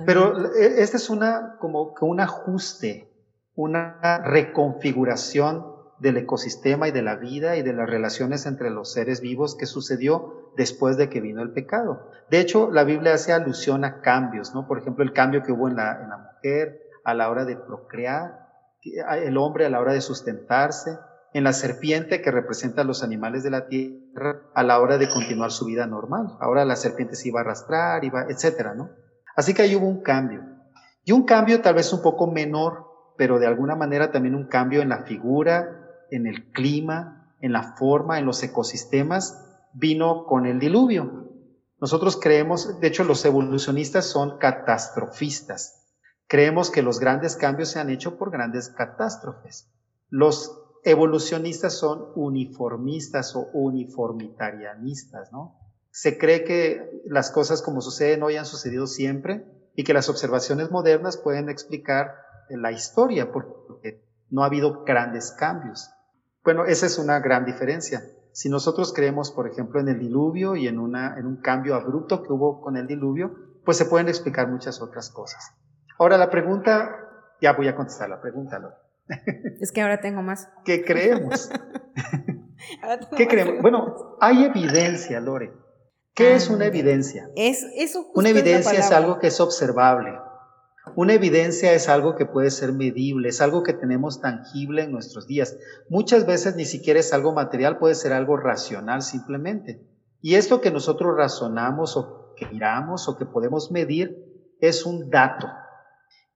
Pero 0.05 0.53
este 0.53 0.97
es 0.97 1.09
una 1.09 1.57
como 1.59 1.95
que 1.95 2.05
un 2.05 2.19
ajuste, 2.19 3.11
una 3.55 4.19
reconfiguración 4.23 5.74
del 5.99 6.17
ecosistema 6.17 6.87
y 6.87 6.91
de 6.91 7.01
la 7.01 7.15
vida 7.15 7.55
y 7.55 7.61
de 7.61 7.73
las 7.73 7.89
relaciones 7.89 8.45
entre 8.45 8.69
los 8.69 8.91
seres 8.91 9.21
vivos 9.21 9.55
que 9.55 9.65
sucedió 9.65 10.51
después 10.57 10.97
de 10.97 11.09
que 11.09 11.21
vino 11.21 11.41
el 11.41 11.51
pecado. 11.51 12.11
De 12.29 12.39
hecho, 12.39 12.69
la 12.71 12.83
Biblia 12.83 13.13
hace 13.13 13.33
alusión 13.33 13.85
a 13.85 14.01
cambios, 14.01 14.53
¿no? 14.53 14.67
Por 14.67 14.79
ejemplo, 14.79 15.03
el 15.03 15.13
cambio 15.13 15.43
que 15.43 15.51
hubo 15.51 15.67
en 15.67 15.75
la, 15.75 16.01
en 16.01 16.09
la 16.09 16.17
mujer 16.17 16.81
a 17.03 17.13
la 17.13 17.29
hora 17.29 17.45
de 17.45 17.55
procrear, 17.55 18.45
el 18.81 19.37
hombre 19.37 19.65
a 19.65 19.69
la 19.69 19.79
hora 19.79 19.93
de 19.93 20.01
sustentarse, 20.01 20.97
en 21.33 21.43
la 21.43 21.51
serpiente 21.51 22.21
que 22.21 22.31
representa 22.31 22.81
a 22.81 22.85
los 22.85 23.03
animales 23.03 23.43
de 23.43 23.49
la 23.49 23.67
tierra 23.67 24.39
a 24.53 24.63
la 24.63 24.79
hora 24.79 24.97
de 24.97 25.09
continuar 25.09 25.51
su 25.51 25.65
vida 25.65 25.85
normal. 25.85 26.37
Ahora 26.39 26.63
la 26.63 26.77
serpiente 26.77 27.15
se 27.15 27.27
iba 27.27 27.41
a 27.41 27.43
arrastrar, 27.43 28.05
iba, 28.05 28.25
etcétera, 28.29 28.73
¿no? 28.73 28.91
Así 29.35 29.53
que 29.53 29.63
ahí 29.63 29.75
hubo 29.75 29.85
un 29.85 30.01
cambio. 30.01 30.43
Y 31.03 31.11
un 31.11 31.25
cambio 31.25 31.61
tal 31.61 31.75
vez 31.75 31.91
un 31.91 32.01
poco 32.01 32.31
menor, 32.31 32.85
pero 33.17 33.37
de 33.37 33.47
alguna 33.47 33.75
manera 33.75 34.11
también 34.11 34.33
un 34.33 34.47
cambio 34.47 34.81
en 34.81 34.87
la 34.87 35.03
figura 35.03 35.84
en 36.11 36.27
el 36.27 36.51
clima, 36.51 37.35
en 37.41 37.51
la 37.51 37.75
forma, 37.77 38.19
en 38.19 38.25
los 38.25 38.41
ecosistemas, 38.43 39.45
vino 39.73 40.25
con 40.25 40.45
el 40.45 40.59
diluvio. 40.59 41.25
Nosotros 41.79 42.17
creemos, 42.17 42.79
de 42.79 42.87
hecho 42.87 43.03
los 43.03 43.23
evolucionistas 43.25 44.05
son 44.05 44.37
catastrofistas. 44.37 45.85
Creemos 46.27 46.71
que 46.71 46.81
los 46.81 46.99
grandes 46.99 47.35
cambios 47.35 47.69
se 47.69 47.79
han 47.79 47.89
hecho 47.89 48.17
por 48.17 48.31
grandes 48.31 48.69
catástrofes. 48.69 49.69
Los 50.09 50.61
evolucionistas 50.83 51.73
son 51.73 52.07
uniformistas 52.15 53.35
o 53.35 53.49
uniformitarianistas, 53.53 55.31
¿no? 55.31 55.59
Se 55.91 56.17
cree 56.17 56.43
que 56.43 57.01
las 57.05 57.31
cosas 57.31 57.61
como 57.61 57.81
suceden 57.81 58.23
hoy 58.23 58.37
han 58.37 58.45
sucedido 58.45 58.87
siempre 58.87 59.45
y 59.75 59.83
que 59.83 59.93
las 59.93 60.09
observaciones 60.09 60.71
modernas 60.71 61.17
pueden 61.17 61.49
explicar 61.49 62.15
la 62.49 62.71
historia 62.71 63.31
porque 63.31 64.03
no 64.29 64.43
ha 64.43 64.47
habido 64.47 64.83
grandes 64.83 65.31
cambios. 65.31 65.89
Bueno, 66.45 66.65
esa 66.65 66.85
es 66.85 66.99
una 66.99 67.19
gran 67.19 67.43
diferencia. 67.43 68.03
Si 68.31 68.49
nosotros 68.49 68.93
creemos, 68.93 69.31
por 69.31 69.47
ejemplo, 69.47 69.79
en 69.79 69.89
el 69.89 69.99
diluvio 69.99 70.55
y 70.55 70.67
en, 70.67 70.77
una, 70.77 71.17
en 71.17 71.25
un 71.25 71.41
cambio 71.41 71.73
abrupto 71.73 72.21
que 72.21 72.31
hubo 72.31 72.61
con 72.61 72.77
el 72.77 72.85
diluvio, 72.85 73.33
pues 73.65 73.77
se 73.77 73.85
pueden 73.85 74.07
explicar 74.07 74.47
muchas 74.47 74.79
otras 74.79 75.09
cosas. 75.09 75.55
Ahora 75.97 76.17
la 76.17 76.29
pregunta, 76.29 76.95
ya 77.41 77.53
voy 77.53 77.67
a 77.67 77.75
contestar 77.75 78.09
la 78.09 78.21
pregunta, 78.21 78.59
Lore. 78.59 78.75
Es 79.59 79.71
que 79.71 79.81
ahora 79.81 80.01
tengo 80.01 80.21
más. 80.21 80.49
¿Qué 80.63 80.83
creemos? 80.83 81.49
¿Qué 83.17 83.27
creemos? 83.27 83.61
Bueno, 83.61 84.17
hay 84.21 84.43
evidencia, 84.43 85.19
Lore. 85.19 85.51
¿Qué 86.13 86.35
es 86.35 86.49
una 86.49 86.65
evidencia? 86.65 87.29
Es, 87.35 87.65
eso 87.75 88.05
una 88.13 88.29
evidencia 88.29 88.79
es 88.79 88.91
algo 88.91 89.19
que 89.19 89.27
es 89.27 89.39
observable. 89.41 90.11
Una 90.93 91.13
evidencia 91.13 91.73
es 91.73 91.89
algo 91.89 92.15
que 92.15 92.27
puede 92.27 92.51
ser 92.51 92.71
medible, 92.71 93.29
es 93.29 93.41
algo 93.41 93.63
que 93.63 93.73
tenemos 93.73 94.21
tangible 94.21 94.83
en 94.83 94.91
nuestros 94.91 95.25
días. 95.25 95.57
Muchas 95.89 96.27
veces 96.27 96.55
ni 96.55 96.65
siquiera 96.65 96.99
es 96.99 97.11
algo 97.11 97.33
material, 97.33 97.79
puede 97.79 97.95
ser 97.95 98.13
algo 98.13 98.37
racional 98.37 99.01
simplemente. 99.01 99.81
Y 100.21 100.35
esto 100.35 100.61
que 100.61 100.71
nosotros 100.71 101.17
razonamos 101.17 101.97
o 101.97 102.33
que 102.35 102.45
miramos 102.45 103.09
o 103.09 103.17
que 103.17 103.25
podemos 103.25 103.71
medir 103.71 104.15
es 104.59 104.85
un 104.85 105.09
dato. 105.09 105.47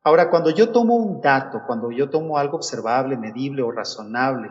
Ahora, 0.03 0.29
cuando 0.29 0.49
yo 0.49 0.71
tomo 0.71 0.95
un 0.95 1.21
dato, 1.21 1.61
cuando 1.67 1.91
yo 1.91 2.09
tomo 2.09 2.37
algo 2.37 2.57
observable, 2.57 3.17
medible 3.17 3.61
o 3.61 3.71
razonable, 3.71 4.49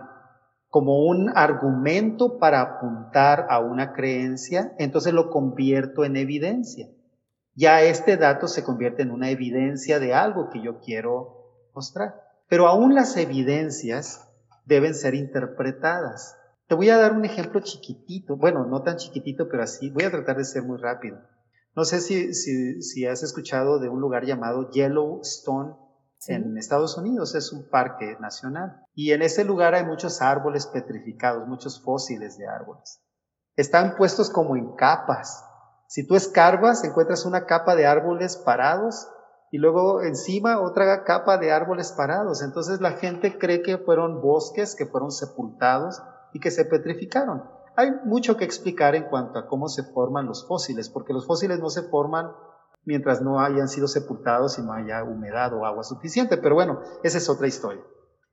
como 0.68 1.06
un 1.06 1.30
argumento 1.34 2.38
para 2.38 2.60
apuntar 2.60 3.46
a 3.50 3.58
una 3.58 3.92
creencia, 3.92 4.74
entonces 4.78 5.12
lo 5.12 5.30
convierto 5.30 6.04
en 6.04 6.16
evidencia. 6.16 6.88
Ya 7.58 7.82
este 7.82 8.16
dato 8.16 8.46
se 8.46 8.62
convierte 8.62 9.02
en 9.02 9.10
una 9.10 9.30
evidencia 9.30 9.98
de 9.98 10.14
algo 10.14 10.48
que 10.48 10.62
yo 10.62 10.78
quiero 10.78 11.70
mostrar. 11.74 12.14
Pero 12.48 12.68
aún 12.68 12.94
las 12.94 13.16
evidencias 13.16 14.30
deben 14.64 14.94
ser 14.94 15.16
interpretadas. 15.16 16.36
Te 16.68 16.76
voy 16.76 16.88
a 16.90 16.96
dar 16.98 17.14
un 17.14 17.24
ejemplo 17.24 17.58
chiquitito, 17.58 18.36
bueno, 18.36 18.64
no 18.64 18.84
tan 18.84 18.96
chiquitito, 18.96 19.48
pero 19.48 19.64
así, 19.64 19.90
voy 19.90 20.04
a 20.04 20.10
tratar 20.12 20.36
de 20.36 20.44
ser 20.44 20.62
muy 20.62 20.78
rápido. 20.78 21.18
No 21.74 21.84
sé 21.84 22.00
si, 22.00 22.32
si, 22.32 23.06
has 23.06 23.24
escuchado 23.24 23.80
de 23.80 23.88
un 23.88 24.00
lugar 24.00 24.24
llamado 24.24 24.70
Yellowstone 24.70 25.74
en 26.28 26.56
Estados 26.58 26.96
Unidos, 26.96 27.34
es 27.34 27.52
un 27.52 27.68
parque 27.68 28.16
nacional. 28.20 28.84
Y 28.94 29.10
en 29.10 29.22
ese 29.22 29.44
lugar 29.44 29.74
hay 29.74 29.84
muchos 29.84 30.22
árboles 30.22 30.68
petrificados, 30.68 31.48
muchos 31.48 31.82
fósiles 31.82 32.38
de 32.38 32.46
árboles. 32.46 33.02
Están 33.56 33.96
puestos 33.96 34.30
como 34.30 34.54
en 34.54 34.76
capas. 34.76 35.44
Si 35.88 36.06
tú 36.06 36.16
escarbas, 36.16 36.84
encuentras 36.84 37.24
una 37.24 37.46
capa 37.46 37.74
de 37.74 37.86
árboles 37.86 38.36
parados 38.36 39.08
y 39.50 39.56
luego 39.56 40.02
encima 40.02 40.60
otra 40.60 41.02
capa 41.04 41.38
de 41.38 41.50
árboles 41.50 41.92
parados. 41.92 42.42
Entonces 42.42 42.82
la 42.82 42.92
gente 42.92 43.38
cree 43.38 43.62
que 43.62 43.78
fueron 43.78 44.20
bosques 44.20 44.76
que 44.76 44.84
fueron 44.84 45.10
sepultados 45.10 46.02
y 46.34 46.40
que 46.40 46.50
se 46.50 46.66
petrificaron. 46.66 47.42
Hay 47.74 47.90
mucho 48.04 48.36
que 48.36 48.44
explicar 48.44 48.94
en 48.96 49.04
cuanto 49.04 49.38
a 49.38 49.46
cómo 49.46 49.68
se 49.68 49.82
forman 49.82 50.26
los 50.26 50.46
fósiles, 50.46 50.90
porque 50.90 51.14
los 51.14 51.26
fósiles 51.26 51.58
no 51.58 51.70
se 51.70 51.84
forman 51.84 52.32
mientras 52.84 53.22
no 53.22 53.40
hayan 53.40 53.68
sido 53.68 53.88
sepultados 53.88 54.58
y 54.58 54.62
no 54.62 54.74
haya 54.74 55.02
humedad 55.04 55.54
o 55.54 55.64
agua 55.64 55.84
suficiente, 55.84 56.36
pero 56.36 56.54
bueno, 56.54 56.80
esa 57.02 57.16
es 57.16 57.30
otra 57.30 57.46
historia. 57.46 57.82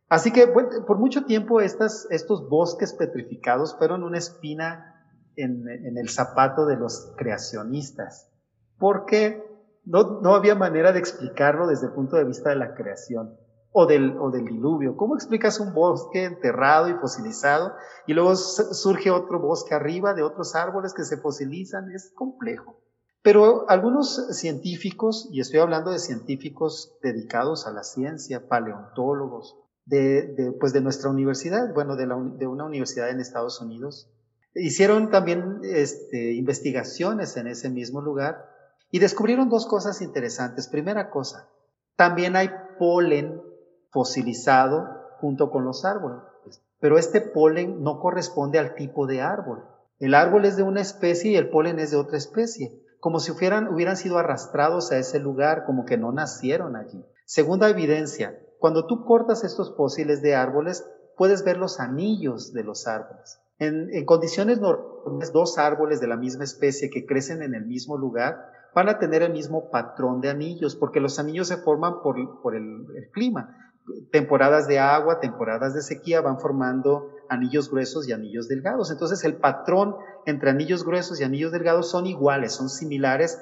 Así 0.09 0.33
que 0.33 0.47
por 0.47 0.97
mucho 0.97 1.23
tiempo 1.23 1.61
estos 1.61 2.49
bosques 2.49 2.93
petrificados 2.93 3.77
fueron 3.77 4.03
una 4.03 4.17
espina 4.17 4.91
en, 5.37 5.97
el 5.97 6.09
zapato 6.09 6.65
de 6.65 6.77
los 6.77 7.13
creacionistas, 7.17 8.29
porque 8.77 9.43
no, 9.85 10.21
no 10.21 10.35
había 10.35 10.55
manera 10.55 10.91
de 10.91 10.99
explicarlo 10.99 11.67
desde 11.67 11.87
el 11.87 11.93
punto 11.93 12.15
de 12.15 12.23
vista 12.23 12.49
de 12.49 12.55
la 12.55 12.75
creación 12.75 13.37
o 13.71 13.85
del, 13.85 14.17
o 14.17 14.31
del 14.31 14.45
diluvio. 14.45 14.95
¿Cómo 14.95 15.15
explicas 15.15 15.59
un 15.59 15.73
bosque 15.73 16.23
enterrado 16.23 16.87
y 16.87 16.93
fosilizado 16.93 17.73
y 18.07 18.13
luego 18.13 18.35
surge 18.35 19.11
otro 19.11 19.39
bosque 19.39 19.75
arriba 19.75 20.13
de 20.13 20.23
otros 20.23 20.55
árboles 20.55 20.93
que 20.93 21.03
se 21.03 21.17
fosilizan? 21.17 21.91
Es 21.91 22.11
complejo. 22.15 22.79
Pero 23.21 23.69
algunos 23.69 24.27
científicos, 24.37 25.27
y 25.31 25.41
estoy 25.41 25.59
hablando 25.59 25.91
de 25.91 25.99
científicos 25.99 26.95
dedicados 27.01 27.67
a 27.67 27.71
la 27.71 27.83
ciencia, 27.83 28.47
paleontólogos, 28.47 29.57
de, 29.85 30.55
pues 30.59 30.71
de 30.71 30.81
nuestra 30.81 31.09
universidad, 31.09 31.73
bueno, 31.73 31.95
de, 31.95 32.07
la, 32.07 32.15
de, 32.15 32.47
una 32.47 32.65
universidad 32.65 33.09
en 33.09 33.19
Estados 33.19 33.59
Unidos, 33.61 34.09
hicieron 34.55 35.11
también 35.11 35.59
este, 35.63 36.33
investigaciones 36.33 37.37
en 37.37 37.47
ese 37.47 37.69
mismo 37.69 38.01
lugar 38.01 38.49
y 38.89 38.99
descubrieron 38.99 39.49
dos 39.49 39.67
cosas 39.67 40.01
interesantes. 40.01 40.67
Primera 40.67 41.09
cosa, 41.09 41.49
también 41.95 42.35
hay 42.35 42.49
polen 42.79 43.41
fosilizado 43.91 44.87
junto 45.19 45.51
con 45.51 45.65
los 45.65 45.85
árboles. 45.85 46.21
Pero 46.79 46.97
este 46.97 47.21
polen 47.21 47.83
no 47.83 47.99
corresponde 47.99 48.59
al 48.59 48.75
tipo 48.75 49.07
de 49.07 49.21
árbol. 49.21 49.63
El 49.99 50.13
árbol 50.13 50.45
es 50.45 50.57
de 50.57 50.63
una 50.63 50.81
especie 50.81 51.31
y 51.31 51.35
el 51.35 51.49
polen 51.49 51.79
es 51.79 51.91
de 51.91 51.97
otra 51.97 52.17
especie, 52.17 52.81
como 52.99 53.19
si 53.19 53.31
hubieran, 53.31 53.73
hubieran 53.73 53.97
sido 53.97 54.17
arrastrados 54.17 54.91
a 54.91 54.97
ese 54.97 55.19
lugar, 55.19 55.65
como 55.65 55.85
que 55.85 55.97
no 55.97 56.11
nacieron 56.11 56.75
allí. 56.75 57.05
Segunda 57.25 57.69
evidencia, 57.69 58.37
cuando 58.59 58.87
tú 58.87 59.05
cortas 59.05 59.43
estos 59.43 59.75
fósiles 59.75 60.21
de 60.21 60.35
árboles, 60.35 60.85
puedes 61.15 61.43
ver 61.43 61.57
los 61.57 61.79
anillos 61.79 62.51
de 62.51 62.63
los 62.63 62.87
árboles. 62.87 63.39
En, 63.57 64.05
condiciones 64.05 64.59
normales, 64.59 65.31
dos 65.31 65.57
árboles 65.57 66.01
de 66.01 66.07
la 66.07 66.17
misma 66.17 66.43
especie 66.43 66.89
que 66.89 67.05
crecen 67.05 67.41
en 67.41 67.55
el 67.55 67.65
mismo 67.65 67.97
lugar 67.97 68.37
van 68.73 68.89
a 68.89 68.99
tener 68.99 69.21
el 69.21 69.31
mismo 69.31 69.69
patrón 69.69 70.19
de 70.19 70.29
anillos, 70.29 70.75
porque 70.75 70.99
los 70.99 71.17
anillos 71.19 71.47
se 71.47 71.57
forman 71.57 72.01
por, 72.01 72.17
el 72.19 73.09
clima 73.13 73.55
temporadas 74.11 74.67
de 74.67 74.79
agua, 74.79 75.19
temporadas 75.19 75.73
de 75.73 75.81
sequía 75.81 76.21
van 76.21 76.39
formando 76.39 77.11
anillos 77.29 77.69
gruesos 77.69 78.07
y 78.07 78.13
anillos 78.13 78.47
delgados. 78.47 78.91
Entonces 78.91 79.23
el 79.23 79.37
patrón 79.37 79.95
entre 80.25 80.49
anillos 80.49 80.83
gruesos 80.83 81.19
y 81.19 81.23
anillos 81.23 81.51
delgados 81.51 81.89
son 81.89 82.05
iguales, 82.05 82.53
son 82.53 82.69
similares 82.69 83.39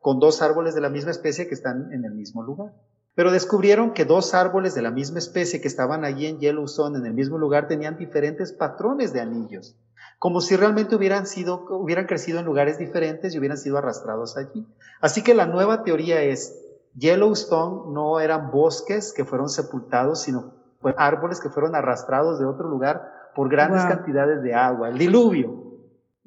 con 0.00 0.18
dos 0.18 0.42
árboles 0.42 0.74
de 0.74 0.80
la 0.80 0.90
misma 0.90 1.10
especie 1.10 1.48
que 1.48 1.54
están 1.54 1.92
en 1.92 2.04
el 2.04 2.14
mismo 2.14 2.42
lugar. 2.42 2.72
Pero 3.16 3.32
descubrieron 3.32 3.94
que 3.94 4.04
dos 4.04 4.34
árboles 4.34 4.74
de 4.74 4.82
la 4.82 4.90
misma 4.90 5.18
especie 5.18 5.62
que 5.62 5.68
estaban 5.68 6.04
allí 6.04 6.26
en 6.26 6.38
Yellowstone, 6.38 6.98
en 6.98 7.06
el 7.06 7.14
mismo 7.14 7.38
lugar, 7.38 7.66
tenían 7.66 7.96
diferentes 7.96 8.52
patrones 8.52 9.14
de 9.14 9.22
anillos, 9.22 9.74
como 10.18 10.42
si 10.42 10.54
realmente 10.54 10.94
hubieran, 10.94 11.26
sido, 11.26 11.64
hubieran 11.70 12.04
crecido 12.04 12.38
en 12.38 12.44
lugares 12.44 12.78
diferentes 12.78 13.34
y 13.34 13.38
hubieran 13.38 13.56
sido 13.56 13.78
arrastrados 13.78 14.36
allí. 14.36 14.66
Así 15.00 15.24
que 15.24 15.34
la 15.34 15.46
nueva 15.46 15.82
teoría 15.82 16.20
es, 16.20 16.62
Yellowstone 16.94 17.94
no 17.94 18.20
eran 18.20 18.50
bosques 18.50 19.14
que 19.14 19.24
fueron 19.24 19.48
sepultados, 19.48 20.20
sino 20.20 20.52
árboles 20.98 21.40
que 21.40 21.48
fueron 21.48 21.74
arrastrados 21.74 22.38
de 22.38 22.44
otro 22.44 22.68
lugar 22.68 23.02
por 23.34 23.48
grandes 23.48 23.82
cantidades 23.86 24.42
de 24.42 24.54
agua, 24.54 24.90
el 24.90 24.98
diluvio. 24.98 25.65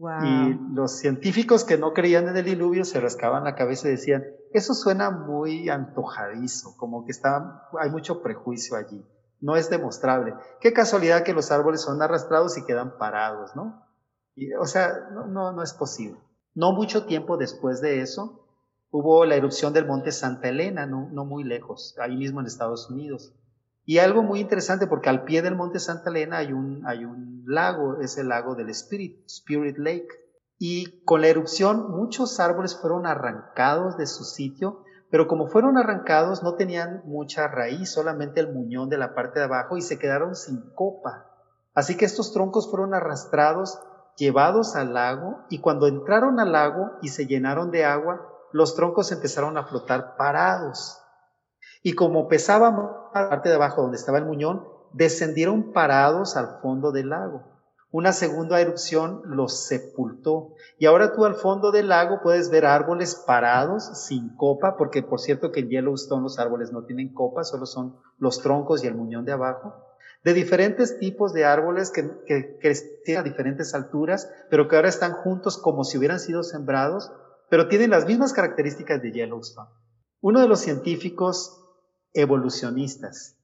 Y 0.02 0.58
los 0.74 0.98
científicos 0.98 1.66
que 1.66 1.78
no 1.78 1.94
creían 1.94 2.30
en 2.30 2.38
el 2.38 2.46
diluvio 2.46 2.86
se 2.86 3.02
rascaban 3.02 3.44
la 3.44 3.56
cabeza 3.56 3.90
y 3.90 3.92
decían, 3.92 4.24
eso 4.54 4.74
suena 4.74 5.12
muy 5.12 5.68
antojadizo, 5.68 6.78
como 6.78 7.06
que 7.06 7.12
está, 7.12 7.68
hay 7.78 7.90
mucho 7.90 8.24
prejuicio 8.24 8.78
allí, 8.78 9.06
no 9.42 9.58
es 9.58 9.70
demostrable. 9.70 10.36
Qué 10.62 10.72
casualidad 10.72 11.24
que 11.24 11.34
los 11.34 11.52
árboles 11.52 11.82
son 11.82 12.02
arrastrados 12.02 12.58
y 12.58 12.64
quedan 12.64 12.98
parados, 12.98 13.58
¿no? 13.58 13.86
Y, 14.36 14.54
o 14.54 14.66
sea, 14.66 15.10
no, 15.12 15.28
no, 15.28 15.52
no 15.52 15.64
es 15.64 15.74
posible. 15.74 16.18
No 16.56 16.72
mucho 16.72 17.06
tiempo 17.06 17.36
después 17.36 17.82
de 17.82 18.02
eso, 18.02 18.48
hubo 18.92 19.26
la 19.26 19.36
erupción 19.36 19.74
del 19.74 19.86
monte 19.86 20.14
Santa 20.14 20.48
Elena, 20.48 20.86
no, 20.86 21.10
no 21.12 21.26
muy 21.26 21.44
lejos, 21.44 21.96
ahí 22.00 22.16
mismo 22.16 22.40
en 22.40 22.46
Estados 22.46 22.90
Unidos. 22.90 23.34
Y 23.84 23.98
algo 23.98 24.24
muy 24.24 24.40
interesante 24.40 24.88
porque 24.88 25.10
al 25.10 25.26
pie 25.26 25.42
del 25.42 25.56
monte 25.56 25.80
Santa 25.80 26.10
Elena 26.10 26.38
hay 26.38 26.54
un, 26.54 26.86
hay 26.86 27.04
un 27.04 27.39
lago, 27.50 28.00
es 28.02 28.18
el 28.18 28.30
lago 28.30 28.56
del 28.56 28.70
Spirit, 28.70 29.26
Spirit 29.26 29.78
Lake. 29.78 30.08
Y 30.58 31.04
con 31.04 31.22
la 31.22 31.28
erupción 31.28 31.92
muchos 31.92 32.40
árboles 32.40 32.78
fueron 32.80 33.06
arrancados 33.06 33.98
de 33.98 34.06
su 34.06 34.24
sitio, 34.24 34.84
pero 35.10 35.28
como 35.28 35.48
fueron 35.48 35.78
arrancados 35.78 36.44
no 36.44 36.56
tenían 36.56 37.02
mucha 37.06 37.48
raíz, 37.48 37.92
solamente 37.92 38.40
el 38.40 38.54
muñón 38.54 38.90
de 38.90 38.98
la 38.98 39.16
parte 39.16 39.40
de 39.40 39.46
abajo 39.46 39.78
y 39.78 39.82
se 39.82 39.98
quedaron 39.98 40.36
sin 40.36 40.62
copa. 40.76 41.26
Así 41.74 41.98
que 41.98 42.06
estos 42.06 42.34
troncos 42.34 42.70
fueron 42.70 42.94
arrastrados, 42.94 43.80
llevados 44.18 44.76
al 44.76 44.94
lago 44.94 45.46
y 45.50 45.60
cuando 45.60 45.88
entraron 45.88 46.40
al 46.40 46.52
lago 46.52 46.92
y 47.02 47.08
se 47.08 47.26
llenaron 47.26 47.72
de 47.72 47.86
agua, 47.86 48.28
los 48.52 48.76
troncos 48.76 49.12
empezaron 49.12 49.58
a 49.58 49.66
flotar 49.66 50.16
parados. 50.18 51.02
Y 51.82 51.94
como 51.94 52.28
pesaba 52.28 52.70
la 53.14 53.30
parte 53.30 53.50
de 53.50 53.56
abajo 53.56 53.82
donde 53.82 53.98
estaba 53.98 54.18
el 54.18 54.26
muñón, 54.26 54.79
descendieron 54.94 55.72
parados 55.72 56.36
al 56.36 56.60
fondo 56.62 56.92
del 56.92 57.10
lago. 57.10 57.44
Una 57.92 58.14
segunda 58.14 58.62
erupción 58.62 59.22
los 59.26 59.66
sepultó. 59.66 60.54
Y 60.78 60.86
ahora 60.86 61.14
tú 61.14 61.26
al 61.26 61.36
fondo 61.36 61.72
del 61.72 61.90
lago 61.90 62.20
puedes 62.22 62.50
ver 62.52 62.66
árboles 62.66 63.16
parados, 63.16 64.06
sin 64.06 64.36
copa, 64.36 64.78
porque 64.78 65.02
por 65.02 65.20
cierto 65.20 65.52
que 65.52 65.62
en 65.62 65.70
Yellowstone 65.70 66.22
los 66.22 66.38
árboles 66.38 66.72
no 66.72 66.84
tienen 66.84 67.14
copa, 67.14 67.44
solo 67.44 67.66
son 67.66 67.98
los 68.20 68.42
troncos 68.42 68.84
y 68.84 68.88
el 68.88 68.96
muñón 68.96 69.26
de 69.26 69.32
abajo. 69.32 69.74
De 70.24 70.34
diferentes 70.34 71.00
tipos 71.00 71.34
de 71.34 71.46
árboles 71.46 71.92
que, 71.92 72.08
que 72.28 73.18
a 73.18 73.24
diferentes 73.24 73.74
alturas, 73.74 74.30
pero 74.50 74.68
que 74.68 74.76
ahora 74.76 74.90
están 74.90 75.14
juntos 75.14 75.58
como 75.58 75.84
si 75.84 75.98
hubieran 75.98 76.20
sido 76.20 76.44
sembrados 76.44 77.12
pero 77.50 77.68
tienen 77.68 77.90
las 77.90 78.06
mismas 78.06 78.34
características 78.34 79.02
de 79.02 79.12
Yellowstone. 79.12 79.70
Uno 80.22 80.42
de 80.42 80.48
los 80.48 80.60
científicos 80.60 81.66
evolucionistas 82.14 83.39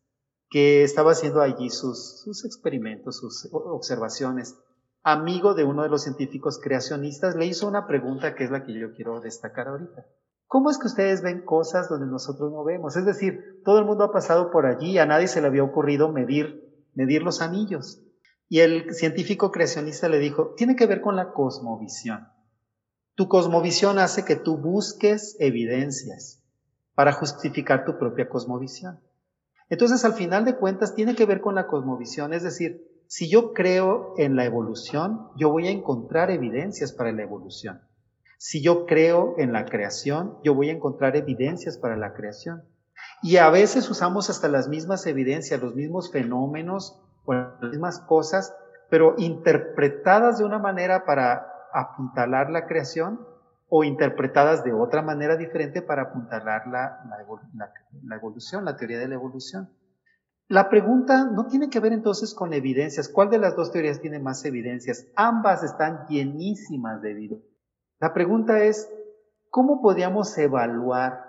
que 0.49 0.83
estaba 0.83 1.11
haciendo 1.11 1.41
allí 1.41 1.69
sus, 1.69 2.21
sus 2.21 2.45
experimentos, 2.45 3.17
sus 3.17 3.49
observaciones, 3.51 4.55
amigo 5.03 5.53
de 5.53 5.63
uno 5.63 5.83
de 5.83 5.89
los 5.89 6.03
científicos 6.03 6.59
creacionistas, 6.61 7.35
le 7.35 7.45
hizo 7.45 7.67
una 7.67 7.87
pregunta 7.87 8.35
que 8.35 8.43
es 8.43 8.51
la 8.51 8.65
que 8.65 8.73
yo 8.73 8.93
quiero 8.93 9.21
destacar 9.21 9.67
ahorita. 9.67 10.05
¿Cómo 10.47 10.69
es 10.69 10.77
que 10.77 10.87
ustedes 10.87 11.21
ven 11.21 11.43
cosas 11.43 11.89
donde 11.89 12.07
nosotros 12.07 12.51
no 12.51 12.63
vemos? 12.63 12.95
Es 12.95 13.05
decir, 13.05 13.61
todo 13.63 13.79
el 13.79 13.85
mundo 13.85 14.03
ha 14.03 14.11
pasado 14.11 14.51
por 14.51 14.65
allí, 14.65 14.97
a 14.97 15.05
nadie 15.05 15.27
se 15.27 15.41
le 15.41 15.47
había 15.47 15.63
ocurrido 15.63 16.11
medir, 16.11 16.87
medir 16.93 17.23
los 17.23 17.41
anillos. 17.41 18.01
Y 18.47 18.59
el 18.59 18.93
científico 18.93 19.51
creacionista 19.51 20.07
le 20.07 20.19
dijo, 20.19 20.53
tiene 20.55 20.75
que 20.75 20.85
ver 20.85 21.01
con 21.01 21.15
la 21.15 21.33
cosmovisión. 21.33 22.27
Tu 23.15 23.27
cosmovisión 23.27 23.97
hace 23.97 24.23
que 24.23 24.35
tú 24.35 24.57
busques 24.57 25.35
evidencias 25.39 26.43
para 26.93 27.13
justificar 27.13 27.85
tu 27.85 27.97
propia 27.97 28.29
cosmovisión. 28.29 28.99
Entonces, 29.69 30.05
al 30.05 30.13
final 30.13 30.45
de 30.45 30.55
cuentas, 30.55 30.95
tiene 30.95 31.15
que 31.15 31.25
ver 31.25 31.41
con 31.41 31.55
la 31.55 31.67
cosmovisión, 31.67 32.33
es 32.33 32.43
decir, 32.43 32.87
si 33.07 33.29
yo 33.29 33.53
creo 33.53 34.13
en 34.17 34.35
la 34.35 34.45
evolución, 34.45 35.29
yo 35.35 35.49
voy 35.49 35.67
a 35.67 35.71
encontrar 35.71 36.31
evidencias 36.31 36.91
para 36.91 37.11
la 37.11 37.23
evolución. 37.23 37.81
Si 38.37 38.61
yo 38.61 38.85
creo 38.85 39.35
en 39.37 39.53
la 39.53 39.65
creación, 39.65 40.37
yo 40.43 40.53
voy 40.53 40.69
a 40.69 40.73
encontrar 40.73 41.15
evidencias 41.15 41.77
para 41.77 41.95
la 41.95 42.13
creación. 42.13 42.63
Y 43.21 43.37
a 43.37 43.49
veces 43.49 43.89
usamos 43.89 44.29
hasta 44.29 44.47
las 44.47 44.67
mismas 44.67 45.05
evidencias, 45.05 45.61
los 45.61 45.75
mismos 45.75 46.11
fenómenos 46.11 46.99
o 47.25 47.33
las 47.33 47.61
mismas 47.61 47.99
cosas 47.99 48.53
pero 48.89 49.15
interpretadas 49.17 50.37
de 50.37 50.45
una 50.45 50.59
manera 50.59 51.05
para 51.05 51.47
apuntalar 51.73 52.49
la 52.49 52.67
creación 52.67 53.19
o 53.67 53.83
interpretadas 53.83 54.63
de 54.63 54.73
otra 54.73 55.01
manera 55.01 55.37
diferente 55.37 55.81
para 55.81 56.03
apuntalar 56.03 56.67
la, 56.67 57.03
la, 57.09 58.15
evolución, 58.15 58.65
la 58.65 58.75
teoría 58.75 58.99
de 58.99 59.07
la 59.07 59.15
evolución. 59.15 59.69
La 60.47 60.69
pregunta 60.69 61.25
no 61.25 61.47
tiene 61.47 61.69
que 61.69 61.79
ver 61.79 61.91
entonces 61.91 62.35
con 62.35 62.53
evidencias. 62.53 63.09
¿Cuál 63.09 63.31
de 63.31 63.39
las 63.39 63.55
dos 63.55 63.71
teorías 63.71 63.99
tiene 63.99 64.19
más 64.19 64.45
evidencias? 64.45 65.07
Ambas 65.15 65.63
están 65.63 66.05
llenísimas 66.07 67.01
de 67.01 67.11
evidencias. 67.11 67.51
La 67.99 68.13
pregunta 68.13 68.63
es, 68.63 68.87
¿cómo 69.49 69.81
podríamos 69.81 70.37
evaluar 70.37 71.25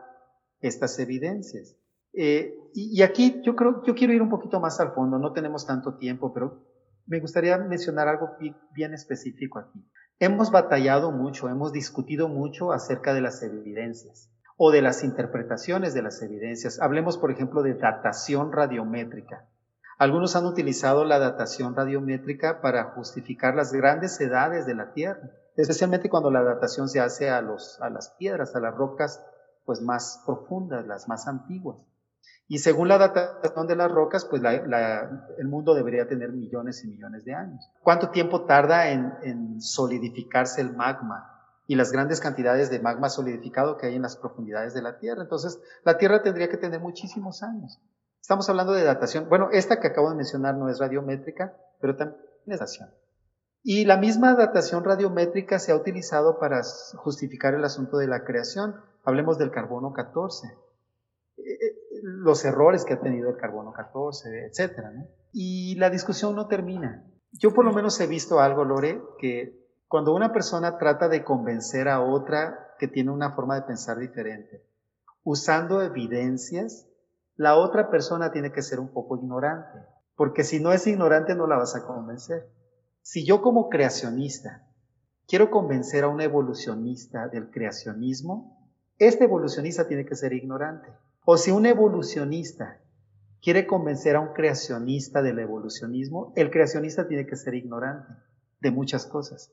estas 0.61 0.99
evidencias? 0.99 1.76
Eh, 2.12 2.55
y, 2.74 3.03
aquí 3.03 3.41
yo 3.43 3.57
creo, 3.57 3.82
yo 3.84 3.95
quiero 3.95 4.12
ir 4.12 4.20
un 4.20 4.28
poquito 4.28 4.61
más 4.61 4.80
al 4.80 4.93
fondo, 4.93 5.18
no 5.18 5.32
tenemos 5.32 5.66
tanto 5.66 5.97
tiempo, 5.97 6.32
pero 6.32 6.62
me 7.07 7.20
gustaría 7.20 7.57
mencionar 7.57 8.09
algo 8.09 8.30
bien 8.74 8.93
específico 8.93 9.59
aquí. 9.59 9.82
Hemos 10.19 10.51
batallado 10.51 11.12
mucho, 11.12 11.51
hemos 11.51 11.73
discutido 11.73 12.29
mucho 12.29 12.73
acerca 12.73 13.12
de 13.12 13.21
las 13.21 13.43
evidencias 13.43 14.31
o 14.57 14.71
de 14.71 14.81
las 14.81 15.05
interpretaciones 15.05 15.93
de 15.93 16.01
las 16.01 16.23
evidencias. 16.23 16.81
Hablemos, 16.81 17.19
por 17.19 17.31
ejemplo, 17.31 17.62
de 17.62 17.75
datación 17.75 18.51
radiométrica. 18.51 19.47
Algunos 19.99 20.35
han 20.35 20.47
utilizado 20.47 21.05
la 21.05 21.19
datación 21.19 21.77
radiométrica 21.77 22.62
para 22.62 22.93
justificar 22.93 23.55
las 23.55 23.75
grandes 23.75 24.19
edades 24.19 24.64
de 24.64 24.75
la 24.75 24.93
Tierra, 24.93 25.21
especialmente 25.55 26.09
cuando 26.09 26.31
la 26.31 26.43
datación 26.43 26.89
se 26.89 27.01
hace 27.01 27.29
a, 27.29 27.43
los, 27.43 27.79
a 27.83 27.91
las 27.91 28.09
piedras, 28.19 28.57
a 28.57 28.61
las 28.61 28.75
rocas 28.75 29.23
pues 29.67 29.83
más 29.83 30.23
profundas, 30.25 30.87
las 30.87 31.09
más 31.09 31.29
antiguas. 31.29 31.85
Y 32.49 32.59
según 32.59 32.88
la 32.88 32.99
datación 32.99 33.66
de 33.66 33.74
las 33.74 33.90
rocas, 33.90 34.24
pues 34.24 34.40
el 34.44 35.49
mundo 35.49 35.74
debería 35.74 36.07
tener 36.07 36.32
millones 36.32 36.84
y 36.84 36.88
millones 36.88 37.24
de 37.24 37.34
años. 37.34 37.68
¿Cuánto 37.82 38.11
tiempo 38.11 38.44
tarda 38.44 38.90
en, 38.90 39.61
solidificarse 39.61 40.61
el 40.61 40.72
magma 40.72 41.32
y 41.66 41.74
las 41.74 41.90
grandes 41.90 42.20
cantidades 42.20 42.70
de 42.70 42.78
magma 42.78 43.09
solidificado 43.09 43.76
que 43.76 43.86
hay 43.86 43.97
en 43.97 44.03
las 44.03 44.16
profundidades 44.16 44.74
de 44.74 44.82
la 44.82 44.99
Tierra? 44.99 45.22
Entonces, 45.22 45.61
la 45.84 45.99
Tierra 45.99 46.22
tendría 46.22 46.49
que 46.49 46.57
tener 46.57 46.78
muchísimos 46.80 47.42
años. 47.42 47.80
Estamos 48.20 48.49
hablando 48.49 48.72
de 48.74 48.84
datación. 48.84 49.28
Bueno, 49.28 49.49
esta 49.51 49.80
que 49.80 49.88
acabo 49.88 50.11
de 50.11 50.16
mencionar 50.16 50.55
no 50.55 50.68
es 50.68 50.78
radiométrica, 50.78 51.57
pero 51.80 51.97
también 51.97 52.20
es 52.47 52.61
datación. 52.61 52.90
Y 53.64 53.86
la 53.86 53.97
misma 53.97 54.34
datación 54.34 54.84
radiométrica 54.84 55.59
se 55.59 55.72
ha 55.72 55.76
utilizado 55.76 56.38
para 56.38 56.62
justificar 56.94 57.55
el 57.55 57.64
asunto 57.64 57.99
de 57.99 58.07
la 58.07 58.22
creación. 58.22 58.76
Hablemos 59.03 59.36
del 59.38 59.51
carbono 59.51 59.92
14 59.92 60.47
los 62.09 62.45
errores 62.45 62.85
que 62.85 62.95
ha 62.95 63.01
tenido 63.01 63.31
el 63.31 63.37
carbono 63.37 63.73
14, 63.73 64.47
etcétera, 64.47 64.93
Y 65.33 65.75
la 65.75 65.91
discusión 65.91 66.37
no 66.37 66.47
termina. 66.47 67.05
Yo 67.33 67.53
por 67.53 67.65
lo 67.65 67.73
menos 67.73 68.01
he 68.01 68.07
visto 68.07 68.39
algo, 68.39 68.65
Lore, 68.65 69.03
que 69.19 69.67
cuando 69.89 70.15
una 70.15 70.33
persona 70.33 70.79
trata 70.79 71.09
de 71.09 71.25
convencer 71.25 71.89
a 71.89 72.01
otra 72.01 72.75
que 72.79 72.87
tiene 72.87 73.11
una 73.11 73.33
forma 73.33 73.57
de 73.57 73.63
pensar 73.63 73.99
diferente, 73.99 74.65
usando 75.25 75.83
evidencias, 75.83 76.87
la 77.35 77.57
otra 77.57 77.91
persona 77.91 78.31
tiene 78.31 78.53
que 78.53 78.63
ser 78.63 78.79
un 78.79 78.93
poco 78.93 79.17
ignorante, 79.17 79.81
porque 80.15 80.45
si 80.45 80.61
no 80.61 80.73
es 80.73 80.87
ignorante 80.87 81.35
no 81.35 81.49
la 81.49 81.57
vas 81.57 81.75
a 81.75 81.85
convencer. 81.87 82.49
Si 83.03 83.27
yo 83.27 83.43
como 83.43 83.69
creacionista 83.69 84.65
quiero 85.27 85.51
convencer 85.51 86.05
a 86.05 86.09
un 86.09 86.21
evolucionista 86.21 87.27
del 87.27 87.51
creacionismo, 87.51 88.71
este 88.99 89.25
evolucionista 89.25 89.89
tiene 89.89 90.07
que 90.07 90.15
ser 90.15 90.33
ignorante. 90.33 90.89
O 91.29 91.37
si 91.37 91.51
un 91.51 91.66
evolucionista 91.66 92.79
quiere 93.43 93.66
convencer 93.66 94.14
a 94.14 94.20
un 94.20 94.33
creacionista 94.33 95.22
del 95.22 95.41
evolucionismo, 95.41 96.33
el 96.37 96.53
creacionista 96.53 97.09
tiene 97.09 97.27
que 97.27 97.35
ser 97.35 97.55
ignorante 97.55 98.12
de 98.61 98.70
muchas 98.70 99.07
cosas. 99.07 99.53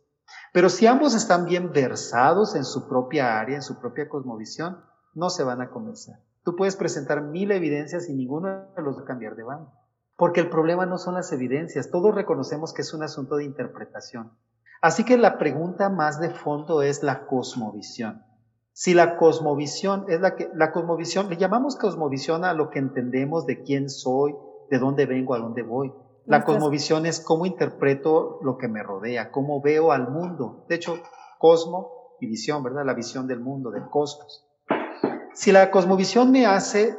Pero 0.53 0.69
si 0.69 0.86
ambos 0.86 1.15
están 1.15 1.45
bien 1.45 1.71
versados 1.71 2.55
en 2.55 2.63
su 2.63 2.88
propia 2.88 3.39
área, 3.39 3.55
en 3.55 3.63
su 3.63 3.80
propia 3.80 4.07
cosmovisión, 4.07 4.84
no 5.15 5.32
se 5.32 5.43
van 5.43 5.61
a 5.61 5.71
convencer. 5.71 6.13
Tú 6.43 6.55
puedes 6.55 6.76
presentar 6.76 7.24
mil 7.24 7.51
evidencias 7.51 8.07
y 8.07 8.13
ninguno 8.13 8.67
de 8.76 8.84
los 8.84 8.95
va 8.99 9.01
a 9.01 9.05
cambiar 9.05 9.36
de 9.36 9.41
bando. 9.41 9.74
Porque 10.15 10.41
el 10.41 10.51
problema 10.51 10.86
no 10.86 10.99
son 10.99 11.15
las 11.15 11.32
evidencias, 11.32 11.89
todos 11.89 12.13
reconocemos 12.13 12.71
que 12.71 12.84
es 12.84 12.93
un 12.93 13.01
asunto 13.01 13.36
de 13.38 13.45
interpretación. 13.45 14.32
Así 14.80 15.05
que 15.05 15.17
la 15.17 15.39
pregunta 15.39 15.89
más 15.89 16.19
de 16.19 16.30
fondo 16.30 16.84
es 16.84 17.01
la 17.01 17.26
cosmovisión. 17.26 18.21
Si 18.74 18.95
la 18.95 19.17
cosmovisión 19.17 20.05
es 20.09 20.19
la 20.19 20.36
que, 20.36 20.49
la 20.55 20.71
cosmovisión, 20.71 21.30
le 21.30 21.38
llamamos 21.38 21.78
cosmovisión 21.78 22.43
a 22.43 22.53
lo 22.53 22.71
que 22.71 22.80
entendemos 22.80 23.45
de 23.45 23.61
quién 23.61 23.88
soy, 23.89 24.36
de 24.69 24.80
dónde 24.80 25.05
vengo, 25.05 25.36
a 25.36 25.39
dónde 25.39 25.61
voy. 25.61 25.93
La 26.26 26.43
cosmovisión 26.43 27.05
es 27.05 27.19
cómo 27.19 27.45
interpreto 27.45 28.39
lo 28.41 28.57
que 28.57 28.67
me 28.67 28.82
rodea, 28.82 29.30
cómo 29.30 29.61
veo 29.61 29.91
al 29.91 30.09
mundo. 30.09 30.65
De 30.69 30.76
hecho, 30.76 30.97
cosmo 31.38 32.15
y 32.19 32.28
visión, 32.28 32.63
¿verdad? 32.63 32.84
La 32.86 32.93
visión 32.93 33.28
del 33.28 33.39
mundo, 33.39 33.69
del 33.69 33.89
cosmos. 33.89 34.43
Si 35.34 35.51
la 35.51 35.69
cosmovisión 35.69 36.32
me 36.32 36.45
hace 36.45 36.97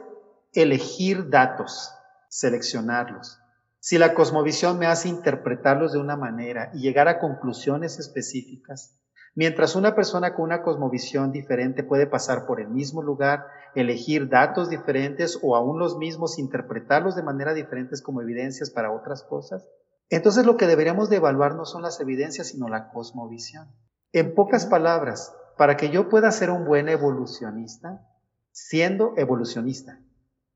elegir 0.53 1.31
datos, 1.31 1.93
seleccionarlos, 2.29 3.41
si 3.81 3.99
la 3.99 4.14
cosmovisión 4.14 4.79
me 4.79 4.87
hace 4.87 5.09
interpretarlos 5.09 5.93
de 5.93 5.99
una 5.99 6.16
manera 6.16 6.70
y 6.72 6.81
llegar 6.81 7.09
a 7.09 7.18
conclusiones 7.18 7.99
específicas, 7.99 8.99
Mientras 9.37 9.74
una 9.74 9.97
persona 9.97 10.35
con 10.35 10.45
una 10.45 10.62
cosmovisión 10.62 11.32
diferente 11.32 11.82
puede 11.82 12.07
pasar 12.07 12.47
por 12.47 12.61
el 12.61 12.68
mismo 12.68 13.03
lugar, 13.03 13.47
elegir 13.74 14.28
datos 14.28 14.70
diferentes 14.70 15.39
o 15.43 15.57
aún 15.57 15.80
los 15.80 15.99
mismos, 15.99 16.39
interpretarlos 16.39 17.16
de 17.16 17.24
manera 17.24 17.53
diferentes 17.53 18.01
como 18.01 18.22
evidencias 18.22 18.70
para 18.70 18.93
otras 18.93 19.24
cosas, 19.24 19.68
entonces 20.09 20.47
lo 20.47 20.57
que 20.57 20.68
deberíamos 20.68 21.11
de 21.11 21.16
evaluar 21.16 21.57
no 21.57 21.64
son 21.64 21.82
las 21.82 22.01
evidencias, 22.01 22.49
sino 22.49 22.68
la 22.68 22.91
cosmovisión. 22.91 23.74
En 24.12 24.35
pocas 24.37 24.66
palabras, 24.66 25.35
para 25.59 25.76
que 25.76 25.91
yo 25.91 26.09
pueda 26.09 26.30
ser 26.30 26.51
un 26.51 26.64
buen 26.64 26.89
evolucionista, 26.89 28.07
siendo 28.53 29.14
evolucionista, 29.16 29.99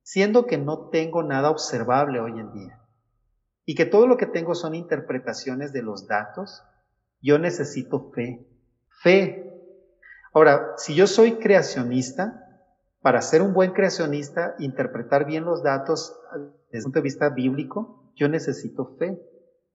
siendo 0.03 0.47
que 0.47 0.59
no 0.59 0.89
tengo 0.91 1.24
nada 1.24 1.51
observable 1.51 2.20
hoy 2.20 2.39
en 2.39 2.53
día, 2.53 2.81
y 3.64 3.74
que 3.74 3.87
todo 3.87 4.07
lo 4.07 4.16
que 4.16 4.26
tengo 4.26 4.55
son 4.55 4.76
interpretaciones 4.76 5.72
de 5.72 5.83
los 5.83 6.07
datos, 6.07 6.62
yo 7.20 7.39
necesito 7.41 8.12
fe 8.12 8.48
fe. 9.03 9.45
Ahora, 10.33 10.75
si 10.77 10.95
yo 10.95 11.07
soy 11.07 11.37
creacionista, 11.37 12.45
para 13.01 13.23
ser 13.23 13.43
un 13.43 13.55
buen 13.55 13.73
creacionista, 13.73 14.55
interpretar 14.59 15.25
bien 15.25 15.45
los 15.45 15.63
datos 15.63 16.17
desde 16.71 16.79
el 16.79 16.83
punto 16.85 16.99
de 16.99 17.03
vista 17.03 17.29
bíblico, 17.31 18.13
yo 18.17 18.29
necesito 18.29 18.97
fe. 18.99 19.19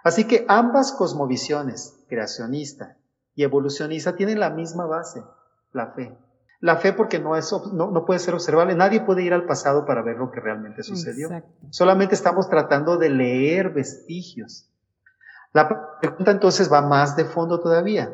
Así 0.04 0.26
que 0.26 0.46
ambas 0.48 0.92
cosmovisiones, 0.92 2.04
creacionista 2.10 2.98
y 3.36 3.44
evolucionista, 3.44 4.16
tienen 4.16 4.40
la 4.40 4.50
misma 4.50 4.86
base, 4.86 5.24
la 5.72 5.88
fe. 5.94 6.16
La 6.60 6.78
fe 6.78 6.94
porque 6.94 7.20
no, 7.20 7.36
es, 7.36 7.54
no, 7.74 8.06
puede 8.06 8.20
ser 8.20 8.34
observable, 8.34 8.76
nadie 8.76 9.02
puede 9.02 9.24
ir 9.24 9.34
al 9.34 9.46
pasado 9.46 9.86
para 9.86 10.02
ver 10.02 10.18
lo 10.18 10.32
que 10.32 10.40
realmente 10.40 10.84
sucedió. 10.84 11.30
Solamente 11.72 12.16
estamos 12.16 12.50
tratando 12.50 12.98
de 12.98 13.10
leer 13.10 13.72
vestigios. 13.72 14.70
La 15.52 16.00
pregunta 16.00 16.32
entonces 16.32 16.72
va 16.72 16.82
más 16.82 17.16
de 17.18 17.26
fondo 17.26 17.60
todavía. 17.60 18.14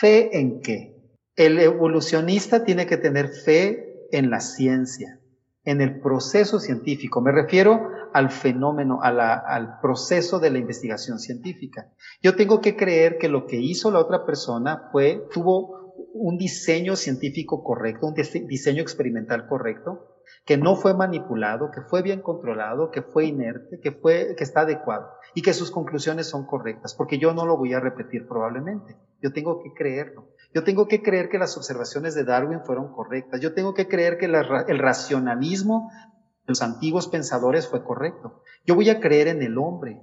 ¿Fe 0.00 0.38
en 0.38 0.62
qué? 0.62 0.96
El 1.36 1.58
evolucionista 1.58 2.64
tiene 2.64 2.86
que 2.86 2.96
tener 2.96 3.28
fe 3.28 4.08
en 4.12 4.30
la 4.30 4.40
ciencia, 4.40 5.20
en 5.64 5.82
el 5.82 6.00
proceso 6.00 6.58
científico. 6.58 7.20
Me 7.20 7.32
refiero 7.32 7.86
al 8.14 8.30
fenómeno, 8.30 9.00
al 9.02 9.78
proceso 9.82 10.38
de 10.38 10.48
la 10.48 10.58
investigación 10.58 11.18
científica. 11.18 11.92
Yo 12.22 12.34
tengo 12.34 12.62
que 12.62 12.76
creer 12.76 13.18
que 13.18 13.28
lo 13.28 13.46
que 13.46 13.56
hizo 13.56 13.90
la 13.90 13.98
otra 13.98 14.24
persona 14.24 14.88
fue, 14.90 15.22
tuvo 15.34 15.94
un 16.14 16.38
diseño 16.38 16.96
científico 16.96 17.62
correcto, 17.62 18.06
un 18.06 18.14
diseño 18.14 18.80
experimental 18.80 19.46
correcto, 19.48 20.09
que 20.44 20.56
no 20.56 20.76
fue 20.76 20.94
manipulado, 20.94 21.70
que 21.70 21.82
fue 21.82 22.02
bien 22.02 22.22
controlado, 22.22 22.90
que 22.90 23.02
fue 23.02 23.26
inerte, 23.26 23.78
que, 23.80 23.92
fue, 23.92 24.34
que 24.36 24.44
está 24.44 24.62
adecuado 24.62 25.08
y 25.34 25.42
que 25.42 25.52
sus 25.52 25.70
conclusiones 25.70 26.28
son 26.28 26.46
correctas, 26.46 26.94
porque 26.94 27.18
yo 27.18 27.34
no 27.34 27.46
lo 27.46 27.56
voy 27.56 27.74
a 27.74 27.80
repetir 27.80 28.26
probablemente. 28.26 28.96
Yo 29.22 29.32
tengo 29.32 29.62
que 29.62 29.72
creerlo. 29.74 30.28
Yo 30.52 30.64
tengo 30.64 30.88
que 30.88 31.02
creer 31.02 31.28
que 31.28 31.38
las 31.38 31.56
observaciones 31.56 32.14
de 32.14 32.24
Darwin 32.24 32.60
fueron 32.64 32.92
correctas. 32.92 33.40
Yo 33.40 33.54
tengo 33.54 33.74
que 33.74 33.86
creer 33.86 34.18
que 34.18 34.26
el 34.26 34.78
racionalismo 34.78 35.90
de 35.92 36.48
los 36.48 36.62
antiguos 36.62 37.06
pensadores 37.08 37.68
fue 37.68 37.84
correcto. 37.84 38.42
Yo 38.66 38.74
voy 38.74 38.90
a 38.90 39.00
creer 39.00 39.28
en 39.28 39.42
el 39.42 39.58
hombre, 39.58 40.00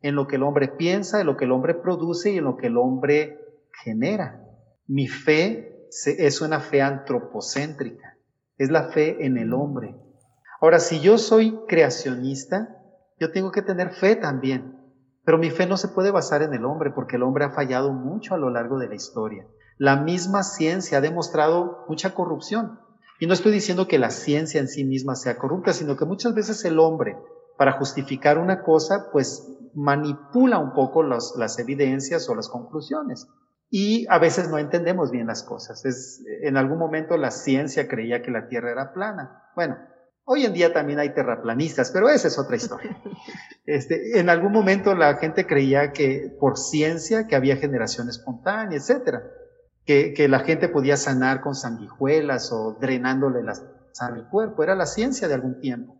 en 0.00 0.14
lo 0.14 0.28
que 0.28 0.36
el 0.36 0.44
hombre 0.44 0.68
piensa, 0.68 1.20
en 1.20 1.26
lo 1.26 1.36
que 1.36 1.46
el 1.46 1.52
hombre 1.52 1.74
produce 1.74 2.30
y 2.30 2.38
en 2.38 2.44
lo 2.44 2.56
que 2.56 2.68
el 2.68 2.76
hombre 2.76 3.38
genera. 3.82 4.44
Mi 4.86 5.08
fe 5.08 5.88
es 5.90 6.40
una 6.40 6.60
fe 6.60 6.82
antropocéntrica, 6.82 8.07
es 8.58 8.70
la 8.70 8.90
fe 8.90 9.24
en 9.24 9.38
el 9.38 9.54
hombre. 9.54 9.96
Ahora, 10.60 10.80
si 10.80 11.00
yo 11.00 11.16
soy 11.18 11.58
creacionista, 11.68 12.76
yo 13.18 13.30
tengo 13.30 13.52
que 13.52 13.62
tener 13.62 13.90
fe 13.90 14.16
también. 14.16 14.76
Pero 15.24 15.38
mi 15.38 15.50
fe 15.50 15.66
no 15.66 15.76
se 15.76 15.88
puede 15.88 16.10
basar 16.10 16.42
en 16.42 16.54
el 16.54 16.64
hombre 16.64 16.90
porque 16.90 17.16
el 17.16 17.22
hombre 17.22 17.44
ha 17.44 17.50
fallado 17.50 17.92
mucho 17.92 18.34
a 18.34 18.38
lo 18.38 18.50
largo 18.50 18.78
de 18.78 18.88
la 18.88 18.94
historia. 18.94 19.46
La 19.76 19.96
misma 19.96 20.42
ciencia 20.42 20.98
ha 20.98 21.02
demostrado 21.02 21.84
mucha 21.88 22.14
corrupción. 22.14 22.80
Y 23.20 23.26
no 23.26 23.34
estoy 23.34 23.52
diciendo 23.52 23.86
que 23.86 23.98
la 23.98 24.10
ciencia 24.10 24.60
en 24.60 24.68
sí 24.68 24.84
misma 24.84 25.16
sea 25.16 25.38
corrupta, 25.38 25.72
sino 25.72 25.96
que 25.96 26.04
muchas 26.04 26.34
veces 26.34 26.64
el 26.64 26.78
hombre, 26.78 27.16
para 27.56 27.72
justificar 27.72 28.38
una 28.38 28.62
cosa, 28.62 29.10
pues 29.12 29.46
manipula 29.74 30.58
un 30.58 30.72
poco 30.72 31.02
las 31.02 31.58
evidencias 31.58 32.28
o 32.28 32.34
las 32.34 32.48
conclusiones. 32.48 33.28
Y 33.70 34.06
a 34.08 34.18
veces 34.18 34.48
no 34.48 34.58
entendemos 34.58 35.10
bien 35.10 35.26
las 35.26 35.42
cosas. 35.42 35.84
Es, 35.84 36.24
en 36.42 36.56
algún 36.56 36.78
momento 36.78 37.16
la 37.16 37.30
ciencia 37.30 37.86
creía 37.86 38.22
que 38.22 38.30
la 38.30 38.48
Tierra 38.48 38.70
era 38.70 38.92
plana. 38.92 39.42
Bueno, 39.54 39.76
hoy 40.24 40.44
en 40.44 40.54
día 40.54 40.72
también 40.72 40.98
hay 40.98 41.12
terraplanistas, 41.12 41.90
pero 41.90 42.08
esa 42.08 42.28
es 42.28 42.38
otra 42.38 42.56
historia. 42.56 43.00
Este, 43.70 44.18
en 44.18 44.30
algún 44.30 44.52
momento 44.52 44.94
la 44.94 45.16
gente 45.16 45.46
creía 45.46 45.92
que 45.92 46.34
por 46.40 46.56
ciencia 46.56 47.26
que 47.26 47.36
había 47.36 47.58
generación 47.58 48.08
espontánea, 48.08 48.78
etcétera, 48.78 49.22
que, 49.84 50.14
que 50.14 50.26
la 50.26 50.38
gente 50.38 50.70
podía 50.70 50.96
sanar 50.96 51.42
con 51.42 51.54
sanguijuelas 51.54 52.50
o 52.50 52.78
drenándole 52.80 53.42
la 53.42 53.52
sangre 53.92 54.22
al 54.22 54.30
cuerpo. 54.30 54.62
Era 54.62 54.74
la 54.74 54.86
ciencia 54.86 55.28
de 55.28 55.34
algún 55.34 55.60
tiempo. 55.60 55.98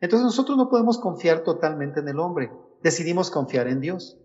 Entonces 0.00 0.26
nosotros 0.26 0.56
no 0.56 0.68
podemos 0.68 1.00
confiar 1.00 1.42
totalmente 1.42 1.98
en 1.98 2.08
el 2.08 2.20
hombre. 2.20 2.52
Decidimos 2.84 3.32
confiar 3.32 3.66
en 3.66 3.80
Dios, 3.80 4.16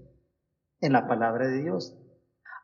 en 0.79 0.93
la 0.93 1.07
palabra 1.07 1.47
de 1.47 1.63
Dios. 1.63 1.97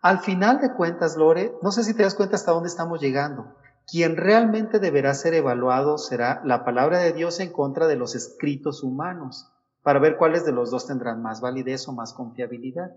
Al 0.02 0.20
final 0.20 0.62
de 0.62 0.74
cuentas, 0.74 1.18
Lore, 1.18 1.54
no 1.62 1.72
sé 1.72 1.84
si 1.84 1.94
te 1.94 2.04
das 2.04 2.16
cuenta 2.16 2.38
hasta 2.38 2.52
dónde 2.54 2.70
estamos 2.70 3.02
llegando. 3.02 3.56
Quien 3.86 4.16
realmente 4.16 4.80
deberá 4.80 5.14
ser 5.14 5.34
evaluado 5.34 5.98
será 5.98 6.42
la 6.46 6.64
palabra 6.64 7.00
de 7.00 7.12
Dios 7.12 7.40
en 7.40 7.52
contra 7.52 7.88
de 7.88 7.98
los 7.98 8.16
escritos 8.16 8.84
humanos, 8.84 9.52
para 9.82 10.00
ver 10.00 10.18
cuáles 10.18 10.46
de 10.46 10.52
los 10.52 10.72
dos 10.72 10.88
tendrán 10.88 11.22
más 11.22 11.42
validez 11.42 11.88
o 11.88 11.94
más 11.94 12.14
confiabilidad. 12.14 12.92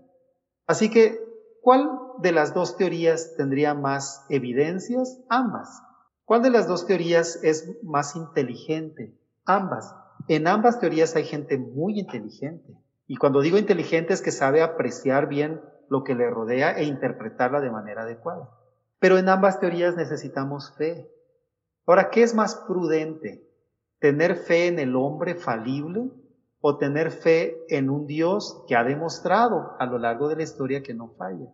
Así 0.65 0.89
que, 0.89 1.19
¿cuál 1.61 1.89
de 2.19 2.31
las 2.31 2.53
dos 2.53 2.77
teorías 2.77 3.35
tendría 3.35 3.73
más 3.73 4.25
evidencias? 4.29 5.19
Ambas. 5.29 5.81
¿Cuál 6.23 6.41
de 6.41 6.51
las 6.51 6.67
dos 6.67 6.85
teorías 6.85 7.43
es 7.43 7.69
más 7.83 8.15
inteligente? 8.15 9.19
Ambas. 9.45 9.93
En 10.29 10.47
ambas 10.47 10.79
teorías 10.79 11.15
hay 11.17 11.25
gente 11.25 11.57
muy 11.57 11.99
inteligente. 11.99 12.77
Y 13.07 13.17
cuando 13.17 13.41
digo 13.41 13.57
inteligente 13.57 14.13
es 14.13 14.21
que 14.21 14.31
sabe 14.31 14.61
apreciar 14.61 15.27
bien 15.27 15.59
lo 15.93 16.03
que 16.03 16.15
le 16.15 16.27
rodea 16.27 16.71
e 16.71 16.85
interpretarla 16.85 17.61
de 17.61 17.69
manera 17.69 18.01
adecuada. 18.01 18.49
Pero 18.97 19.19
en 19.19 19.29
ambas 19.29 19.59
teorías 19.59 19.95
necesitamos 19.95 20.73
fe. 20.75 21.07
Ahora, 21.85 22.09
¿qué 22.09 22.23
es 22.23 22.33
más 22.33 22.55
prudente? 22.67 23.47
¿Tener 23.99 24.35
fe 24.35 24.65
en 24.65 24.79
el 24.79 24.95
hombre 24.95 25.35
falible 25.35 26.09
o 26.61 26.77
tener 26.79 27.11
fe 27.11 27.63
en 27.69 27.91
un 27.91 28.07
Dios 28.07 28.65
que 28.67 28.75
ha 28.75 28.83
demostrado 28.83 29.75
a 29.77 29.85
lo 29.85 29.99
largo 29.99 30.29
de 30.29 30.37
la 30.37 30.41
historia 30.41 30.81
que 30.81 30.95
no 30.95 31.09
falla? 31.09 31.45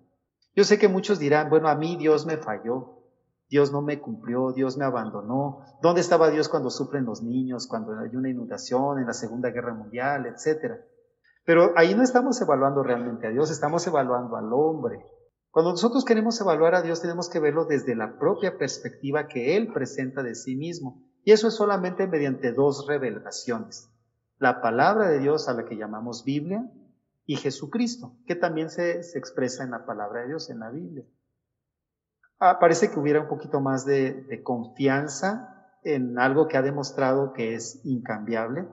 Yo 0.56 0.64
sé 0.64 0.80
que 0.80 0.88
muchos 0.88 1.20
dirán, 1.20 1.50
bueno, 1.50 1.68
a 1.68 1.76
mí 1.76 1.98
Dios 1.98 2.26
me 2.26 2.38
falló, 2.38 3.04
Dios 3.50 3.74
no 3.74 3.82
me 3.82 4.00
cumplió, 4.00 4.54
Dios 4.54 4.78
me 4.78 4.86
abandonó. 4.86 5.66
¿Dónde 5.82 6.00
estaba 6.00 6.30
Dios 6.30 6.48
cuando 6.48 6.70
sufren 6.70 7.04
los 7.04 7.22
niños, 7.22 7.68
cuando 7.68 8.00
hay 8.00 8.16
una 8.16 8.30
inundación, 8.30 9.00
en 9.00 9.08
la 9.08 9.14
Segunda 9.14 9.50
Guerra 9.50 9.74
Mundial, 9.74 10.28
etcétera? 10.28 10.80
Pero 11.50 11.74
ahí 11.76 11.95
no 11.95 12.04
estamos 12.04 12.39
evaluando 12.41 12.84
realmente 12.84 13.26
a 13.26 13.32
Dios, 13.32 13.50
estamos 13.50 13.88
evaluando 13.88 14.36
al 14.36 14.54
hombre. 14.54 15.04
Cuando 15.50 15.72
nosotros 15.72 16.06
queremos 16.06 16.39
evaluar 16.39 16.76
a 16.76 16.84
Dios, 16.84 17.02
tenemos 17.02 17.28
que 17.28 17.39
verlo 17.39 17.66
desde 17.66 17.95
la 17.95 18.20
propia 18.20 18.60
perspectiva 18.60 19.28
que 19.28 19.58
Él 19.58 19.74
presenta 19.74 20.22
de 20.22 20.36
sí 20.36 20.56
mismo. 20.56 21.02
Y 21.24 21.32
eso 21.32 21.47
es 21.47 21.56
solamente 21.56 22.06
mediante 22.06 22.54
dos 22.54 22.86
revelaciones. 22.86 23.89
La 24.38 24.62
palabra 24.62 25.10
de 25.10 25.18
Dios 25.18 25.50
a 25.50 25.56
la 25.56 25.66
que 25.66 25.76
llamamos 25.76 26.24
Biblia 26.24 26.72
y 27.26 27.38
Jesucristo, 27.38 28.16
que 28.28 28.36
también 28.36 28.70
se, 28.70 29.00
expresa 29.18 29.64
en 29.64 29.72
la 29.72 29.88
palabra 29.88 30.22
de 30.22 30.28
Dios, 30.28 30.52
en 30.52 30.60
la 30.60 30.70
Biblia. 30.70 31.04
Ah, 32.38 32.60
parece 32.60 32.91
que 32.91 33.00
hubiera 33.00 33.22
un 33.22 33.28
poquito 33.28 33.60
más 33.60 33.88
de, 33.88 34.22
de 34.22 34.43
confianza 34.43 35.72
en 35.82 36.20
algo 36.20 36.47
que 36.47 36.58
ha 36.58 36.62
demostrado 36.62 37.34
que 37.34 37.56
es 37.56 37.84
incambiable. 37.86 38.68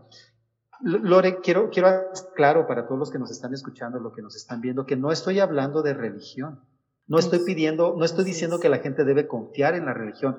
Lore, 0.81 1.41
quiero, 1.41 1.71
quiero 1.71 2.11
claro 2.35 2.67
para 2.67 2.87
todos 2.87 2.99
los 2.99 3.11
que 3.11 3.19
nos 3.19 3.31
están 3.31 3.55
escuchando, 3.55 3.99
lo 3.99 4.13
que 4.13 4.23
nos 4.23 4.37
están 4.37 4.61
viendo, 4.61 4.85
que 4.85 4.97
no 4.97 5.11
estoy 5.11 5.41
hablando 5.41 5.83
de 5.83 5.95
religión. 5.95 6.61
No 7.09 7.19
estoy 7.19 7.41
pidiendo, 7.45 7.95
no 7.97 8.05
estoy 8.05 8.25
diciendo 8.25 8.59
que 8.59 8.69
la 8.69 8.79
gente 8.79 9.05
debe 9.05 9.29
confiar 9.29 9.75
en 9.75 9.87
la 9.87 9.95
religión. 9.95 10.39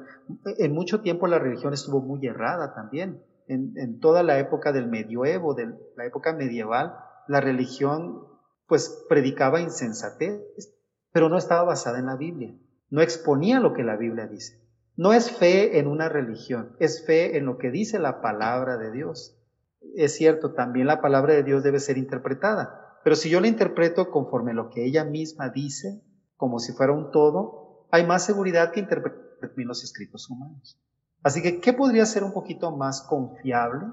En 0.57 0.73
mucho 0.73 0.99
tiempo 0.99 1.27
la 1.27 1.39
religión 1.39 1.73
estuvo 1.73 2.01
muy 2.01 2.25
errada 2.27 2.73
también. 2.75 3.23
En, 3.47 3.73
en 3.77 3.99
toda 3.99 4.21
la 4.21 4.37
época 4.37 4.73
del 4.73 4.87
medioevo, 4.87 5.53
de 5.53 5.73
la 5.95 6.05
época 6.05 6.33
medieval, 6.33 6.97
la 7.27 7.39
religión 7.39 8.25
pues 8.67 9.05
predicaba 9.07 9.61
insensatez, 9.61 10.41
pero 11.13 11.29
no 11.29 11.37
estaba 11.37 11.63
basada 11.63 11.99
en 11.99 12.07
la 12.07 12.17
Biblia. 12.17 12.53
No 12.89 13.01
exponía 13.01 13.61
lo 13.61 13.73
que 13.73 13.83
la 13.83 13.95
Biblia 13.95 14.27
dice. 14.27 14.61
No 14.97 15.13
es 15.13 15.31
fe 15.31 15.79
en 15.79 15.87
una 15.87 16.09
religión, 16.09 16.75
es 16.79 17.05
fe 17.05 17.37
en 17.37 17.45
lo 17.45 17.57
que 17.57 17.71
dice 17.71 17.97
la 17.97 18.21
palabra 18.21 18.77
de 18.77 18.91
Dios 18.91 19.36
es 19.95 20.15
cierto, 20.15 20.53
también 20.53 20.87
la 20.87 21.01
palabra 21.01 21.33
de 21.33 21.43
Dios 21.43 21.63
debe 21.63 21.79
ser 21.79 21.97
interpretada, 21.97 22.99
pero 23.03 23.15
si 23.15 23.29
yo 23.29 23.39
la 23.41 23.47
interpreto 23.47 24.09
conforme 24.11 24.53
lo 24.53 24.69
que 24.69 24.85
ella 24.85 25.03
misma 25.03 25.49
dice, 25.49 26.01
como 26.35 26.59
si 26.59 26.73
fuera 26.73 26.93
un 26.93 27.11
todo, 27.11 27.85
hay 27.91 28.05
más 28.05 28.25
seguridad 28.25 28.71
que 28.71 28.79
interpretar 28.79 29.27
los 29.65 29.83
escritos 29.83 30.29
humanos. 30.29 30.79
Así 31.23 31.41
que, 31.41 31.59
¿qué 31.59 31.73
podría 31.73 32.05
ser 32.05 32.23
un 32.23 32.33
poquito 32.33 32.75
más 32.75 33.01
confiable? 33.01 33.85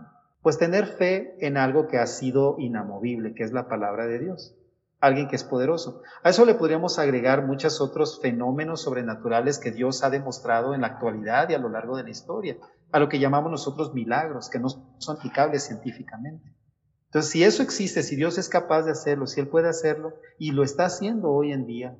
Pues 0.42 0.58
tener 0.58 0.86
fe 0.86 1.36
en 1.46 1.56
algo 1.56 1.88
que 1.88 1.98
ha 1.98 2.06
sido 2.06 2.56
inamovible, 2.58 3.34
que 3.34 3.44
es 3.44 3.52
la 3.52 3.68
palabra 3.68 4.06
de 4.06 4.18
Dios. 4.18 4.54
Alguien 5.00 5.28
que 5.28 5.36
es 5.36 5.44
poderoso. 5.44 6.02
A 6.22 6.30
eso 6.30 6.44
le 6.44 6.54
podríamos 6.54 6.98
agregar 6.98 7.46
muchos 7.46 7.80
otros 7.80 8.20
fenómenos 8.20 8.82
sobrenaturales 8.82 9.58
que 9.58 9.70
Dios 9.70 10.02
ha 10.02 10.10
demostrado 10.10 10.74
en 10.74 10.82
la 10.82 10.88
actualidad 10.88 11.48
y 11.48 11.54
a 11.54 11.58
lo 11.58 11.68
largo 11.68 11.96
de 11.96 12.04
la 12.04 12.10
historia 12.10 12.56
a 12.94 13.00
lo 13.00 13.08
que 13.08 13.18
llamamos 13.18 13.50
nosotros 13.50 13.92
milagros, 13.92 14.48
que 14.48 14.60
no 14.60 14.68
son 14.68 15.16
aplicables 15.16 15.64
científicamente. 15.64 16.54
Entonces, 17.06 17.32
si 17.32 17.42
eso 17.42 17.64
existe, 17.64 18.04
si 18.04 18.14
Dios 18.14 18.38
es 18.38 18.48
capaz 18.48 18.82
de 18.82 18.92
hacerlo, 18.92 19.26
si 19.26 19.40
Él 19.40 19.48
puede 19.48 19.68
hacerlo 19.68 20.14
y 20.38 20.52
lo 20.52 20.62
está 20.62 20.84
haciendo 20.84 21.32
hoy 21.32 21.50
en 21.50 21.66
día, 21.66 21.98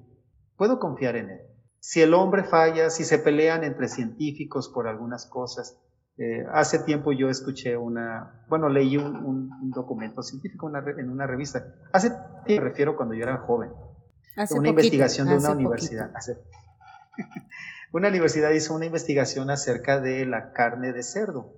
puedo 0.56 0.78
confiar 0.78 1.16
en 1.16 1.30
Él. 1.30 1.40
Si 1.80 2.00
el 2.00 2.14
hombre 2.14 2.44
falla, 2.44 2.90
si 2.90 3.02
se 3.02 3.18
pelean 3.18 3.64
entre 3.64 3.88
científicos 3.88 4.68
por 4.68 4.86
algunas 4.86 5.26
cosas, 5.26 5.76
eh, 6.16 6.46
hace 6.52 6.78
tiempo 6.78 7.10
yo 7.10 7.28
escuché 7.28 7.76
una, 7.76 8.44
bueno, 8.48 8.68
leí 8.68 8.96
un, 8.96 9.50
documento 9.72 10.22
científico 10.22 10.70
en 10.96 11.10
una 11.10 11.26
revista. 11.26 11.74
Hace 11.92 12.10
tiempo, 12.10 12.62
me 12.62 12.70
refiero 12.70 12.96
cuando 12.96 13.16
yo 13.16 13.24
era 13.24 13.38
joven. 13.38 13.72
una 14.52 14.68
investigación 14.68 15.26
de 15.26 15.38
una 15.38 15.50
universidad. 15.50 16.12
Una 17.94 18.08
universidad 18.08 18.50
hizo 18.50 18.74
una 18.74 18.86
investigación 18.86 19.50
acerca 19.50 20.00
de 20.00 20.26
la 20.26 20.50
carne 20.50 20.92
de 20.92 21.04
cerdo 21.04 21.52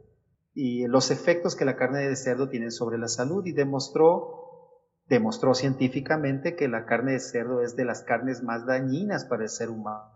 y 0.53 0.87
los 0.87 1.11
efectos 1.11 1.57
que 1.57 1.65
la 1.65 1.77
carne 1.77 2.07
de 2.07 2.15
cerdo 2.15 2.51
tiene 2.51 2.71
sobre 2.71 2.99
la 2.99 3.09
salud 3.09 3.47
y 3.47 3.53
demostró, 3.53 4.83
demostró 5.07 5.55
científicamente 5.55 6.55
que 6.55 6.69
la 6.69 6.85
carne 6.85 7.13
de 7.13 7.21
cerdo 7.21 7.63
es 7.63 7.75
de 7.75 7.87
las 7.87 8.03
carnes 8.03 8.43
más 8.43 8.67
dañinas 8.67 9.25
para 9.25 9.45
el 9.45 9.49
ser 9.49 9.71
humano. 9.71 10.13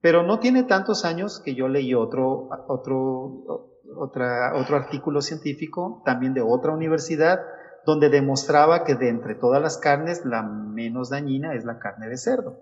Pero 0.00 0.24
no 0.24 0.40
tiene 0.40 0.64
tantos 0.64 1.04
años 1.04 1.40
que 1.44 1.54
yo 1.54 1.68
leí 1.68 1.94
otro, 1.94 2.48
otro, 2.66 3.70
otra, 3.96 4.52
otro 4.56 4.76
artículo 4.76 5.20
científico, 5.20 6.02
también 6.04 6.34
de 6.34 6.42
otra 6.42 6.72
universidad, 6.72 7.38
donde 7.86 8.08
demostraba 8.08 8.82
que 8.82 8.96
de 8.96 9.10
entre 9.10 9.36
todas 9.36 9.62
las 9.62 9.78
carnes, 9.78 10.24
la 10.24 10.42
menos 10.42 11.10
dañina 11.10 11.54
es 11.54 11.64
la 11.64 11.78
carne 11.78 12.08
de 12.08 12.16
cerdo. 12.16 12.58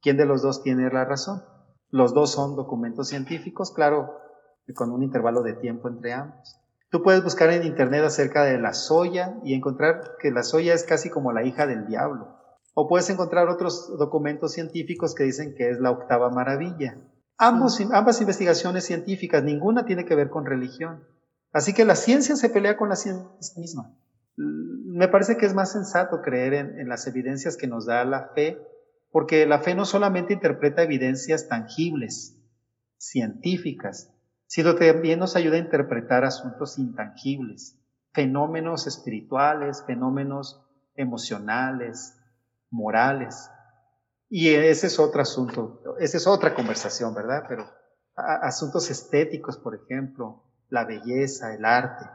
¿Quién 0.00 0.16
de 0.16 0.26
los 0.26 0.40
dos 0.40 0.62
tiene 0.62 0.88
la 0.88 1.04
razón? 1.04 1.42
Los 1.92 2.14
dos 2.14 2.32
son 2.32 2.56
documentos 2.56 3.08
científicos, 3.08 3.70
claro, 3.70 4.18
con 4.74 4.90
un 4.90 5.02
intervalo 5.02 5.42
de 5.42 5.52
tiempo 5.52 5.88
entre 5.88 6.14
ambos. 6.14 6.58
Tú 6.90 7.02
puedes 7.02 7.22
buscar 7.22 7.50
en 7.50 7.64
internet 7.64 8.02
acerca 8.02 8.44
de 8.44 8.58
la 8.58 8.72
soya 8.72 9.36
y 9.44 9.52
encontrar 9.52 10.16
que 10.18 10.30
la 10.30 10.42
soya 10.42 10.72
es 10.72 10.84
casi 10.84 11.10
como 11.10 11.32
la 11.32 11.44
hija 11.44 11.66
del 11.66 11.86
diablo. 11.86 12.38
O 12.72 12.88
puedes 12.88 13.10
encontrar 13.10 13.48
otros 13.50 13.94
documentos 13.98 14.52
científicos 14.52 15.14
que 15.14 15.24
dicen 15.24 15.54
que 15.54 15.68
es 15.68 15.80
la 15.80 15.90
octava 15.90 16.30
maravilla. 16.30 16.96
Ambos, 17.36 17.78
ambas 17.92 18.22
investigaciones 18.22 18.84
científicas, 18.84 19.44
ninguna 19.44 19.84
tiene 19.84 20.06
que 20.06 20.14
ver 20.14 20.30
con 20.30 20.46
religión. 20.46 21.06
Así 21.52 21.74
que 21.74 21.84
la 21.84 21.94
ciencia 21.94 22.36
se 22.36 22.48
pelea 22.48 22.78
con 22.78 22.88
la 22.88 22.96
ciencia 22.96 23.60
misma. 23.60 23.94
Me 24.36 25.08
parece 25.08 25.36
que 25.36 25.44
es 25.44 25.52
más 25.52 25.72
sensato 25.72 26.22
creer 26.22 26.54
en, 26.54 26.80
en 26.80 26.88
las 26.88 27.06
evidencias 27.06 27.58
que 27.58 27.66
nos 27.66 27.84
da 27.84 28.02
la 28.06 28.30
fe 28.34 28.58
porque 29.12 29.46
la 29.46 29.60
fe 29.60 29.74
no 29.74 29.84
solamente 29.84 30.32
interpreta 30.32 30.82
evidencias 30.82 31.46
tangibles, 31.46 32.38
científicas, 32.96 34.10
sino 34.46 34.74
también 34.74 35.18
nos 35.18 35.36
ayuda 35.36 35.56
a 35.56 35.60
interpretar 35.60 36.24
asuntos 36.24 36.78
intangibles, 36.78 37.78
fenómenos 38.12 38.86
espirituales, 38.86 39.84
fenómenos 39.86 40.64
emocionales, 40.94 42.18
morales. 42.70 43.50
Y 44.28 44.48
ese 44.48 44.86
es 44.86 44.98
otro 44.98 45.20
asunto, 45.20 45.82
esa 45.98 46.16
es 46.16 46.26
otra 46.26 46.54
conversación, 46.54 47.14
¿verdad? 47.14 47.44
Pero 47.46 47.70
asuntos 48.14 48.90
estéticos, 48.90 49.58
por 49.58 49.74
ejemplo, 49.74 50.44
la 50.68 50.84
belleza, 50.84 51.54
el 51.54 51.66
arte, 51.66 52.06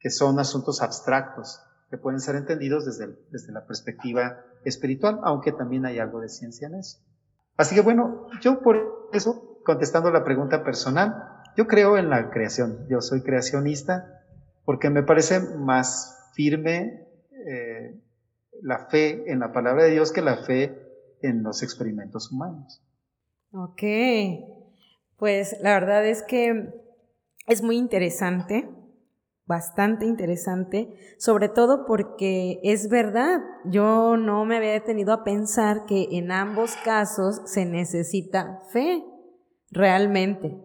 que 0.00 0.10
son 0.10 0.40
asuntos 0.40 0.82
abstractos, 0.82 1.60
que 1.90 1.98
pueden 1.98 2.20
ser 2.20 2.36
entendidos 2.36 2.84
desde, 2.86 3.14
desde 3.30 3.52
la 3.52 3.66
perspectiva 3.66 4.40
espiritual, 4.64 5.20
aunque 5.22 5.52
también 5.52 5.86
hay 5.86 5.98
algo 5.98 6.20
de 6.20 6.28
ciencia 6.28 6.68
en 6.68 6.76
eso. 6.76 6.98
Así 7.56 7.74
que 7.74 7.82
bueno, 7.82 8.26
yo 8.40 8.60
por 8.60 9.08
eso, 9.12 9.60
contestando 9.64 10.10
la 10.10 10.24
pregunta 10.24 10.64
personal, 10.64 11.42
yo 11.56 11.66
creo 11.66 11.96
en 11.96 12.10
la 12.10 12.30
creación, 12.30 12.86
yo 12.88 13.00
soy 13.00 13.22
creacionista 13.22 14.22
porque 14.64 14.90
me 14.90 15.02
parece 15.02 15.40
más 15.40 16.30
firme, 16.34 17.06
eh, 17.46 18.00
la 18.62 18.86
fe 18.86 19.30
en 19.30 19.40
la 19.40 19.52
palabra 19.52 19.84
de 19.84 19.90
Dios 19.90 20.12
que 20.12 20.22
la 20.22 20.38
fe 20.38 20.80
en 21.22 21.42
los 21.42 21.62
experimentos 21.62 22.32
humanos. 22.32 22.82
Ok, 23.52 23.82
pues 25.16 25.56
la 25.60 25.74
verdad 25.74 26.04
es 26.06 26.22
que 26.22 26.74
es 27.46 27.62
muy 27.62 27.76
interesante, 27.76 28.68
bastante 29.46 30.06
interesante, 30.06 30.94
sobre 31.18 31.48
todo 31.48 31.84
porque 31.86 32.60
es 32.62 32.88
verdad, 32.88 33.40
yo 33.64 34.16
no 34.16 34.44
me 34.44 34.56
había 34.56 34.72
detenido 34.72 35.12
a 35.12 35.24
pensar 35.24 35.84
que 35.84 36.08
en 36.12 36.32
ambos 36.32 36.76
casos 36.84 37.42
se 37.44 37.66
necesita 37.66 38.62
fe, 38.72 39.04
realmente, 39.70 40.58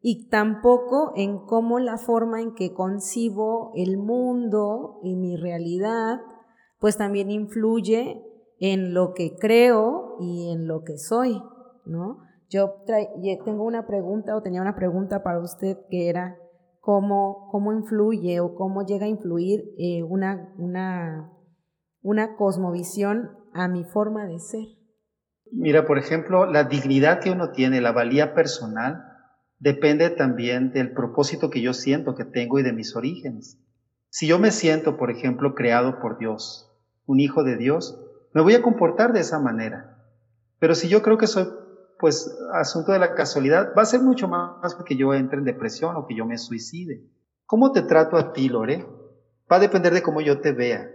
y 0.00 0.28
tampoco 0.28 1.12
en 1.16 1.38
cómo 1.44 1.78
la 1.78 1.98
forma 1.98 2.40
en 2.40 2.54
que 2.54 2.72
concibo 2.72 3.72
el 3.74 3.98
mundo 3.98 5.00
y 5.02 5.16
mi 5.16 5.36
realidad, 5.36 6.20
pues 6.78 6.96
también 6.96 7.30
influye 7.30 8.22
en 8.60 8.94
lo 8.94 9.12
que 9.12 9.36
creo 9.36 10.16
y 10.20 10.50
en 10.52 10.66
lo 10.66 10.84
que 10.84 10.98
soy, 10.98 11.42
¿no? 11.84 12.18
Yo 12.48 12.82
tengo 13.44 13.64
una 13.64 13.86
pregunta 13.86 14.36
o 14.36 14.42
tenía 14.42 14.60
una 14.60 14.74
pregunta 14.74 15.22
para 15.22 15.40
usted 15.40 15.78
que 15.88 16.08
era 16.08 16.38
cómo, 16.80 17.48
cómo 17.50 17.72
influye 17.72 18.40
o 18.40 18.54
cómo 18.54 18.84
llega 18.84 19.06
a 19.06 19.08
influir 19.08 19.60
eh, 19.78 20.02
una, 20.02 20.52
una, 20.58 21.32
una 22.02 22.36
cosmovisión 22.36 23.30
a 23.52 23.68
mi 23.68 23.84
forma 23.84 24.26
de 24.26 24.38
ser. 24.38 24.64
Mira, 25.52 25.86
por 25.86 25.98
ejemplo, 25.98 26.46
la 26.46 26.64
dignidad 26.64 27.20
que 27.20 27.30
uno 27.30 27.50
tiene, 27.50 27.80
la 27.80 27.92
valía 27.92 28.34
personal, 28.34 29.04
depende 29.58 30.08
también 30.10 30.72
del 30.72 30.92
propósito 30.92 31.50
que 31.50 31.60
yo 31.60 31.74
siento 31.74 32.14
que 32.14 32.24
tengo 32.24 32.58
y 32.58 32.62
de 32.62 32.72
mis 32.72 32.96
orígenes. 32.96 33.60
Si 34.08 34.26
yo 34.26 34.38
me 34.38 34.50
siento, 34.50 34.96
por 34.96 35.10
ejemplo, 35.10 35.54
creado 35.54 36.00
por 36.00 36.18
Dios, 36.18 36.72
un 37.06 37.20
hijo 37.20 37.44
de 37.44 37.56
Dios, 37.56 38.00
me 38.32 38.42
voy 38.42 38.54
a 38.54 38.62
comportar 38.62 39.12
de 39.12 39.20
esa 39.20 39.38
manera. 39.40 39.98
Pero 40.58 40.74
si 40.74 40.88
yo 40.88 41.02
creo 41.02 41.18
que 41.18 41.26
soy 41.26 41.46
pues 42.00 42.34
asunto 42.54 42.92
de 42.92 42.98
la 42.98 43.14
casualidad, 43.14 43.72
va 43.76 43.82
a 43.82 43.86
ser 43.86 44.00
mucho 44.00 44.26
más 44.26 44.74
que 44.86 44.96
yo 44.96 45.14
entre 45.14 45.38
en 45.38 45.44
depresión 45.44 45.96
o 45.96 46.06
que 46.06 46.16
yo 46.16 46.24
me 46.24 46.38
suicide. 46.38 47.04
¿Cómo 47.46 47.72
te 47.72 47.82
trato 47.82 48.16
a 48.16 48.32
ti, 48.32 48.48
Lore? 48.48 48.86
Va 49.50 49.56
a 49.56 49.60
depender 49.60 49.92
de 49.92 50.02
cómo 50.02 50.20
yo 50.20 50.40
te 50.40 50.52
vea. 50.52 50.90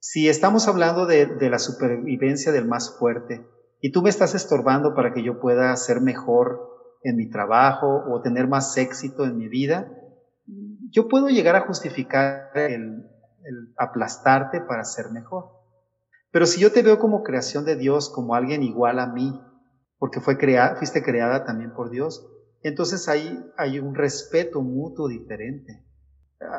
Si 0.00 0.28
estamos 0.28 0.66
hablando 0.68 1.06
de, 1.06 1.36
la 1.48 1.58
supervivencia 1.58 2.52
del 2.52 2.66
más 2.66 2.98
fuerte 2.98 3.46
y 3.80 3.92
tú 3.92 4.02
me 4.02 4.10
estás 4.10 4.34
estorbando 4.34 4.94
para 4.94 5.14
que 5.14 5.22
yo 5.22 5.40
pueda 5.40 5.74
ser 5.76 6.00
mejor 6.00 6.70
en 7.02 7.16
mi 7.16 7.30
trabajo 7.30 8.04
o 8.08 8.20
tener 8.20 8.48
más 8.48 8.76
éxito 8.76 9.24
en 9.24 9.36
mi 9.36 9.48
vida, 9.48 9.90
yo 10.90 11.08
puedo 11.08 11.28
llegar 11.28 11.56
a 11.56 11.66
justificar 11.66 12.50
el, 12.54 13.08
el 13.44 13.74
aplastarte 13.76 14.60
para 14.60 14.84
ser 14.84 15.10
mejor. 15.10 15.50
Pero 16.30 16.46
si 16.46 16.60
yo 16.60 16.72
te 16.72 16.82
veo 16.82 16.98
como 16.98 17.22
creación 17.22 17.64
de 17.64 17.76
Dios, 17.76 18.10
como 18.10 18.34
alguien 18.34 18.62
igual 18.62 18.98
a 18.98 19.06
mí, 19.06 19.40
porque 20.04 20.20
fue 20.20 20.36
creada, 20.36 20.76
fuiste 20.76 21.02
creada 21.02 21.46
también 21.46 21.72
por 21.72 21.88
Dios. 21.88 22.30
Entonces 22.60 23.08
hay, 23.08 23.42
hay 23.56 23.78
un 23.78 23.94
respeto 23.94 24.60
mutuo 24.60 25.08
diferente. 25.08 25.82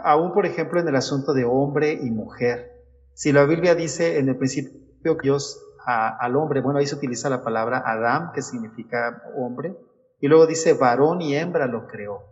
Aún, 0.03 0.33
por 0.33 0.47
ejemplo, 0.47 0.79
en 0.79 0.87
el 0.87 0.95
asunto 0.95 1.31
de 1.31 1.45
hombre 1.45 1.93
y 1.93 2.09
mujer. 2.09 2.71
Si 3.13 3.31
la 3.31 3.45
Biblia 3.45 3.75
dice 3.75 4.17
en 4.17 4.29
el 4.29 4.37
principio 4.37 5.15
que 5.15 5.27
Dios 5.27 5.63
al 5.85 6.35
hombre, 6.35 6.61
bueno, 6.61 6.79
ahí 6.79 6.87
se 6.87 6.95
utiliza 6.95 7.29
la 7.29 7.43
palabra 7.43 7.83
Adam, 7.85 8.31
que 8.33 8.41
significa 8.41 9.21
hombre, 9.37 9.77
y 10.19 10.27
luego 10.27 10.47
dice 10.47 10.73
varón 10.73 11.21
y 11.21 11.35
hembra 11.35 11.67
lo 11.67 11.85
creó. 11.85 12.23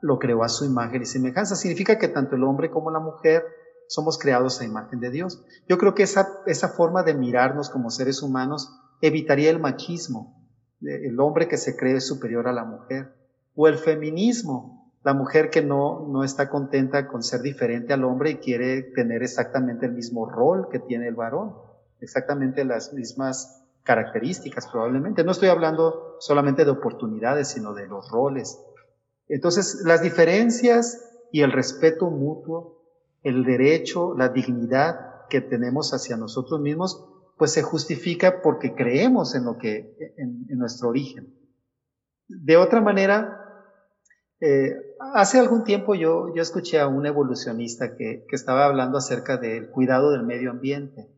Lo 0.00 0.18
creó 0.18 0.42
a 0.42 0.48
su 0.48 0.64
imagen 0.64 1.00
y 1.00 1.06
semejanza. 1.06 1.54
Significa 1.54 1.96
que 1.96 2.08
tanto 2.08 2.34
el 2.34 2.42
hombre 2.42 2.72
como 2.72 2.90
la 2.90 2.98
mujer 2.98 3.44
somos 3.86 4.18
creados 4.18 4.60
a 4.60 4.64
imagen 4.64 4.98
de 4.98 5.10
Dios. 5.10 5.44
Yo 5.68 5.78
creo 5.78 5.94
que 5.94 6.02
esa, 6.02 6.40
esa 6.46 6.70
forma 6.70 7.04
de 7.04 7.14
mirarnos 7.14 7.70
como 7.70 7.88
seres 7.88 8.20
humanos 8.20 8.68
evitaría 9.00 9.50
el 9.50 9.60
machismo, 9.60 10.35
el 10.82 11.18
hombre 11.20 11.48
que 11.48 11.56
se 11.56 11.76
cree 11.76 12.00
superior 12.00 12.48
a 12.48 12.52
la 12.52 12.64
mujer, 12.64 13.12
o 13.54 13.68
el 13.68 13.78
feminismo, 13.78 14.92
la 15.02 15.14
mujer 15.14 15.50
que 15.50 15.62
no, 15.62 16.06
no 16.08 16.24
está 16.24 16.50
contenta 16.50 17.06
con 17.06 17.22
ser 17.22 17.40
diferente 17.40 17.92
al 17.92 18.04
hombre 18.04 18.30
y 18.30 18.36
quiere 18.36 18.82
tener 18.82 19.22
exactamente 19.22 19.86
el 19.86 19.92
mismo 19.92 20.28
rol 20.28 20.68
que 20.70 20.80
tiene 20.80 21.08
el 21.08 21.14
varón, 21.14 21.54
exactamente 22.00 22.64
las 22.64 22.92
mismas 22.92 23.62
características 23.84 24.66
probablemente. 24.66 25.24
No 25.24 25.32
estoy 25.32 25.48
hablando 25.48 26.16
solamente 26.18 26.64
de 26.64 26.72
oportunidades, 26.72 27.48
sino 27.48 27.72
de 27.72 27.86
los 27.86 28.10
roles. 28.10 28.60
Entonces, 29.28 29.82
las 29.84 30.02
diferencias 30.02 31.08
y 31.32 31.42
el 31.42 31.52
respeto 31.52 32.10
mutuo, 32.10 32.82
el 33.22 33.44
derecho, 33.44 34.14
la 34.16 34.28
dignidad 34.28 35.26
que 35.30 35.40
tenemos 35.40 35.94
hacia 35.94 36.16
nosotros 36.16 36.60
mismos, 36.60 37.04
pues 37.36 37.52
se 37.52 37.62
justifica 37.62 38.40
porque 38.42 38.74
creemos 38.74 39.34
en 39.34 39.44
lo 39.44 39.58
que, 39.58 39.94
en, 40.16 40.46
nuestro 40.58 40.88
origen. 40.88 41.34
De 42.28 42.56
otra 42.56 42.80
manera, 42.80 43.38
eh, 44.40 44.74
hace 45.14 45.38
algún 45.38 45.64
tiempo 45.64 45.94
yo, 45.94 46.34
yo 46.34 46.42
escuché 46.42 46.80
a 46.80 46.88
un 46.88 47.06
evolucionista 47.06 47.96
que, 47.96 48.24
que 48.28 48.36
estaba 48.36 48.64
hablando 48.64 48.98
acerca 48.98 49.36
del 49.36 49.70
cuidado 49.70 50.10
del 50.10 50.24
medio 50.24 50.50
ambiente. 50.50 51.08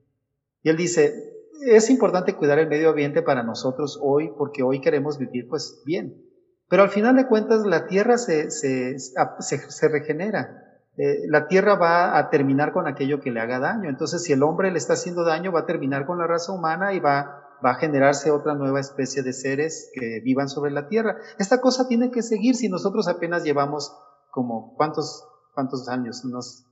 Y 0.62 0.70
él 0.70 0.76
dice, 0.76 1.38
es 1.66 1.90
importante 1.90 2.34
cuidar 2.34 2.58
el 2.58 2.68
medio 2.68 2.90
ambiente 2.90 3.22
para 3.22 3.42
nosotros 3.42 3.98
hoy 4.02 4.30
porque 4.36 4.62
hoy 4.62 4.80
queremos 4.80 5.18
vivir 5.18 5.48
pues 5.48 5.82
bien. 5.84 6.24
Pero 6.68 6.82
al 6.82 6.90
final 6.90 7.16
de 7.16 7.26
cuentas 7.26 7.64
la 7.64 7.86
tierra 7.86 8.18
se, 8.18 8.50
se, 8.50 9.88
regenera. 9.88 10.67
Eh, 10.98 11.28
la 11.28 11.46
tierra 11.46 11.76
va 11.76 12.18
a 12.18 12.28
terminar 12.28 12.72
con 12.72 12.88
aquello 12.88 13.20
que 13.20 13.30
le 13.30 13.40
haga 13.40 13.60
daño. 13.60 13.88
Entonces, 13.88 14.24
si 14.24 14.32
el 14.32 14.42
hombre 14.42 14.72
le 14.72 14.78
está 14.78 14.94
haciendo 14.94 15.24
daño, 15.24 15.52
va 15.52 15.60
a 15.60 15.66
terminar 15.66 16.06
con 16.06 16.18
la 16.18 16.26
raza 16.26 16.52
humana 16.52 16.92
y 16.92 16.98
va, 16.98 17.56
va 17.64 17.70
a 17.70 17.74
generarse 17.76 18.32
otra 18.32 18.54
nueva 18.54 18.80
especie 18.80 19.22
de 19.22 19.32
seres 19.32 19.92
que 19.94 20.20
vivan 20.24 20.48
sobre 20.48 20.72
la 20.72 20.88
tierra. 20.88 21.16
Esta 21.38 21.60
cosa 21.60 21.86
tiene 21.86 22.10
que 22.10 22.22
seguir 22.22 22.56
si 22.56 22.68
nosotros 22.68 23.06
apenas 23.06 23.44
llevamos 23.44 23.96
como 24.32 24.74
cuántos, 24.74 25.24
cuántos 25.54 25.88
años, 25.88 26.24
unos, 26.24 26.66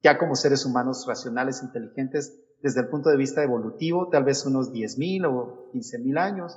ya 0.00 0.16
como 0.16 0.36
seres 0.36 0.64
humanos 0.64 1.04
racionales, 1.08 1.60
inteligentes, 1.64 2.38
desde 2.62 2.82
el 2.82 2.88
punto 2.88 3.10
de 3.10 3.16
vista 3.16 3.42
evolutivo, 3.42 4.08
tal 4.10 4.22
vez 4.22 4.46
unos 4.46 4.70
10.000 4.70 5.26
o 5.26 5.72
15.000 5.72 6.20
años. 6.20 6.56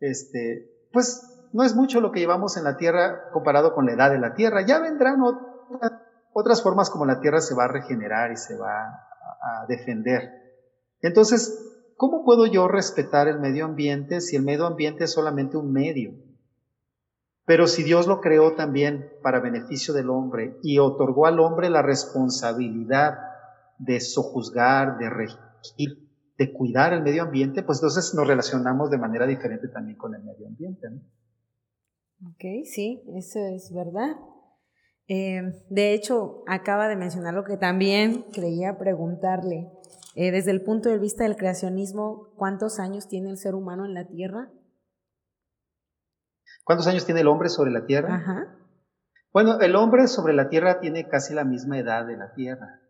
Este, 0.00 0.88
pues 0.94 1.28
no 1.52 1.62
es 1.62 1.76
mucho 1.76 2.00
lo 2.00 2.10
que 2.10 2.20
llevamos 2.20 2.56
en 2.56 2.64
la 2.64 2.78
Tierra 2.78 3.28
comparado 3.34 3.74
con 3.74 3.84
la 3.84 3.92
edad 3.92 4.10
de 4.10 4.18
la 4.18 4.34
Tierra. 4.34 4.64
Ya 4.66 4.80
vendrán 4.80 5.20
otras 5.20 6.01
otras 6.32 6.62
formas 6.62 6.90
como 6.90 7.06
la 7.06 7.20
tierra 7.20 7.40
se 7.40 7.54
va 7.54 7.64
a 7.64 7.68
regenerar 7.68 8.32
y 8.32 8.36
se 8.36 8.56
va 8.56 9.06
a, 9.40 9.66
defender. 9.68 10.30
Entonces, 11.00 11.92
¿cómo 11.96 12.24
puedo 12.24 12.46
yo 12.46 12.68
respetar 12.68 13.28
el 13.28 13.40
medio 13.40 13.64
ambiente 13.64 14.20
si 14.20 14.36
el 14.36 14.42
medio 14.42 14.66
ambiente 14.66 15.04
es 15.04 15.12
solamente 15.12 15.56
un 15.56 15.72
medio? 15.72 16.14
Pero 17.44 17.66
si 17.66 17.82
Dios 17.82 18.06
lo 18.06 18.20
creó 18.20 18.54
también 18.54 19.10
para 19.22 19.40
beneficio 19.40 19.92
del 19.94 20.10
hombre 20.10 20.58
y 20.62 20.78
otorgó 20.78 21.26
al 21.26 21.40
hombre 21.40 21.70
la 21.70 21.82
responsabilidad 21.82 23.18
de 23.78 24.00
sojuzgar, 24.00 24.98
de 24.98 25.10
regir, 25.10 26.08
de 26.38 26.52
cuidar 26.52 26.92
el 26.92 27.02
medio 27.02 27.24
ambiente, 27.24 27.62
pues 27.64 27.78
entonces 27.78 28.14
nos 28.14 28.26
relacionamos 28.26 28.90
de 28.90 28.98
manera 28.98 29.26
diferente 29.26 29.68
también 29.68 29.98
con 29.98 30.14
el 30.14 30.22
medio 30.22 30.46
ambiente. 30.46 30.88
Ok, 32.24 32.64
sí, 32.64 33.02
eso 33.16 33.40
es 33.40 33.72
verdad. 33.74 34.16
Eh, 35.08 35.64
de 35.68 35.94
hecho, 35.94 36.44
acaba 36.46 36.88
de 36.88 36.96
mencionar 36.96 37.34
lo 37.34 37.44
que 37.44 37.56
también 37.56 38.24
creía 38.32 38.78
preguntarle. 38.78 39.70
Eh, 40.14 40.30
desde 40.30 40.50
el 40.50 40.62
punto 40.62 40.88
de 40.88 40.98
vista 40.98 41.24
del 41.24 41.36
creacionismo, 41.36 42.32
¿cuántos 42.36 42.78
años 42.78 43.08
tiene 43.08 43.30
el 43.30 43.38
ser 43.38 43.54
humano 43.54 43.84
en 43.84 43.94
la 43.94 44.06
Tierra? 44.06 44.50
¿Cuántos 46.64 46.86
años 46.86 47.04
tiene 47.04 47.22
el 47.22 47.28
hombre 47.28 47.48
sobre 47.48 47.70
la 47.70 47.86
Tierra? 47.86 48.14
Ajá. 48.14 48.58
Bueno, 49.32 49.58
el 49.60 49.74
hombre 49.74 50.06
sobre 50.06 50.34
la 50.34 50.48
Tierra 50.48 50.80
tiene 50.80 51.08
casi 51.08 51.34
la 51.34 51.44
misma 51.44 51.78
edad 51.78 52.06
de 52.06 52.16
la 52.16 52.34
Tierra. 52.34 52.80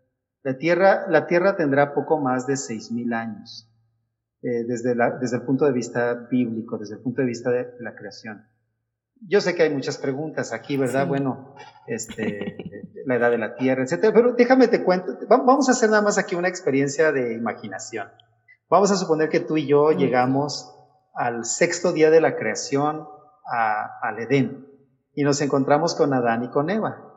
La 0.42 0.58
Tierra, 0.58 1.06
la 1.08 1.26
tierra 1.26 1.56
tendrá 1.56 1.94
poco 1.94 2.20
más 2.20 2.48
de 2.48 2.54
6.000 2.54 3.14
años, 3.14 3.70
eh, 4.42 4.64
desde, 4.66 4.96
desde 5.20 5.36
el 5.36 5.44
punto 5.44 5.64
de 5.64 5.72
vista 5.72 6.26
bíblico, 6.28 6.78
desde 6.78 6.96
el 6.96 7.00
punto 7.00 7.22
de 7.22 7.28
vista 7.28 7.50
de 7.50 7.68
la 7.78 7.94
creación 7.94 8.51
yo 9.28 9.40
sé 9.40 9.54
que 9.54 9.62
hay 9.62 9.70
muchas 9.70 9.98
preguntas 9.98 10.52
aquí, 10.52 10.76
¿verdad? 10.76 11.06
Bueno, 11.06 11.54
este, 11.86 12.92
la 13.06 13.16
edad 13.16 13.30
de 13.30 13.38
la 13.38 13.56
Tierra, 13.56 13.82
etcétera, 13.82 14.12
pero 14.12 14.32
déjame 14.34 14.68
te 14.68 14.82
cuento, 14.84 15.12
vamos 15.28 15.68
a 15.68 15.72
hacer 15.72 15.90
nada 15.90 16.02
más 16.02 16.18
aquí 16.18 16.34
una 16.34 16.48
experiencia 16.48 17.12
de 17.12 17.34
imaginación. 17.34 18.08
Vamos 18.68 18.90
a 18.90 18.96
suponer 18.96 19.28
que 19.28 19.40
tú 19.40 19.56
y 19.56 19.66
yo 19.66 19.92
llegamos 19.92 20.74
al 21.14 21.44
sexto 21.44 21.92
día 21.92 22.10
de 22.10 22.20
la 22.20 22.36
creación 22.36 23.06
al 23.44 24.18
Edén 24.18 24.66
y 25.14 25.24
nos 25.24 25.40
encontramos 25.42 25.94
con 25.94 26.14
Adán 26.14 26.44
y 26.44 26.48
con 26.48 26.70
Eva. 26.70 27.08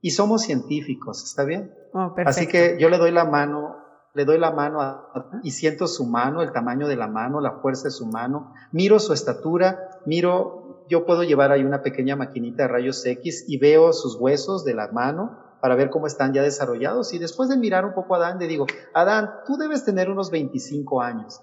Y 0.00 0.10
somos 0.10 0.42
científicos, 0.42 1.22
¿está 1.22 1.44
bien? 1.44 1.72
Oh, 1.92 2.14
Así 2.26 2.46
que 2.46 2.76
yo 2.80 2.88
le 2.88 2.98
doy 2.98 3.12
la 3.12 3.24
mano, 3.24 3.76
le 4.12 4.24
doy 4.24 4.38
la 4.38 4.50
mano 4.50 5.08
y 5.42 5.52
siento 5.52 5.86
su 5.86 6.04
mano, 6.04 6.42
el 6.42 6.52
tamaño 6.52 6.88
de 6.88 6.96
la 6.96 7.06
mano, 7.06 7.40
la 7.40 7.60
fuerza 7.60 7.84
de 7.84 7.90
su 7.90 8.06
mano, 8.06 8.52
miro 8.72 8.98
su 8.98 9.12
estatura, 9.12 10.00
miro 10.04 10.63
yo 10.88 11.06
puedo 11.06 11.22
llevar 11.22 11.52
ahí 11.52 11.64
una 11.64 11.82
pequeña 11.82 12.16
maquinita 12.16 12.64
de 12.64 12.68
rayos 12.68 13.04
X 13.04 13.44
y 13.48 13.58
veo 13.58 13.92
sus 13.92 14.16
huesos 14.20 14.64
de 14.64 14.74
la 14.74 14.88
mano, 14.88 15.44
para 15.64 15.76
ver 15.76 15.88
cómo 15.88 16.06
están 16.06 16.34
ya 16.34 16.42
desarrollados. 16.42 17.14
Y 17.14 17.18
después 17.18 17.48
de 17.48 17.56
mirar 17.56 17.86
un 17.86 17.94
poco 17.94 18.14
a 18.14 18.18
Adán, 18.18 18.38
le 18.38 18.46
digo, 18.46 18.66
Adán, 18.92 19.30
tú 19.46 19.56
debes 19.56 19.82
tener 19.82 20.10
unos 20.10 20.30
25 20.30 21.00
años. 21.00 21.42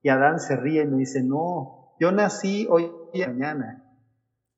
Y 0.00 0.08
Adán 0.08 0.40
se 0.40 0.56
ríe 0.56 0.82
y 0.82 0.86
me 0.86 0.96
dice, 0.96 1.22
no, 1.22 1.94
yo 2.00 2.10
nací 2.10 2.66
hoy 2.70 2.90
y 3.12 3.20
mañana. 3.20 3.84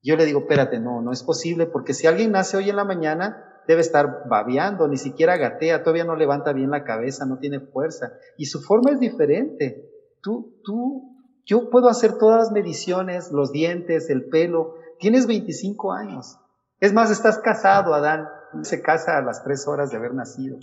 Yo 0.01 0.15
le 0.15 0.23
digo, 0.23 0.39
espérate, 0.39 0.79
no, 0.79 1.01
no 1.01 1.11
es 1.11 1.21
posible, 1.21 1.65
porque 1.65 1.93
si 1.93 2.07
alguien 2.07 2.31
nace 2.31 2.55
hoy 2.55 2.69
en 2.69 2.77
la 2.77 2.85
mañana, 2.85 3.61
debe 3.67 3.81
estar 3.81 4.23
babeando, 4.29 4.87
ni 4.87 4.95
siquiera 4.95 5.35
gatea, 5.35 5.83
todavía 5.83 6.05
no 6.05 6.15
levanta 6.15 6.53
bien 6.53 6.71
la 6.71 6.85
cabeza, 6.85 7.25
no 7.25 7.39
tiene 7.39 7.59
fuerza. 7.59 8.13
Y 8.37 8.45
su 8.45 8.61
forma 8.61 8.91
es 8.91 9.01
diferente. 9.01 9.91
Tú, 10.21 10.61
tú, 10.63 11.12
yo 11.45 11.69
puedo 11.69 11.89
hacer 11.89 12.17
todas 12.17 12.37
las 12.39 12.51
mediciones, 12.51 13.31
los 13.31 13.51
dientes, 13.51 14.09
el 14.09 14.29
pelo. 14.29 14.75
Tienes 14.99 15.27
25 15.27 15.93
años. 15.93 16.39
Es 16.79 16.93
más, 16.93 17.11
estás 17.11 17.39
casado, 17.39 17.93
Adán. 17.93 18.27
Se 18.61 18.81
casa 18.81 19.17
a 19.17 19.21
las 19.21 19.43
tres 19.43 19.67
horas 19.67 19.89
de 19.89 19.97
haber 19.97 20.13
nacido. 20.13 20.59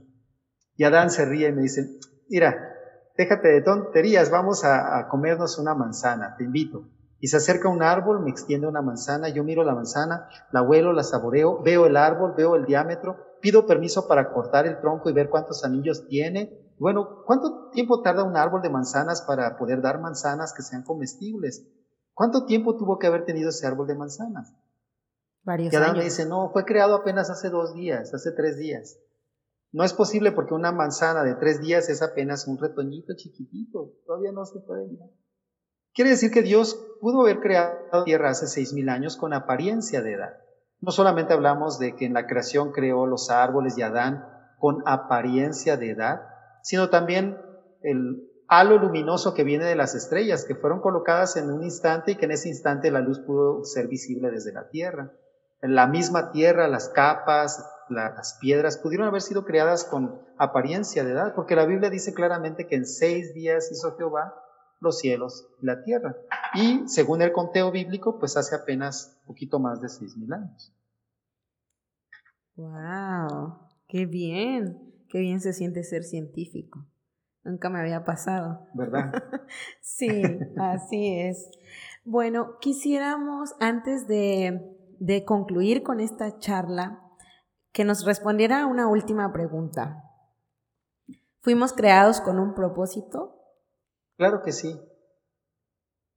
Y 0.76 0.85
Adán 0.85 1.11
se 1.11 1.24
ríe 1.24 1.49
y 1.49 1.53
me 1.53 1.62
dice, 1.62 1.99
mira, 2.28 2.57
déjate 3.16 3.49
de 3.49 3.61
tonterías, 3.61 4.31
vamos 4.31 4.64
a, 4.64 4.99
a 4.99 5.09
comernos 5.09 5.59
una 5.59 5.74
manzana, 5.74 6.37
te 6.37 6.45
invito. 6.45 6.89
Y 7.21 7.29
se 7.29 7.37
acerca 7.37 7.68
un 7.68 7.83
árbol, 7.83 8.21
me 8.21 8.31
extiende 8.31 8.66
una 8.66 8.81
manzana, 8.81 9.29
yo 9.29 9.45
miro 9.45 9.62
la 9.62 9.75
manzana, 9.75 10.29
la 10.53 10.62
huelo, 10.62 10.95
la 10.95 11.03
saboreo, 11.03 11.62
veo 11.62 11.85
el 11.85 11.97
árbol, 11.97 12.35
veo 12.35 12.57
el 12.57 12.64
diámetro, 12.64 13.16
pido 13.43 13.66
permiso 13.66 14.09
para 14.09 14.33
cortar 14.33 14.66
el 14.66 14.81
tronco 14.81 15.11
y 15.11 15.12
ver 15.12 15.29
cuántos 15.29 15.62
anillos 15.64 16.07
tiene. 16.09 16.73
Bueno, 16.79 17.23
¿cuánto 17.27 17.68
tiempo 17.71 18.01
tarda 18.01 18.25
un 18.25 18.39
árbol 18.39 18.62
de 18.62 18.71
manzanas 18.71 19.21
para 19.23 19.59
poder 19.59 19.83
dar 19.83 20.01
manzanas 20.01 20.55
que 20.55 20.62
sean 20.62 20.83
comestibles? 20.83 21.66
¿Cuánto 22.14 22.47
tiempo 22.47 22.77
tuvo 22.77 22.99
que 22.99 23.07
haber 23.07 23.27
tenido 23.27 23.51
ese 23.51 23.66
árbol 23.66 23.87
de 23.87 23.97
manzanas? 23.97 24.55
Varios 25.43 25.73
y 25.73 25.77
Adán 25.77 25.91
años. 25.91 25.99
me 25.99 26.05
dice, 26.05 26.27
no, 26.27 26.51
fue 26.51 26.64
creado 26.64 26.95
apenas 26.95 27.29
hace 27.29 27.51
dos 27.51 27.75
días, 27.75 28.14
hace 28.14 28.33
tres 28.33 28.59
días. 28.59 28.99
No 29.73 29.85
es 29.85 29.93
posible 29.93 30.33
porque 30.33 30.55
una 30.55 30.73
manzana 30.73 31.23
de 31.23 31.35
tres 31.35 31.61
días 31.61 31.89
es 31.91 32.03
apenas 32.03 32.49
un 32.49 32.59
retoñito 32.59 33.12
chiquitito, 33.14 33.93
todavía 34.07 34.33
no 34.33 34.45
se 34.45 34.61
puede 34.61 34.87
mirar. 34.87 35.11
Quiere 36.01 36.13
decir 36.13 36.31
que 36.31 36.41
Dios 36.41 36.83
pudo 37.03 37.21
haber 37.21 37.41
creado 37.41 37.75
la 37.93 38.05
tierra 38.05 38.31
hace 38.31 38.47
seis 38.47 38.73
mil 38.73 38.89
años 38.89 39.19
con 39.19 39.35
apariencia 39.35 40.01
de 40.01 40.15
edad. 40.15 40.39
No 40.81 40.93
solamente 40.93 41.35
hablamos 41.35 41.79
de 41.79 41.95
que 41.95 42.07
en 42.07 42.15
la 42.15 42.27
creación 42.27 42.73
creó 42.73 43.05
los 43.05 43.29
árboles 43.29 43.77
y 43.77 43.83
Adán 43.83 44.25
con 44.59 44.83
apariencia 44.87 45.77
de 45.77 45.91
edad, 45.91 46.23
sino 46.63 46.89
también 46.89 47.37
el 47.83 48.31
halo 48.49 48.79
luminoso 48.79 49.35
que 49.35 49.45
viene 49.45 49.67
de 49.67 49.77
las 49.77 49.95
estrellas, 49.95 50.47
que 50.47 50.55
fueron 50.55 50.81
colocadas 50.81 51.37
en 51.37 51.51
un 51.51 51.63
instante 51.63 52.13
y 52.13 52.15
que 52.15 52.25
en 52.25 52.31
ese 52.31 52.49
instante 52.49 52.91
la 52.91 53.01
luz 53.01 53.21
pudo 53.21 53.63
ser 53.65 53.87
visible 53.87 54.31
desde 54.31 54.55
la 54.55 54.71
tierra. 54.71 55.13
En 55.61 55.75
la 55.75 55.87
misma 55.87 56.33
tierra, 56.33 56.67
las 56.67 56.89
capas, 56.89 57.63
las 57.91 58.39
piedras 58.41 58.79
pudieron 58.79 59.07
haber 59.07 59.21
sido 59.21 59.45
creadas 59.45 59.85
con 59.85 60.19
apariencia 60.39 61.05
de 61.05 61.13
edad, 61.13 61.35
porque 61.35 61.57
la 61.57 61.67
Biblia 61.67 61.91
dice 61.91 62.15
claramente 62.15 62.67
que 62.67 62.77
en 62.77 62.87
seis 62.87 63.35
días 63.35 63.71
hizo 63.71 63.99
Jehová 63.99 64.47
los 64.81 64.99
cielos 64.99 65.47
y 65.62 65.66
la 65.66 65.83
tierra. 65.83 66.16
Y 66.55 66.89
según 66.89 67.22
el 67.22 67.33
conteo 67.33 67.70
bíblico, 67.70 68.18
pues 68.18 68.37
hace 68.37 68.57
apenas 68.57 69.16
un 69.20 69.26
poquito 69.26 69.59
más 69.59 69.81
de 69.81 69.89
seis 69.89 70.16
mil 70.16 70.33
años. 70.33 70.74
¡Wow! 72.57 73.59
¡Qué 73.87 74.07
bien! 74.07 74.95
¡Qué 75.09 75.18
bien 75.18 75.41
se 75.41 75.53
siente 75.53 75.85
ser 75.85 76.05
científico! 76.05 76.87
Nunca 77.43 77.70
me 77.70 77.81
había 77.81 78.05
pasado. 78.05 78.66
¿Verdad? 78.74 79.12
sí, 79.81 80.22
así 80.59 81.20
es. 81.20 81.51
Bueno, 82.05 82.59
quisiéramos, 82.61 83.55
antes 83.61 84.07
de, 84.07 84.61
de 84.99 85.24
concluir 85.24 85.83
con 85.83 86.01
esta 86.01 86.39
charla, 86.39 87.03
que 87.72 87.85
nos 87.85 88.05
respondiera 88.05 88.62
a 88.62 88.66
una 88.66 88.89
última 88.89 89.33
pregunta. 89.33 90.05
¿Fuimos 91.41 91.72
creados 91.72 92.20
con 92.20 92.39
un 92.39 92.55
propósito? 92.55 93.39
Claro 94.21 94.43
que 94.43 94.53
sí. 94.53 94.79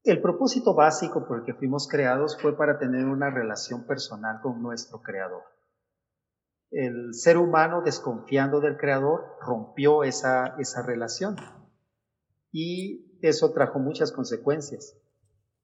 El 0.03 0.21
propósito 0.21 0.75
básico 0.75 1.25
por 1.25 1.39
el 1.39 1.45
que 1.45 1.53
fuimos 1.53 1.87
creados 1.87 2.37
fue 2.37 2.57
para 2.57 2.77
tener 2.77 3.05
una 3.05 3.29
relación 3.29 3.87
personal 3.87 4.41
con 4.41 4.61
nuestro 4.61 5.01
Creador. 5.01 5.43
El 6.69 7.13
ser 7.13 7.37
humano, 7.37 7.81
desconfiando 7.81 8.59
del 8.59 8.75
Creador, 8.75 9.37
rompió 9.39 10.03
esa, 10.03 10.47
esa 10.59 10.81
relación 10.81 11.37
y 12.51 13.17
eso 13.21 13.53
trajo 13.53 13.79
muchas 13.79 14.11
consecuencias. 14.11 14.97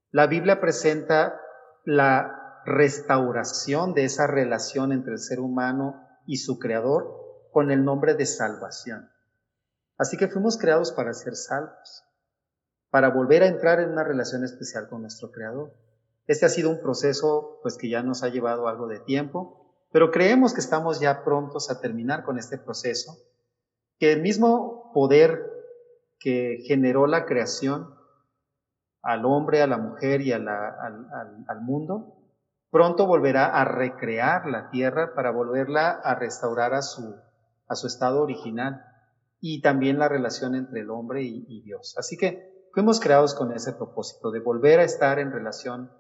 La 0.09 0.25
Biblia 0.25 0.61
presenta 0.61 1.41
la 1.83 2.61
restauración 2.65 3.93
de 3.93 4.05
esa 4.05 4.27
relación 4.27 4.93
entre 4.93 5.11
el 5.11 5.19
ser 5.19 5.41
humano 5.41 6.07
y 6.25 6.37
su 6.37 6.57
Creador 6.57 7.49
con 7.51 7.69
el 7.69 7.83
nombre 7.83 8.13
de 8.13 8.25
salvación. 8.25 9.11
Así 9.97 10.15
que 10.15 10.29
fuimos 10.29 10.57
creados 10.57 10.93
para 10.93 11.11
ser 11.11 11.35
salvos 11.35 12.05
para 12.89 13.09
volver 13.09 13.43
a 13.43 13.47
entrar 13.47 13.79
en 13.79 13.91
una 13.91 14.03
relación 14.03 14.43
especial 14.43 14.87
con 14.89 15.01
nuestro 15.01 15.31
Creador. 15.31 15.73
Este 16.27 16.45
ha 16.45 16.49
sido 16.49 16.69
un 16.69 16.81
proceso 16.81 17.59
pues 17.61 17.77
que 17.77 17.89
ya 17.89 18.03
nos 18.03 18.23
ha 18.23 18.29
llevado 18.29 18.67
algo 18.67 18.87
de 18.87 18.99
tiempo, 18.99 19.75
pero 19.91 20.11
creemos 20.11 20.53
que 20.53 20.59
estamos 20.59 20.99
ya 20.99 21.23
prontos 21.23 21.69
a 21.69 21.81
terminar 21.81 22.23
con 22.23 22.37
este 22.37 22.57
proceso, 22.57 23.17
que 23.97 24.11
el 24.11 24.21
mismo 24.21 24.91
poder 24.93 25.45
que 26.19 26.63
generó 26.67 27.07
la 27.07 27.25
creación 27.25 27.95
al 29.01 29.25
hombre, 29.25 29.61
a 29.61 29.67
la 29.67 29.77
mujer 29.77 30.21
y 30.21 30.33
al, 30.33 30.45
mundo, 31.61 32.17
pronto 32.69 33.07
volverá 33.07 33.45
a 33.45 33.65
recrear 33.65 34.45
la 34.47 34.69
tierra 34.69 35.13
para 35.15 35.31
volverla 35.31 35.91
a 35.91 36.15
restaurar 36.15 36.73
a 36.73 36.81
su, 36.81 37.15
a 37.67 37.75
su 37.75 37.87
estado 37.87 38.21
original 38.21 38.83
y 39.39 39.61
también 39.61 39.97
la 39.97 40.09
relación 40.09 40.53
entre 40.55 40.81
el 40.81 40.89
hombre 40.89 41.23
y 41.23 41.61
Dios. 41.61 41.95
Así 41.97 42.17
que 42.17 42.58
Fuimos 42.73 42.99
creados 42.99 43.33
con 43.33 43.51
ese 43.51 43.73
propósito, 43.73 44.31
de 44.31 44.39
volver 44.39 44.79
a 44.79 44.83
estar 44.83 45.19
en 45.19 45.31
relación 45.31 45.91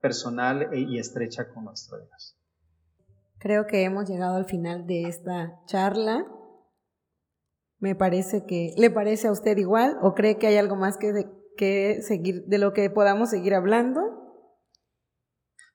personal 0.00 0.70
y 0.74 0.98
estrecha 0.98 1.52
con 1.52 1.64
nuestro 1.64 1.98
Dios. 1.98 2.36
Creo 3.38 3.66
que 3.66 3.84
hemos 3.84 4.08
llegado 4.08 4.36
al 4.36 4.46
final 4.46 4.86
de 4.86 5.02
esta 5.02 5.60
charla. 5.66 6.26
Me 7.78 7.94
parece 7.94 8.44
que, 8.46 8.72
¿le 8.76 8.90
parece 8.90 9.28
a 9.28 9.32
usted 9.32 9.56
igual 9.58 9.98
o 10.02 10.14
cree 10.14 10.38
que 10.38 10.46
hay 10.46 10.56
algo 10.56 10.76
más 10.76 10.96
que, 10.96 11.12
de, 11.12 11.30
que 11.56 12.00
seguir, 12.02 12.44
de 12.46 12.58
lo 12.58 12.72
que 12.72 12.88
podamos 12.90 13.30
seguir 13.30 13.54
hablando? 13.54 14.00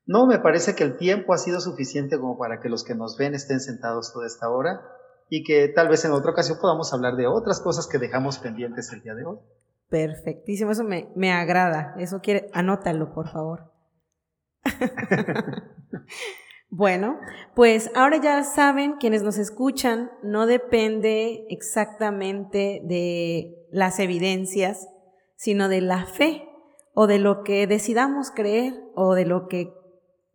No, 0.06 0.26
me 0.26 0.40
parece 0.40 0.76
que 0.76 0.84
el 0.84 0.98
tiempo 0.98 1.34
ha 1.34 1.38
sido 1.38 1.62
suficiente 1.62 2.20
como 2.20 2.38
para 2.38 2.60
que 2.60 2.70
los 2.70 2.84
que 2.84 2.96
nos 2.96 3.18
ven 3.18 3.36
estén 3.36 3.60
sentados 3.60 4.12
toda 4.12 4.28
esta 4.28 4.50
hora 4.50 4.82
y 5.30 5.44
que 5.44 5.70
tal 5.70 5.88
vez 5.88 6.04
en 6.04 6.12
otra 6.12 6.32
ocasión 6.32 6.58
podamos 6.60 6.92
hablar 6.94 7.16
de 7.16 7.28
otras 7.28 7.62
cosas 7.62 7.88
que 7.88 8.00
dejamos 8.00 8.40
pendientes 8.40 8.92
el 8.92 9.02
día 9.02 9.14
de 9.14 9.24
hoy. 9.24 9.38
Perfectísimo, 9.92 10.72
eso 10.72 10.86
me, 10.86 11.10
me 11.16 11.34
agrada. 11.34 11.94
Eso 11.98 12.22
quiere, 12.22 12.50
anótalo, 12.54 13.14
por 13.14 13.28
favor. 13.28 13.74
bueno, 16.70 17.20
pues 17.56 17.92
ahora 17.94 18.16
ya 18.16 18.42
saben, 18.46 18.94
quienes 19.02 19.22
nos 19.22 19.38
escuchan, 19.38 20.10
no 20.24 20.46
depende 20.46 21.46
exactamente 21.50 22.82
de 22.86 23.68
las 23.70 24.00
evidencias, 24.00 24.88
sino 25.36 25.68
de 25.68 25.82
la 25.82 26.06
fe 26.06 26.48
o 26.94 27.06
de 27.06 27.20
lo 27.20 27.44
que 27.44 27.68
decidamos 27.68 28.32
creer 28.32 28.74
o 28.96 29.14
de 29.14 29.26
lo 29.26 29.50
que 29.50 29.74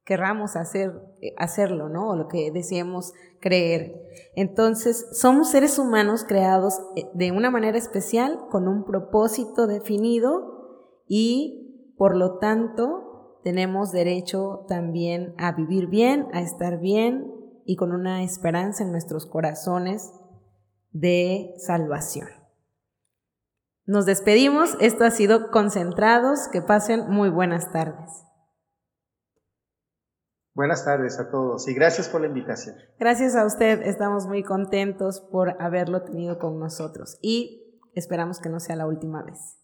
querramos 0.05 0.55
hacer, 0.55 0.93
hacerlo, 1.37 1.89
¿no? 1.89 2.11
O 2.11 2.17
lo 2.17 2.29
que 2.29 2.51
deseemos 2.51 3.13
creer. 3.41 4.01
Entonces, 4.35 5.07
somos 5.13 5.51
seres 5.51 5.79
humanos 5.79 6.25
creados 6.27 6.81
eh, 6.97 7.09
de 7.15 7.33
una 7.33 7.51
manera 7.51 7.79
especial, 7.79 8.47
con 8.51 8.69
un 8.69 8.85
propósito 8.85 9.67
definido 9.67 11.03
y, 11.09 11.95
por 11.97 12.17
lo 12.17 12.39
tanto, 12.39 13.41
tenemos 13.43 13.93
derecho 13.93 14.65
también 14.69 15.35
a 15.39 15.53
vivir 15.53 15.87
bien, 15.87 16.27
a 16.33 16.41
estar 16.41 16.81
bien 16.81 17.33
y 17.65 17.77
con 17.77 17.93
una 17.93 18.23
esperanza 18.23 18.85
en 18.85 18.93
nuestros 18.93 19.27
corazones 19.27 20.13
de 20.91 21.55
salvación. 21.59 22.29
Nos 23.85 24.05
despedimos, 24.05 24.77
esto 24.81 25.05
ha 25.05 25.13
sido 25.13 25.53
Concentrados, 25.53 26.49
que 26.51 26.61
pasen 26.61 27.09
muy 27.09 27.31
buenas 27.31 27.71
tardes. 27.71 28.25
Buenas 30.57 30.87
tardes 30.87 31.21
a 31.21 31.29
todos 31.29 31.69
y 31.69 31.75
gracias 31.75 32.09
por 32.09 32.23
la 32.23 32.29
invitación. 32.29 32.77
Gracias 32.99 33.37
a 33.37 33.45
usted, 33.45 33.83
estamos 33.83 34.27
muy 34.27 34.43
contentos 34.43 35.21
por 35.21 35.63
haberlo 35.63 36.01
tenido 36.01 36.39
con 36.39 36.59
nosotros 36.59 37.19
y 37.21 37.79
esperamos 37.95 38.41
que 38.41 38.49
no 38.49 38.59
sea 38.59 38.75
la 38.75 38.87
última 38.87 39.23
vez. 39.23 39.59